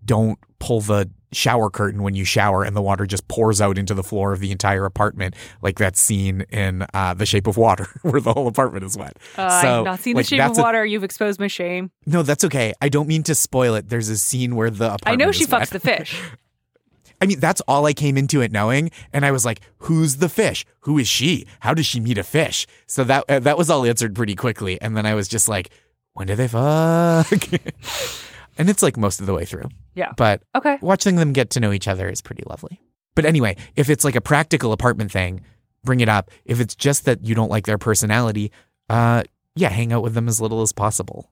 don't 0.05 0.39
pull 0.59 0.81
the 0.81 1.11
shower 1.35 1.71
curtain 1.71 2.03
when 2.03 2.15
you 2.15 2.25
shower 2.27 2.63
and 2.63 2.77
the 2.77 2.83
water 2.83 3.07
just 3.07 3.27
pours 3.27 3.61
out 3.63 3.79
into 3.79 3.95
the 3.95 4.03
floor 4.03 4.33
of 4.35 4.41
the 4.41 4.51
entire 4.53 4.85
apartment 4.85 5.35
like 5.63 5.79
that 5.79 5.97
scene 5.97 6.43
in 6.51 6.85
uh, 6.93 7.15
The 7.15 7.25
Shape 7.25 7.47
of 7.47 7.57
Water 7.57 7.87
where 8.03 8.21
the 8.21 8.35
whole 8.35 8.47
apartment 8.49 8.85
is 8.85 8.99
wet. 8.99 9.17
Uh, 9.39 9.63
So, 9.63 9.79
I've 9.79 9.85
not 9.87 10.01
seen 10.01 10.15
like, 10.15 10.27
the 10.27 10.29
shape 10.37 10.41
of 10.41 10.49
that's 10.49 10.59
a- 10.59 10.63
water. 10.63 10.85
You've 10.85 11.05
exposed 11.05 11.41
my 11.41 11.47
shame. 11.47 11.91
no, 12.05 12.23
that's 12.23 12.45
okay. 12.45 12.75
I 12.83 12.91
don't 12.91 13.09
mean 13.09 13.23
to 13.25 13.35
spoil 13.35 13.75
it. 13.77 13.89
There's 13.89 14.11
a 14.11 14.19
scene 14.19 14.57
where 14.57 14.69
the 14.69 14.95
apartment 14.95 15.07
I 15.07 15.15
know 15.17 15.33
she 15.33 15.47
fucks 15.47 15.71
the 15.71 15.81
fish. 15.81 16.21
I 17.23 17.27
mean, 17.27 17.39
that's 17.41 17.61
all 17.69 17.87
I 17.87 17.93
came 17.93 18.19
into 18.19 18.41
it 18.41 18.51
knowing, 18.51 18.91
and 19.13 19.25
I 19.25 19.31
was 19.31 19.45
like, 19.45 19.61
"Who's 19.79 20.17
the 20.17 20.29
fish? 20.29 20.67
Who 20.81 20.99
is 20.99 21.07
she? 21.07 21.47
How 21.61 21.73
does 21.73 21.87
she 21.87 22.01
meet 22.01 22.19
a 22.19 22.25
fish?" 22.25 22.67
So 22.89 23.05
that 23.05 23.25
uh, 23.29 23.39
that 23.39 23.57
was 23.57 23.71
all 23.71 23.85
answered 23.87 24.17
pretty 24.17 24.35
quickly, 24.35 24.81
and 24.83 24.97
then 24.97 25.07
I 25.07 25.15
was 25.15 25.29
just 25.29 25.49
like, 25.49 25.71
"When 26.15 26.27
do 26.27 26.35
they 26.35 26.49
fuck?" 26.49 27.29
and 28.59 28.69
it's 28.71 28.83
like 28.83 28.97
most 28.97 29.21
of 29.21 29.27
the 29.27 29.35
way 29.35 29.45
through. 29.45 29.69
Yeah. 29.95 30.13
But 30.17 30.43
Okay. 30.55 30.79
watching 30.81 31.17
them 31.17 31.33
get 31.33 31.51
to 31.51 31.61
know 31.61 31.73
each 31.73 31.89
other 31.89 32.09
is 32.09 32.21
pretty 32.23 32.43
lovely. 32.47 32.81
But 33.15 33.25
anyway, 33.25 33.57
if 33.77 33.91
it's 33.91 34.05
like 34.05 34.17
a 34.17 34.21
practical 34.21 34.73
apartment 34.73 35.13
thing, 35.13 35.43
bring 35.85 36.01
it 36.01 36.09
up. 36.09 36.31
If 36.45 36.61
it's 36.61 36.75
just 36.75 37.05
that 37.05 37.25
you 37.25 37.35
don't 37.35 37.51
like 37.51 37.67
their 37.67 37.79
personality, 37.79 38.53
uh, 38.89 39.25
yeah, 39.55 39.69
hang 39.69 39.93
out 39.93 40.03
with 40.03 40.15
them 40.15 40.29
as 40.29 40.41
little 40.41 40.63
as 40.63 40.73
possible. 40.73 41.31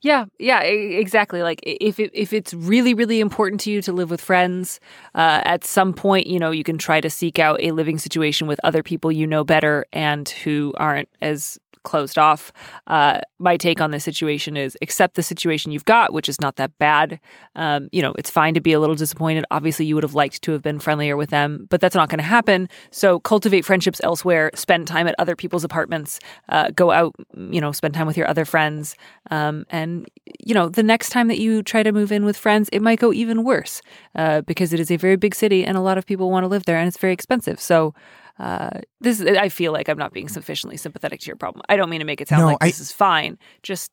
Yeah, 0.00 0.26
yeah, 0.38 0.60
exactly. 0.60 1.42
Like 1.42 1.58
if 1.64 1.98
it, 1.98 2.10
if 2.14 2.32
it's 2.32 2.54
really 2.54 2.94
really 2.94 3.18
important 3.20 3.60
to 3.62 3.70
you 3.72 3.82
to 3.82 3.92
live 3.92 4.08
with 4.08 4.20
friends, 4.20 4.78
uh, 5.14 5.40
at 5.44 5.64
some 5.64 5.92
point, 5.92 6.26
you 6.28 6.38
know, 6.38 6.52
you 6.52 6.62
can 6.62 6.78
try 6.78 7.00
to 7.00 7.10
seek 7.10 7.38
out 7.40 7.60
a 7.60 7.72
living 7.72 7.98
situation 7.98 8.46
with 8.46 8.60
other 8.62 8.82
people 8.84 9.10
you 9.10 9.26
know 9.26 9.42
better 9.42 9.84
and 9.92 10.28
who 10.28 10.72
aren't 10.76 11.08
as 11.20 11.58
closed 11.84 12.18
off. 12.18 12.52
Uh, 12.86 13.20
my 13.38 13.56
take 13.56 13.80
on 13.80 13.90
this 13.90 14.04
situation 14.04 14.56
is 14.56 14.76
accept 14.82 15.14
the 15.14 15.22
situation 15.22 15.70
you've 15.70 15.84
got, 15.84 16.12
which 16.12 16.28
is 16.28 16.40
not 16.40 16.56
that 16.56 16.76
bad. 16.78 17.20
Um, 17.54 17.88
you 17.92 18.02
know, 18.02 18.14
it's 18.18 18.30
fine 18.30 18.54
to 18.54 18.60
be 18.60 18.72
a 18.72 18.80
little 18.80 18.96
disappointed. 18.96 19.44
Obviously, 19.50 19.86
you 19.86 19.94
would 19.94 20.02
have 20.02 20.14
liked 20.14 20.42
to 20.42 20.52
have 20.52 20.62
been 20.62 20.80
friendlier 20.80 21.16
with 21.16 21.30
them, 21.30 21.66
but 21.70 21.80
that's 21.80 21.94
not 21.94 22.08
going 22.08 22.18
to 22.18 22.24
happen. 22.24 22.68
So 22.90 23.20
cultivate 23.20 23.64
friendships 23.64 24.00
elsewhere. 24.02 24.50
Spend 24.54 24.88
time 24.88 25.06
at 25.06 25.14
other 25.18 25.36
people's 25.36 25.64
apartments. 25.64 26.18
Uh, 26.48 26.70
go 26.74 26.90
out, 26.90 27.14
you 27.36 27.60
know, 27.60 27.72
spend 27.72 27.94
time 27.94 28.06
with 28.06 28.16
your 28.16 28.28
other 28.28 28.44
friends. 28.44 28.96
Um, 29.30 29.64
and 29.70 30.08
you 30.40 30.54
know, 30.54 30.68
the 30.68 30.82
next 30.82 31.10
time 31.10 31.28
that 31.28 31.38
you 31.38 31.62
try 31.62 31.82
to 31.82 31.92
move 31.92 32.10
in 32.10 32.24
with 32.24 32.36
friends, 32.36 32.68
it 32.72 32.80
might 32.80 32.98
go 32.98 33.12
even 33.12 33.44
worse 33.44 33.82
uh, 34.14 34.40
because 34.42 34.72
it 34.72 34.80
is 34.80 34.90
a 34.90 34.96
very 34.96 35.16
big 35.16 35.34
city 35.34 35.64
and 35.64 35.76
a 35.76 35.80
lot 35.80 35.98
of 35.98 36.06
people 36.06 36.30
want 36.30 36.44
to 36.44 36.48
live 36.48 36.64
there, 36.64 36.78
and 36.78 36.88
it's 36.88 36.98
very 36.98 37.12
expensive. 37.12 37.60
So. 37.60 37.94
Uh, 38.38 38.80
this 39.00 39.20
I 39.20 39.48
feel 39.48 39.72
like 39.72 39.88
I'm 39.88 39.98
not 39.98 40.12
being 40.12 40.28
sufficiently 40.28 40.76
sympathetic 40.76 41.20
to 41.20 41.26
your 41.26 41.36
problem. 41.36 41.62
I 41.68 41.76
don't 41.76 41.88
mean 41.90 42.00
to 42.00 42.06
make 42.06 42.20
it 42.20 42.28
sound 42.28 42.40
No, 42.42 42.46
like 42.48 42.58
I- 42.60 42.66
this 42.68 42.80
is 42.80 42.92
fine. 42.92 43.38
Just 43.62 43.90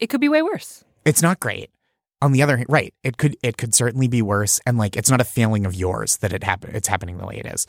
it 0.00 0.08
could 0.08 0.20
be 0.20 0.28
way 0.28 0.42
worse. 0.42 0.84
it's 1.04 1.22
not 1.22 1.40
great. 1.40 1.70
On 2.20 2.32
the 2.32 2.42
other 2.42 2.56
hand, 2.56 2.66
right, 2.68 2.92
it 3.04 3.16
could 3.16 3.36
it 3.42 3.56
could 3.56 3.72
certainly 3.74 4.08
be 4.08 4.22
worse, 4.22 4.58
and 4.66 4.76
like 4.78 4.96
it's 4.96 5.10
not 5.10 5.20
a 5.20 5.24
failing 5.24 5.64
of 5.64 5.74
yours 5.74 6.16
that 6.18 6.32
it 6.32 6.42
happen. 6.42 6.74
It's 6.74 6.88
happening 6.88 7.16
the 7.18 7.26
way 7.26 7.36
it 7.36 7.46
is, 7.46 7.64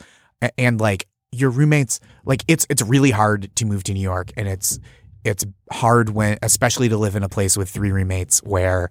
and 0.58 0.80
like 0.80 1.06
your 1.30 1.50
roommates, 1.50 2.00
like 2.24 2.42
it's 2.48 2.66
it's 2.68 2.82
really 2.82 3.12
hard 3.12 3.48
to 3.54 3.64
move 3.64 3.84
to 3.84 3.94
New 3.94 4.00
York, 4.00 4.32
and 4.36 4.48
it's 4.48 4.80
it's 5.22 5.46
hard 5.70 6.08
when, 6.10 6.38
especially 6.42 6.88
to 6.88 6.96
live 6.96 7.14
in 7.14 7.22
a 7.22 7.28
place 7.28 7.56
with 7.56 7.70
three 7.70 7.92
roommates 7.92 8.40
where 8.42 8.88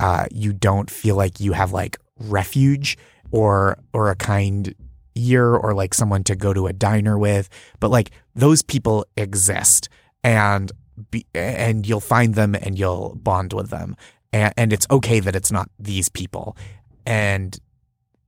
uh, 0.00 0.24
you 0.30 0.54
don't 0.54 0.88
feel 0.90 1.16
like 1.16 1.38
you 1.40 1.52
have 1.52 1.72
like 1.72 1.98
refuge 2.18 2.96
or 3.30 3.76
or 3.92 4.10
a 4.10 4.16
kind 4.16 4.74
ear 5.14 5.54
or 5.54 5.74
like 5.74 5.94
someone 5.94 6.24
to 6.24 6.36
go 6.36 6.52
to 6.52 6.66
a 6.66 6.72
diner 6.72 7.18
with, 7.18 7.48
but 7.80 7.90
like 7.90 8.10
those 8.34 8.62
people 8.62 9.06
exist, 9.16 9.88
and 10.22 10.72
be, 11.10 11.26
and 11.34 11.86
you'll 11.86 12.00
find 12.00 12.34
them 12.34 12.54
and 12.54 12.78
you'll 12.78 13.14
bond 13.16 13.52
with 13.52 13.70
them 13.70 13.96
and, 14.32 14.54
and 14.56 14.72
it's 14.72 14.86
okay 14.90 15.18
that 15.18 15.34
it's 15.34 15.50
not 15.50 15.68
these 15.76 16.08
people 16.08 16.56
and 17.04 17.58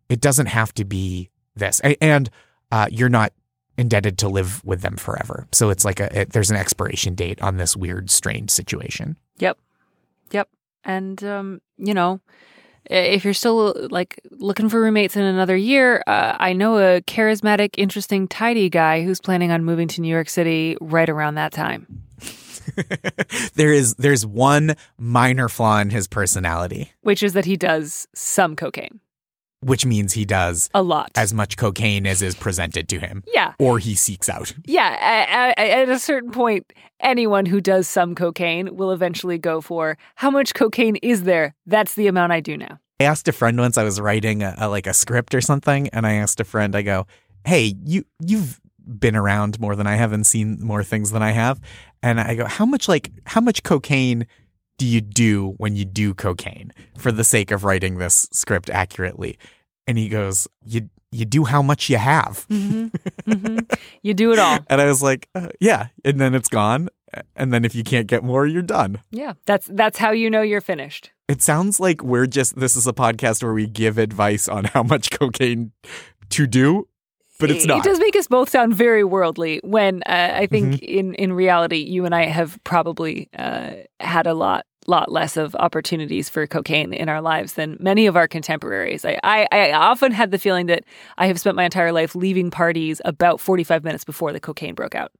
it 0.08 0.20
doesn't 0.20 0.46
have 0.46 0.74
to 0.74 0.84
be 0.84 1.30
this 1.54 1.80
and 2.00 2.28
uh, 2.72 2.88
you're 2.90 3.08
not 3.08 3.32
indebted 3.78 4.18
to 4.18 4.28
live 4.28 4.64
with 4.64 4.80
them 4.80 4.96
forever 4.96 5.46
so 5.52 5.70
it's 5.70 5.84
like 5.84 6.00
a 6.00 6.22
it, 6.22 6.30
there's 6.30 6.50
an 6.50 6.56
expiration 6.56 7.14
date 7.14 7.40
on 7.40 7.56
this 7.56 7.76
weird 7.76 8.10
strange 8.10 8.50
situation 8.50 9.16
Yep. 9.38 9.58
Yep. 10.30 10.48
And 10.84 11.22
um, 11.24 11.60
you 11.76 11.94
know, 11.94 12.20
if 12.90 13.24
you're 13.24 13.34
still 13.34 13.74
like 13.90 14.20
looking 14.30 14.68
for 14.68 14.80
roommates 14.80 15.16
in 15.16 15.22
another 15.22 15.56
year, 15.56 16.02
uh, 16.06 16.36
I 16.38 16.52
know 16.52 16.78
a 16.78 17.00
charismatic, 17.02 17.70
interesting, 17.76 18.28
tidy 18.28 18.68
guy 18.68 19.02
who's 19.02 19.20
planning 19.20 19.50
on 19.50 19.64
moving 19.64 19.88
to 19.88 20.00
New 20.00 20.08
York 20.08 20.28
City 20.28 20.76
right 20.80 21.08
around 21.08 21.34
that 21.34 21.52
time. 21.52 22.02
there 23.54 23.72
is 23.72 23.94
there's 23.94 24.26
one 24.26 24.74
minor 24.98 25.48
flaw 25.48 25.78
in 25.78 25.90
his 25.90 26.08
personality 26.08 26.92
Which 27.02 27.22
is 27.22 27.32
that 27.34 27.44
he 27.44 27.56
does 27.56 28.08
some 28.14 28.56
cocaine. 28.56 29.00
Which 29.60 29.86
means 29.86 30.12
he 30.12 30.24
does 30.24 30.68
A 30.74 30.82
lot. 30.82 31.10
as 31.16 31.32
much 31.32 31.56
cocaine 31.56 32.06
as 32.06 32.22
is 32.22 32.34
presented 32.34 32.88
to 32.90 32.98
him 32.98 33.22
Yeah. 33.34 33.54
or 33.58 33.78
he 33.78 33.94
seeks 33.94 34.28
out 34.28 34.54
Yeah, 34.66 34.96
at, 35.00 35.58
at, 35.58 35.88
a 35.88 35.98
certain 35.98 36.30
point, 36.30 36.72
anyone 37.00 37.46
who 37.46 37.60
does 37.60 37.88
some 37.88 38.14
cocaine 38.14 38.76
will 38.76 38.92
eventually 38.92 39.38
go 39.38 39.60
for 39.60 39.96
how 40.16 40.30
much 40.30 40.54
cocaine 40.54 40.96
is 40.96 41.22
there? 41.24 41.54
That's 41.66 41.94
the 41.94 42.06
amount 42.06 42.32
I 42.32 42.40
do 42.40 42.56
now. 42.56 42.78
I 43.00 43.04
asked 43.04 43.28
a 43.28 43.32
friend 43.32 43.58
once 43.58 43.76
I 43.76 43.84
was 43.84 44.00
writing 44.00 44.42
a, 44.42 44.54
a- 44.58 44.68
like 44.68 44.86
a 44.86 44.94
script 44.94 45.34
or 45.34 45.40
something, 45.40 45.88
and 45.88 46.06
I 46.06 46.14
asked 46.14 46.40
a 46.40 46.44
friend, 46.44 46.74
I 46.74 46.80
go, 46.82 47.06
"Hey, 47.44 47.74
you 47.84 48.04
you've 48.24 48.58
been 48.86 49.16
around 49.16 49.60
more 49.60 49.76
than 49.76 49.86
I 49.86 49.96
have 49.96 50.12
and 50.12 50.26
seen 50.26 50.58
more 50.62 50.82
things 50.82 51.10
than 51.10 51.22
I 51.22 51.32
have," 51.32 51.60
and 52.02 52.18
I 52.18 52.34
go, 52.36 52.46
"How 52.46 52.64
much 52.64 52.88
like 52.88 53.10
how 53.26 53.42
much 53.42 53.62
cocaine 53.64 54.26
do 54.78 54.86
you 54.86 55.00
do 55.00 55.54
when 55.58 55.74
you 55.76 55.84
do 55.84 56.14
cocaine 56.14 56.72
for 56.96 57.10
the 57.12 57.24
sake 57.24 57.50
of 57.50 57.64
writing 57.64 57.98
this 57.98 58.28
script 58.32 58.68
accurately?" 58.70 59.38
And 59.86 59.96
he 59.98 60.08
goes, 60.08 60.48
"You 60.64 60.90
you 61.12 61.24
do 61.24 61.44
how 61.44 61.62
much 61.62 61.88
you 61.88 61.96
have," 61.98 62.46
You 64.02 64.14
do 64.14 64.32
it 64.32 64.38
all. 64.38 64.58
and 64.68 64.80
I 64.80 64.86
was 64.86 65.02
like, 65.02 65.28
uh, 65.34 65.48
"Yeah," 65.60 65.88
and 66.04 66.20
then 66.20 66.34
it's 66.34 66.48
gone, 66.48 66.88
and 67.34 67.52
then 67.52 67.64
if 67.64 67.74
you 67.74 67.82
can't 67.84 68.06
get 68.06 68.22
more, 68.22 68.46
you're 68.46 68.62
done. 68.62 69.00
Yeah, 69.10 69.34
that's 69.46 69.68
that's 69.72 69.98
how 69.98 70.10
you 70.12 70.30
know 70.30 70.42
you're 70.42 70.60
finished. 70.60 71.10
It 71.28 71.42
sounds 71.42 71.80
like 71.80 72.02
we're 72.02 72.26
just 72.26 72.56
this 72.56 72.76
is 72.76 72.86
a 72.86 72.92
podcast 72.92 73.42
where 73.42 73.52
we 73.54 73.66
give 73.66 73.98
advice 73.98 74.48
on 74.48 74.64
how 74.64 74.82
much 74.82 75.10
cocaine 75.10 75.72
to 76.30 76.46
do, 76.46 76.88
but 77.38 77.50
it's 77.50 77.64
It- 77.64 77.68
not. 77.68 77.78
It 77.78 77.88
does 77.88 77.98
make 77.98 78.16
us 78.16 78.26
both 78.28 78.48
sound 78.50 78.74
very 78.74 79.04
worldly 79.04 79.60
when 79.64 80.02
uh, 80.06 80.32
I 80.34 80.46
think 80.46 80.74
Mm-hmm. 80.74 80.84
in 80.98 81.14
in 81.14 81.32
reality 81.32 81.76
you 81.78 82.04
and 82.04 82.14
I 82.14 82.24
have 82.26 82.58
probably 82.64 83.28
uh, 83.38 83.70
had 84.00 84.26
a 84.26 84.34
lot 84.34 84.64
lot 84.88 85.10
less 85.10 85.36
of 85.36 85.54
opportunities 85.56 86.28
for 86.28 86.46
cocaine 86.46 86.92
in 86.94 87.08
our 87.08 87.20
lives 87.20 87.54
than 87.54 87.76
many 87.80 88.06
of 88.06 88.14
our 88.16 88.28
contemporaries. 88.28 89.04
I, 89.04 89.18
I, 89.24 89.48
I 89.50 89.72
often 89.72 90.12
had 90.12 90.30
the 90.30 90.38
feeling 90.38 90.66
that 90.66 90.84
I 91.18 91.26
have 91.26 91.40
spent 91.40 91.56
my 91.56 91.64
entire 91.64 91.90
life 91.90 92.14
leaving 92.14 92.52
parties 92.52 93.00
about 93.04 93.40
45 93.40 93.82
minutes 93.82 94.04
before 94.04 94.32
the 94.32 94.38
cocaine 94.38 94.76
broke 94.76 94.94
out. 94.94 95.10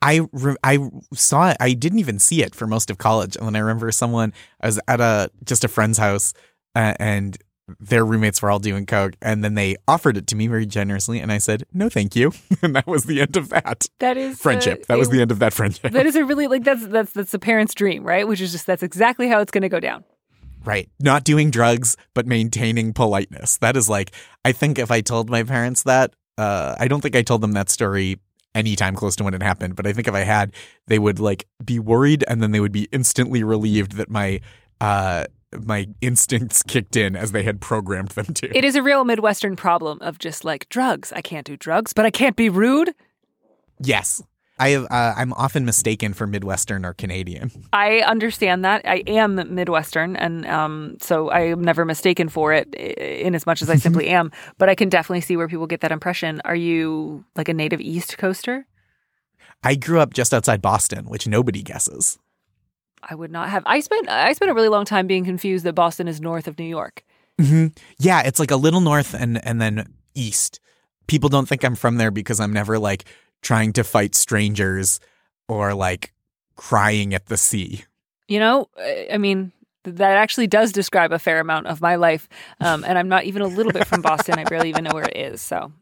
I 0.00 0.20
re- 0.32 0.54
I 0.62 0.78
saw 1.12 1.50
it. 1.50 1.56
I 1.58 1.72
didn't 1.72 1.98
even 1.98 2.20
see 2.20 2.42
it 2.44 2.54
for 2.54 2.68
most 2.68 2.90
of 2.90 2.98
college, 2.98 3.34
and 3.36 3.44
then 3.46 3.56
I 3.56 3.58
remember 3.58 3.90
someone. 3.90 4.32
I 4.60 4.66
was 4.66 4.78
at 4.86 5.00
a 5.00 5.30
just 5.44 5.64
a 5.64 5.68
friend's 5.68 5.98
house, 5.98 6.32
uh, 6.76 6.94
and 7.00 7.36
their 7.80 8.04
roommates 8.04 8.40
were 8.42 8.50
all 8.50 8.58
doing 8.58 8.86
coke, 8.86 9.14
and 9.22 9.44
then 9.44 9.54
they 9.54 9.76
offered 9.86 10.16
it 10.16 10.26
to 10.28 10.36
me 10.36 10.46
very 10.46 10.66
generously, 10.66 11.20
and 11.20 11.30
I 11.32 11.38
said 11.38 11.64
no, 11.72 11.88
thank 11.88 12.16
you, 12.16 12.32
and 12.62 12.74
that 12.76 12.86
was 12.86 13.04
the 13.04 13.20
end 13.20 13.36
of 13.36 13.48
that 13.50 13.86
That 14.00 14.16
is 14.16 14.40
friendship. 14.40 14.82
uh, 14.82 14.84
that 14.88 14.98
was 14.98 15.08
a- 15.08 15.10
the 15.12 15.20
end 15.20 15.30
of 15.32 15.38
that 15.40 15.52
friendship. 15.52 15.92
That 15.92 16.06
is 16.06 16.16
a 16.16 16.24
really 16.24 16.46
like 16.46 16.64
that's 16.64 16.86
that's 16.86 17.12
that's 17.12 17.32
the 17.32 17.38
parent's 17.38 17.74
dream, 17.74 18.04
right? 18.04 18.26
Which 18.26 18.40
is 18.40 18.52
just 18.52 18.66
that's 18.66 18.82
exactly 18.82 19.28
how 19.28 19.40
it's 19.40 19.50
going 19.50 19.62
to 19.62 19.68
go 19.68 19.80
down. 19.80 20.04
Right. 20.64 20.90
Not 21.00 21.24
doing 21.24 21.50
drugs, 21.50 21.96
but 22.14 22.26
maintaining 22.26 22.92
politeness. 22.92 23.56
That 23.58 23.76
is 23.76 23.88
like, 23.88 24.10
I 24.44 24.52
think 24.52 24.78
if 24.78 24.90
I 24.90 25.00
told 25.00 25.30
my 25.30 25.42
parents 25.44 25.84
that, 25.84 26.14
uh, 26.36 26.74
I 26.78 26.88
don't 26.88 27.00
think 27.00 27.14
I 27.16 27.22
told 27.22 27.40
them 27.42 27.52
that 27.52 27.70
story 27.70 28.18
anytime 28.56 28.96
close 28.96 29.14
to 29.16 29.24
when 29.24 29.34
it 29.34 29.42
happened, 29.42 29.76
but 29.76 29.86
I 29.86 29.92
think 29.92 30.08
if 30.08 30.14
I 30.14 30.24
had, 30.24 30.52
they 30.88 30.98
would 30.98 31.20
like 31.20 31.46
be 31.64 31.78
worried 31.78 32.24
and 32.26 32.42
then 32.42 32.50
they 32.50 32.60
would 32.60 32.72
be 32.72 32.88
instantly 32.92 33.44
relieved 33.44 33.92
that 33.92 34.10
my, 34.10 34.40
uh, 34.80 35.24
my 35.64 35.88
instincts 36.00 36.62
kicked 36.62 36.96
in 36.96 37.16
as 37.16 37.32
they 37.32 37.42
had 37.42 37.60
programmed 37.60 38.10
them 38.10 38.26
to. 38.34 38.56
It 38.56 38.64
is 38.64 38.76
a 38.76 38.82
real 38.82 39.04
Midwestern 39.04 39.56
problem 39.56 39.98
of 40.00 40.18
just 40.18 40.44
like 40.44 40.68
drugs. 40.68 41.12
I 41.12 41.20
can't 41.20 41.46
do 41.46 41.56
drugs, 41.56 41.92
but 41.92 42.04
I 42.04 42.10
can't 42.10 42.36
be 42.36 42.48
rude. 42.48 42.94
yes. 43.80 44.22
I 44.60 44.70
have, 44.70 44.86
uh, 44.90 45.14
I'm 45.16 45.32
often 45.34 45.64
mistaken 45.64 46.14
for 46.14 46.26
Midwestern 46.26 46.84
or 46.84 46.92
Canadian. 46.92 47.52
I 47.72 48.00
understand 48.00 48.64
that. 48.64 48.82
I 48.84 49.04
am 49.06 49.36
Midwestern, 49.54 50.16
and 50.16 50.44
um, 50.46 50.96
so 51.00 51.28
I 51.30 51.42
am 51.42 51.62
never 51.62 51.84
mistaken 51.84 52.28
for 52.28 52.52
it 52.52 52.74
in 52.74 53.36
as 53.36 53.46
much 53.46 53.62
as 53.62 53.70
I 53.70 53.76
simply 53.86 54.08
am. 54.08 54.32
But 54.58 54.68
I 54.68 54.74
can 54.74 54.88
definitely 54.88 55.20
see 55.20 55.36
where 55.36 55.46
people 55.46 55.68
get 55.68 55.80
that 55.82 55.92
impression. 55.92 56.42
Are 56.44 56.56
you 56.56 57.24
like 57.36 57.48
a 57.48 57.54
native 57.54 57.80
East 57.80 58.18
Coaster? 58.18 58.66
I 59.62 59.76
grew 59.76 60.00
up 60.00 60.12
just 60.12 60.34
outside 60.34 60.60
Boston, 60.60 61.04
which 61.04 61.28
nobody 61.28 61.62
guesses. 61.62 62.18
I 63.02 63.14
would 63.14 63.30
not 63.30 63.48
have. 63.50 63.62
I 63.66 63.80
spent 63.80 64.08
I 64.08 64.32
spent 64.32 64.50
a 64.50 64.54
really 64.54 64.68
long 64.68 64.84
time 64.84 65.06
being 65.06 65.24
confused 65.24 65.64
that 65.64 65.74
Boston 65.74 66.08
is 66.08 66.20
north 66.20 66.46
of 66.48 66.58
New 66.58 66.64
York. 66.66 67.04
hmm 67.40 67.66
Yeah, 67.98 68.22
it's 68.24 68.38
like 68.38 68.50
a 68.50 68.56
little 68.56 68.80
north 68.80 69.14
and 69.14 69.44
and 69.44 69.60
then 69.60 69.86
east. 70.14 70.60
People 71.06 71.28
don't 71.28 71.48
think 71.48 71.64
I'm 71.64 71.74
from 71.76 71.96
there 71.96 72.10
because 72.10 72.40
I'm 72.40 72.52
never 72.52 72.78
like 72.78 73.04
trying 73.42 73.72
to 73.74 73.84
fight 73.84 74.14
strangers 74.14 75.00
or 75.48 75.74
like 75.74 76.12
crying 76.56 77.14
at 77.14 77.26
the 77.26 77.36
sea. 77.36 77.84
You 78.26 78.40
know, 78.40 78.68
I- 78.76 79.08
I 79.12 79.18
mean, 79.18 79.52
that 79.84 80.16
actually 80.18 80.48
does 80.48 80.72
describe 80.72 81.12
a 81.12 81.18
fair 81.18 81.40
amount 81.40 81.66
of 81.68 81.80
my 81.80 81.94
life. 81.94 82.28
Um, 82.60 82.84
and 82.84 82.98
I'm 82.98 83.08
not 83.08 83.24
even 83.24 83.40
a 83.42 83.46
little 83.46 83.72
bit 83.72 83.86
from 83.86 84.02
Boston. 84.02 84.38
I 84.38 84.44
barely 84.44 84.68
even 84.68 84.84
know 84.84 84.90
where 84.92 85.04
it 85.08 85.16
is. 85.16 85.40
So 85.40 85.72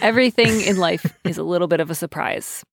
everything 0.00 0.60
in 0.62 0.76
life 0.76 1.04
is 1.24 1.36
a 1.36 1.42
little 1.42 1.68
bit 1.68 1.80
of 1.80 1.90
a 1.90 1.94
surprise. 1.94 2.64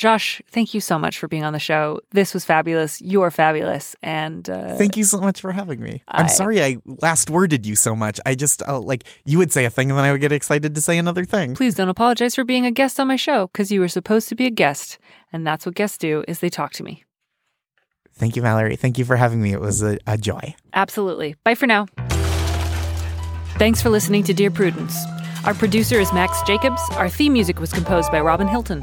Josh, 0.00 0.40
thank 0.50 0.72
you 0.72 0.80
so 0.80 0.98
much 0.98 1.18
for 1.18 1.28
being 1.28 1.44
on 1.44 1.52
the 1.52 1.58
show. 1.58 2.00
This 2.12 2.32
was 2.32 2.42
fabulous. 2.42 3.02
You're 3.02 3.30
fabulous. 3.30 3.94
And 4.02 4.48
uh, 4.48 4.76
Thank 4.76 4.96
you 4.96 5.04
so 5.04 5.20
much 5.20 5.42
for 5.42 5.52
having 5.52 5.78
me. 5.78 6.02
I- 6.08 6.22
I'm 6.22 6.28
sorry 6.28 6.62
I 6.64 6.78
last 7.02 7.28
worded 7.28 7.66
you 7.66 7.76
so 7.76 7.94
much. 7.94 8.18
I 8.24 8.34
just 8.34 8.66
uh, 8.66 8.80
like 8.80 9.04
you 9.26 9.36
would 9.36 9.52
say 9.52 9.66
a 9.66 9.70
thing 9.70 9.90
and 9.90 9.98
then 9.98 10.06
I 10.06 10.10
would 10.12 10.22
get 10.22 10.32
excited 10.32 10.74
to 10.74 10.80
say 10.80 10.96
another 10.96 11.26
thing. 11.26 11.54
please 11.54 11.74
don't 11.74 11.90
apologize 11.90 12.34
for 12.34 12.44
being 12.44 12.64
a 12.64 12.70
guest 12.70 12.98
on 12.98 13.08
my 13.08 13.16
show 13.16 13.48
because 13.48 13.70
you 13.70 13.78
were 13.78 13.88
supposed 13.88 14.30
to 14.30 14.34
be 14.34 14.46
a 14.46 14.50
guest. 14.50 14.98
And 15.34 15.46
that's 15.46 15.66
what 15.66 15.74
guests 15.74 15.98
do 15.98 16.24
is 16.26 16.38
they 16.38 16.48
talk 16.48 16.72
to 16.72 16.82
me. 16.82 17.04
Thank 18.14 18.36
you, 18.36 18.42
Mallory. 18.42 18.76
Thank 18.76 18.96
you 18.96 19.04
for 19.04 19.16
having 19.16 19.42
me. 19.42 19.52
It 19.52 19.60
was 19.60 19.82
a, 19.82 19.98
a 20.06 20.16
joy. 20.16 20.54
Absolutely. 20.72 21.36
Bye 21.44 21.54
for 21.54 21.66
now. 21.66 21.86
Thanks 23.58 23.82
for 23.82 23.90
listening 23.90 24.24
to 24.24 24.32
Dear 24.32 24.50
Prudence. 24.50 24.96
Our 25.44 25.52
producer 25.52 26.00
is 26.00 26.10
Max 26.14 26.40
Jacobs. 26.42 26.80
Our 26.92 27.10
theme 27.10 27.34
music 27.34 27.60
was 27.60 27.70
composed 27.70 28.10
by 28.10 28.20
Robin 28.20 28.48
Hilton. 28.48 28.82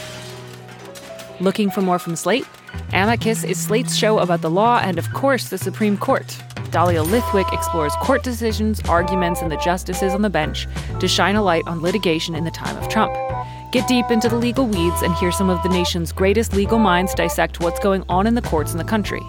Looking 1.41 1.71
for 1.71 1.81
more 1.81 1.97
from 1.97 2.15
Slate? 2.15 2.45
Amicus 2.93 3.43
is 3.43 3.59
Slate's 3.59 3.95
show 3.95 4.19
about 4.19 4.41
the 4.41 4.49
law 4.51 4.77
and, 4.77 4.99
of 4.99 5.11
course, 5.11 5.49
the 5.49 5.57
Supreme 5.57 5.97
Court. 5.97 6.37
Dahlia 6.69 7.03
Lithwick 7.03 7.51
explores 7.51 7.95
court 7.95 8.21
decisions, 8.21 8.79
arguments, 8.81 9.41
and 9.41 9.51
the 9.51 9.57
justices 9.57 10.13
on 10.13 10.21
the 10.21 10.29
bench 10.29 10.67
to 10.99 11.07
shine 11.07 11.35
a 11.35 11.41
light 11.41 11.63
on 11.65 11.81
litigation 11.81 12.35
in 12.35 12.43
the 12.43 12.51
time 12.51 12.77
of 12.77 12.87
Trump. 12.89 13.11
Get 13.71 13.87
deep 13.87 14.11
into 14.11 14.29
the 14.29 14.35
legal 14.35 14.67
weeds 14.67 15.01
and 15.01 15.15
hear 15.15 15.31
some 15.31 15.49
of 15.49 15.63
the 15.63 15.69
nation's 15.69 16.11
greatest 16.11 16.53
legal 16.53 16.77
minds 16.77 17.15
dissect 17.15 17.59
what's 17.59 17.79
going 17.79 18.03
on 18.07 18.27
in 18.27 18.35
the 18.35 18.43
courts 18.43 18.73
in 18.73 18.77
the 18.77 18.83
country. 18.83 19.23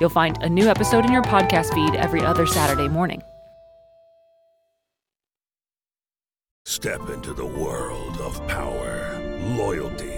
You'll 0.00 0.08
find 0.08 0.42
a 0.42 0.48
new 0.48 0.68
episode 0.68 1.04
in 1.04 1.12
your 1.12 1.22
podcast 1.22 1.74
feed 1.74 1.94
every 1.96 2.22
other 2.22 2.46
Saturday 2.46 2.88
morning. 2.88 3.22
Step 6.64 7.10
into 7.10 7.34
the 7.34 7.44
world 7.44 8.16
of 8.22 8.46
power, 8.48 9.20
loyalty, 9.56 10.17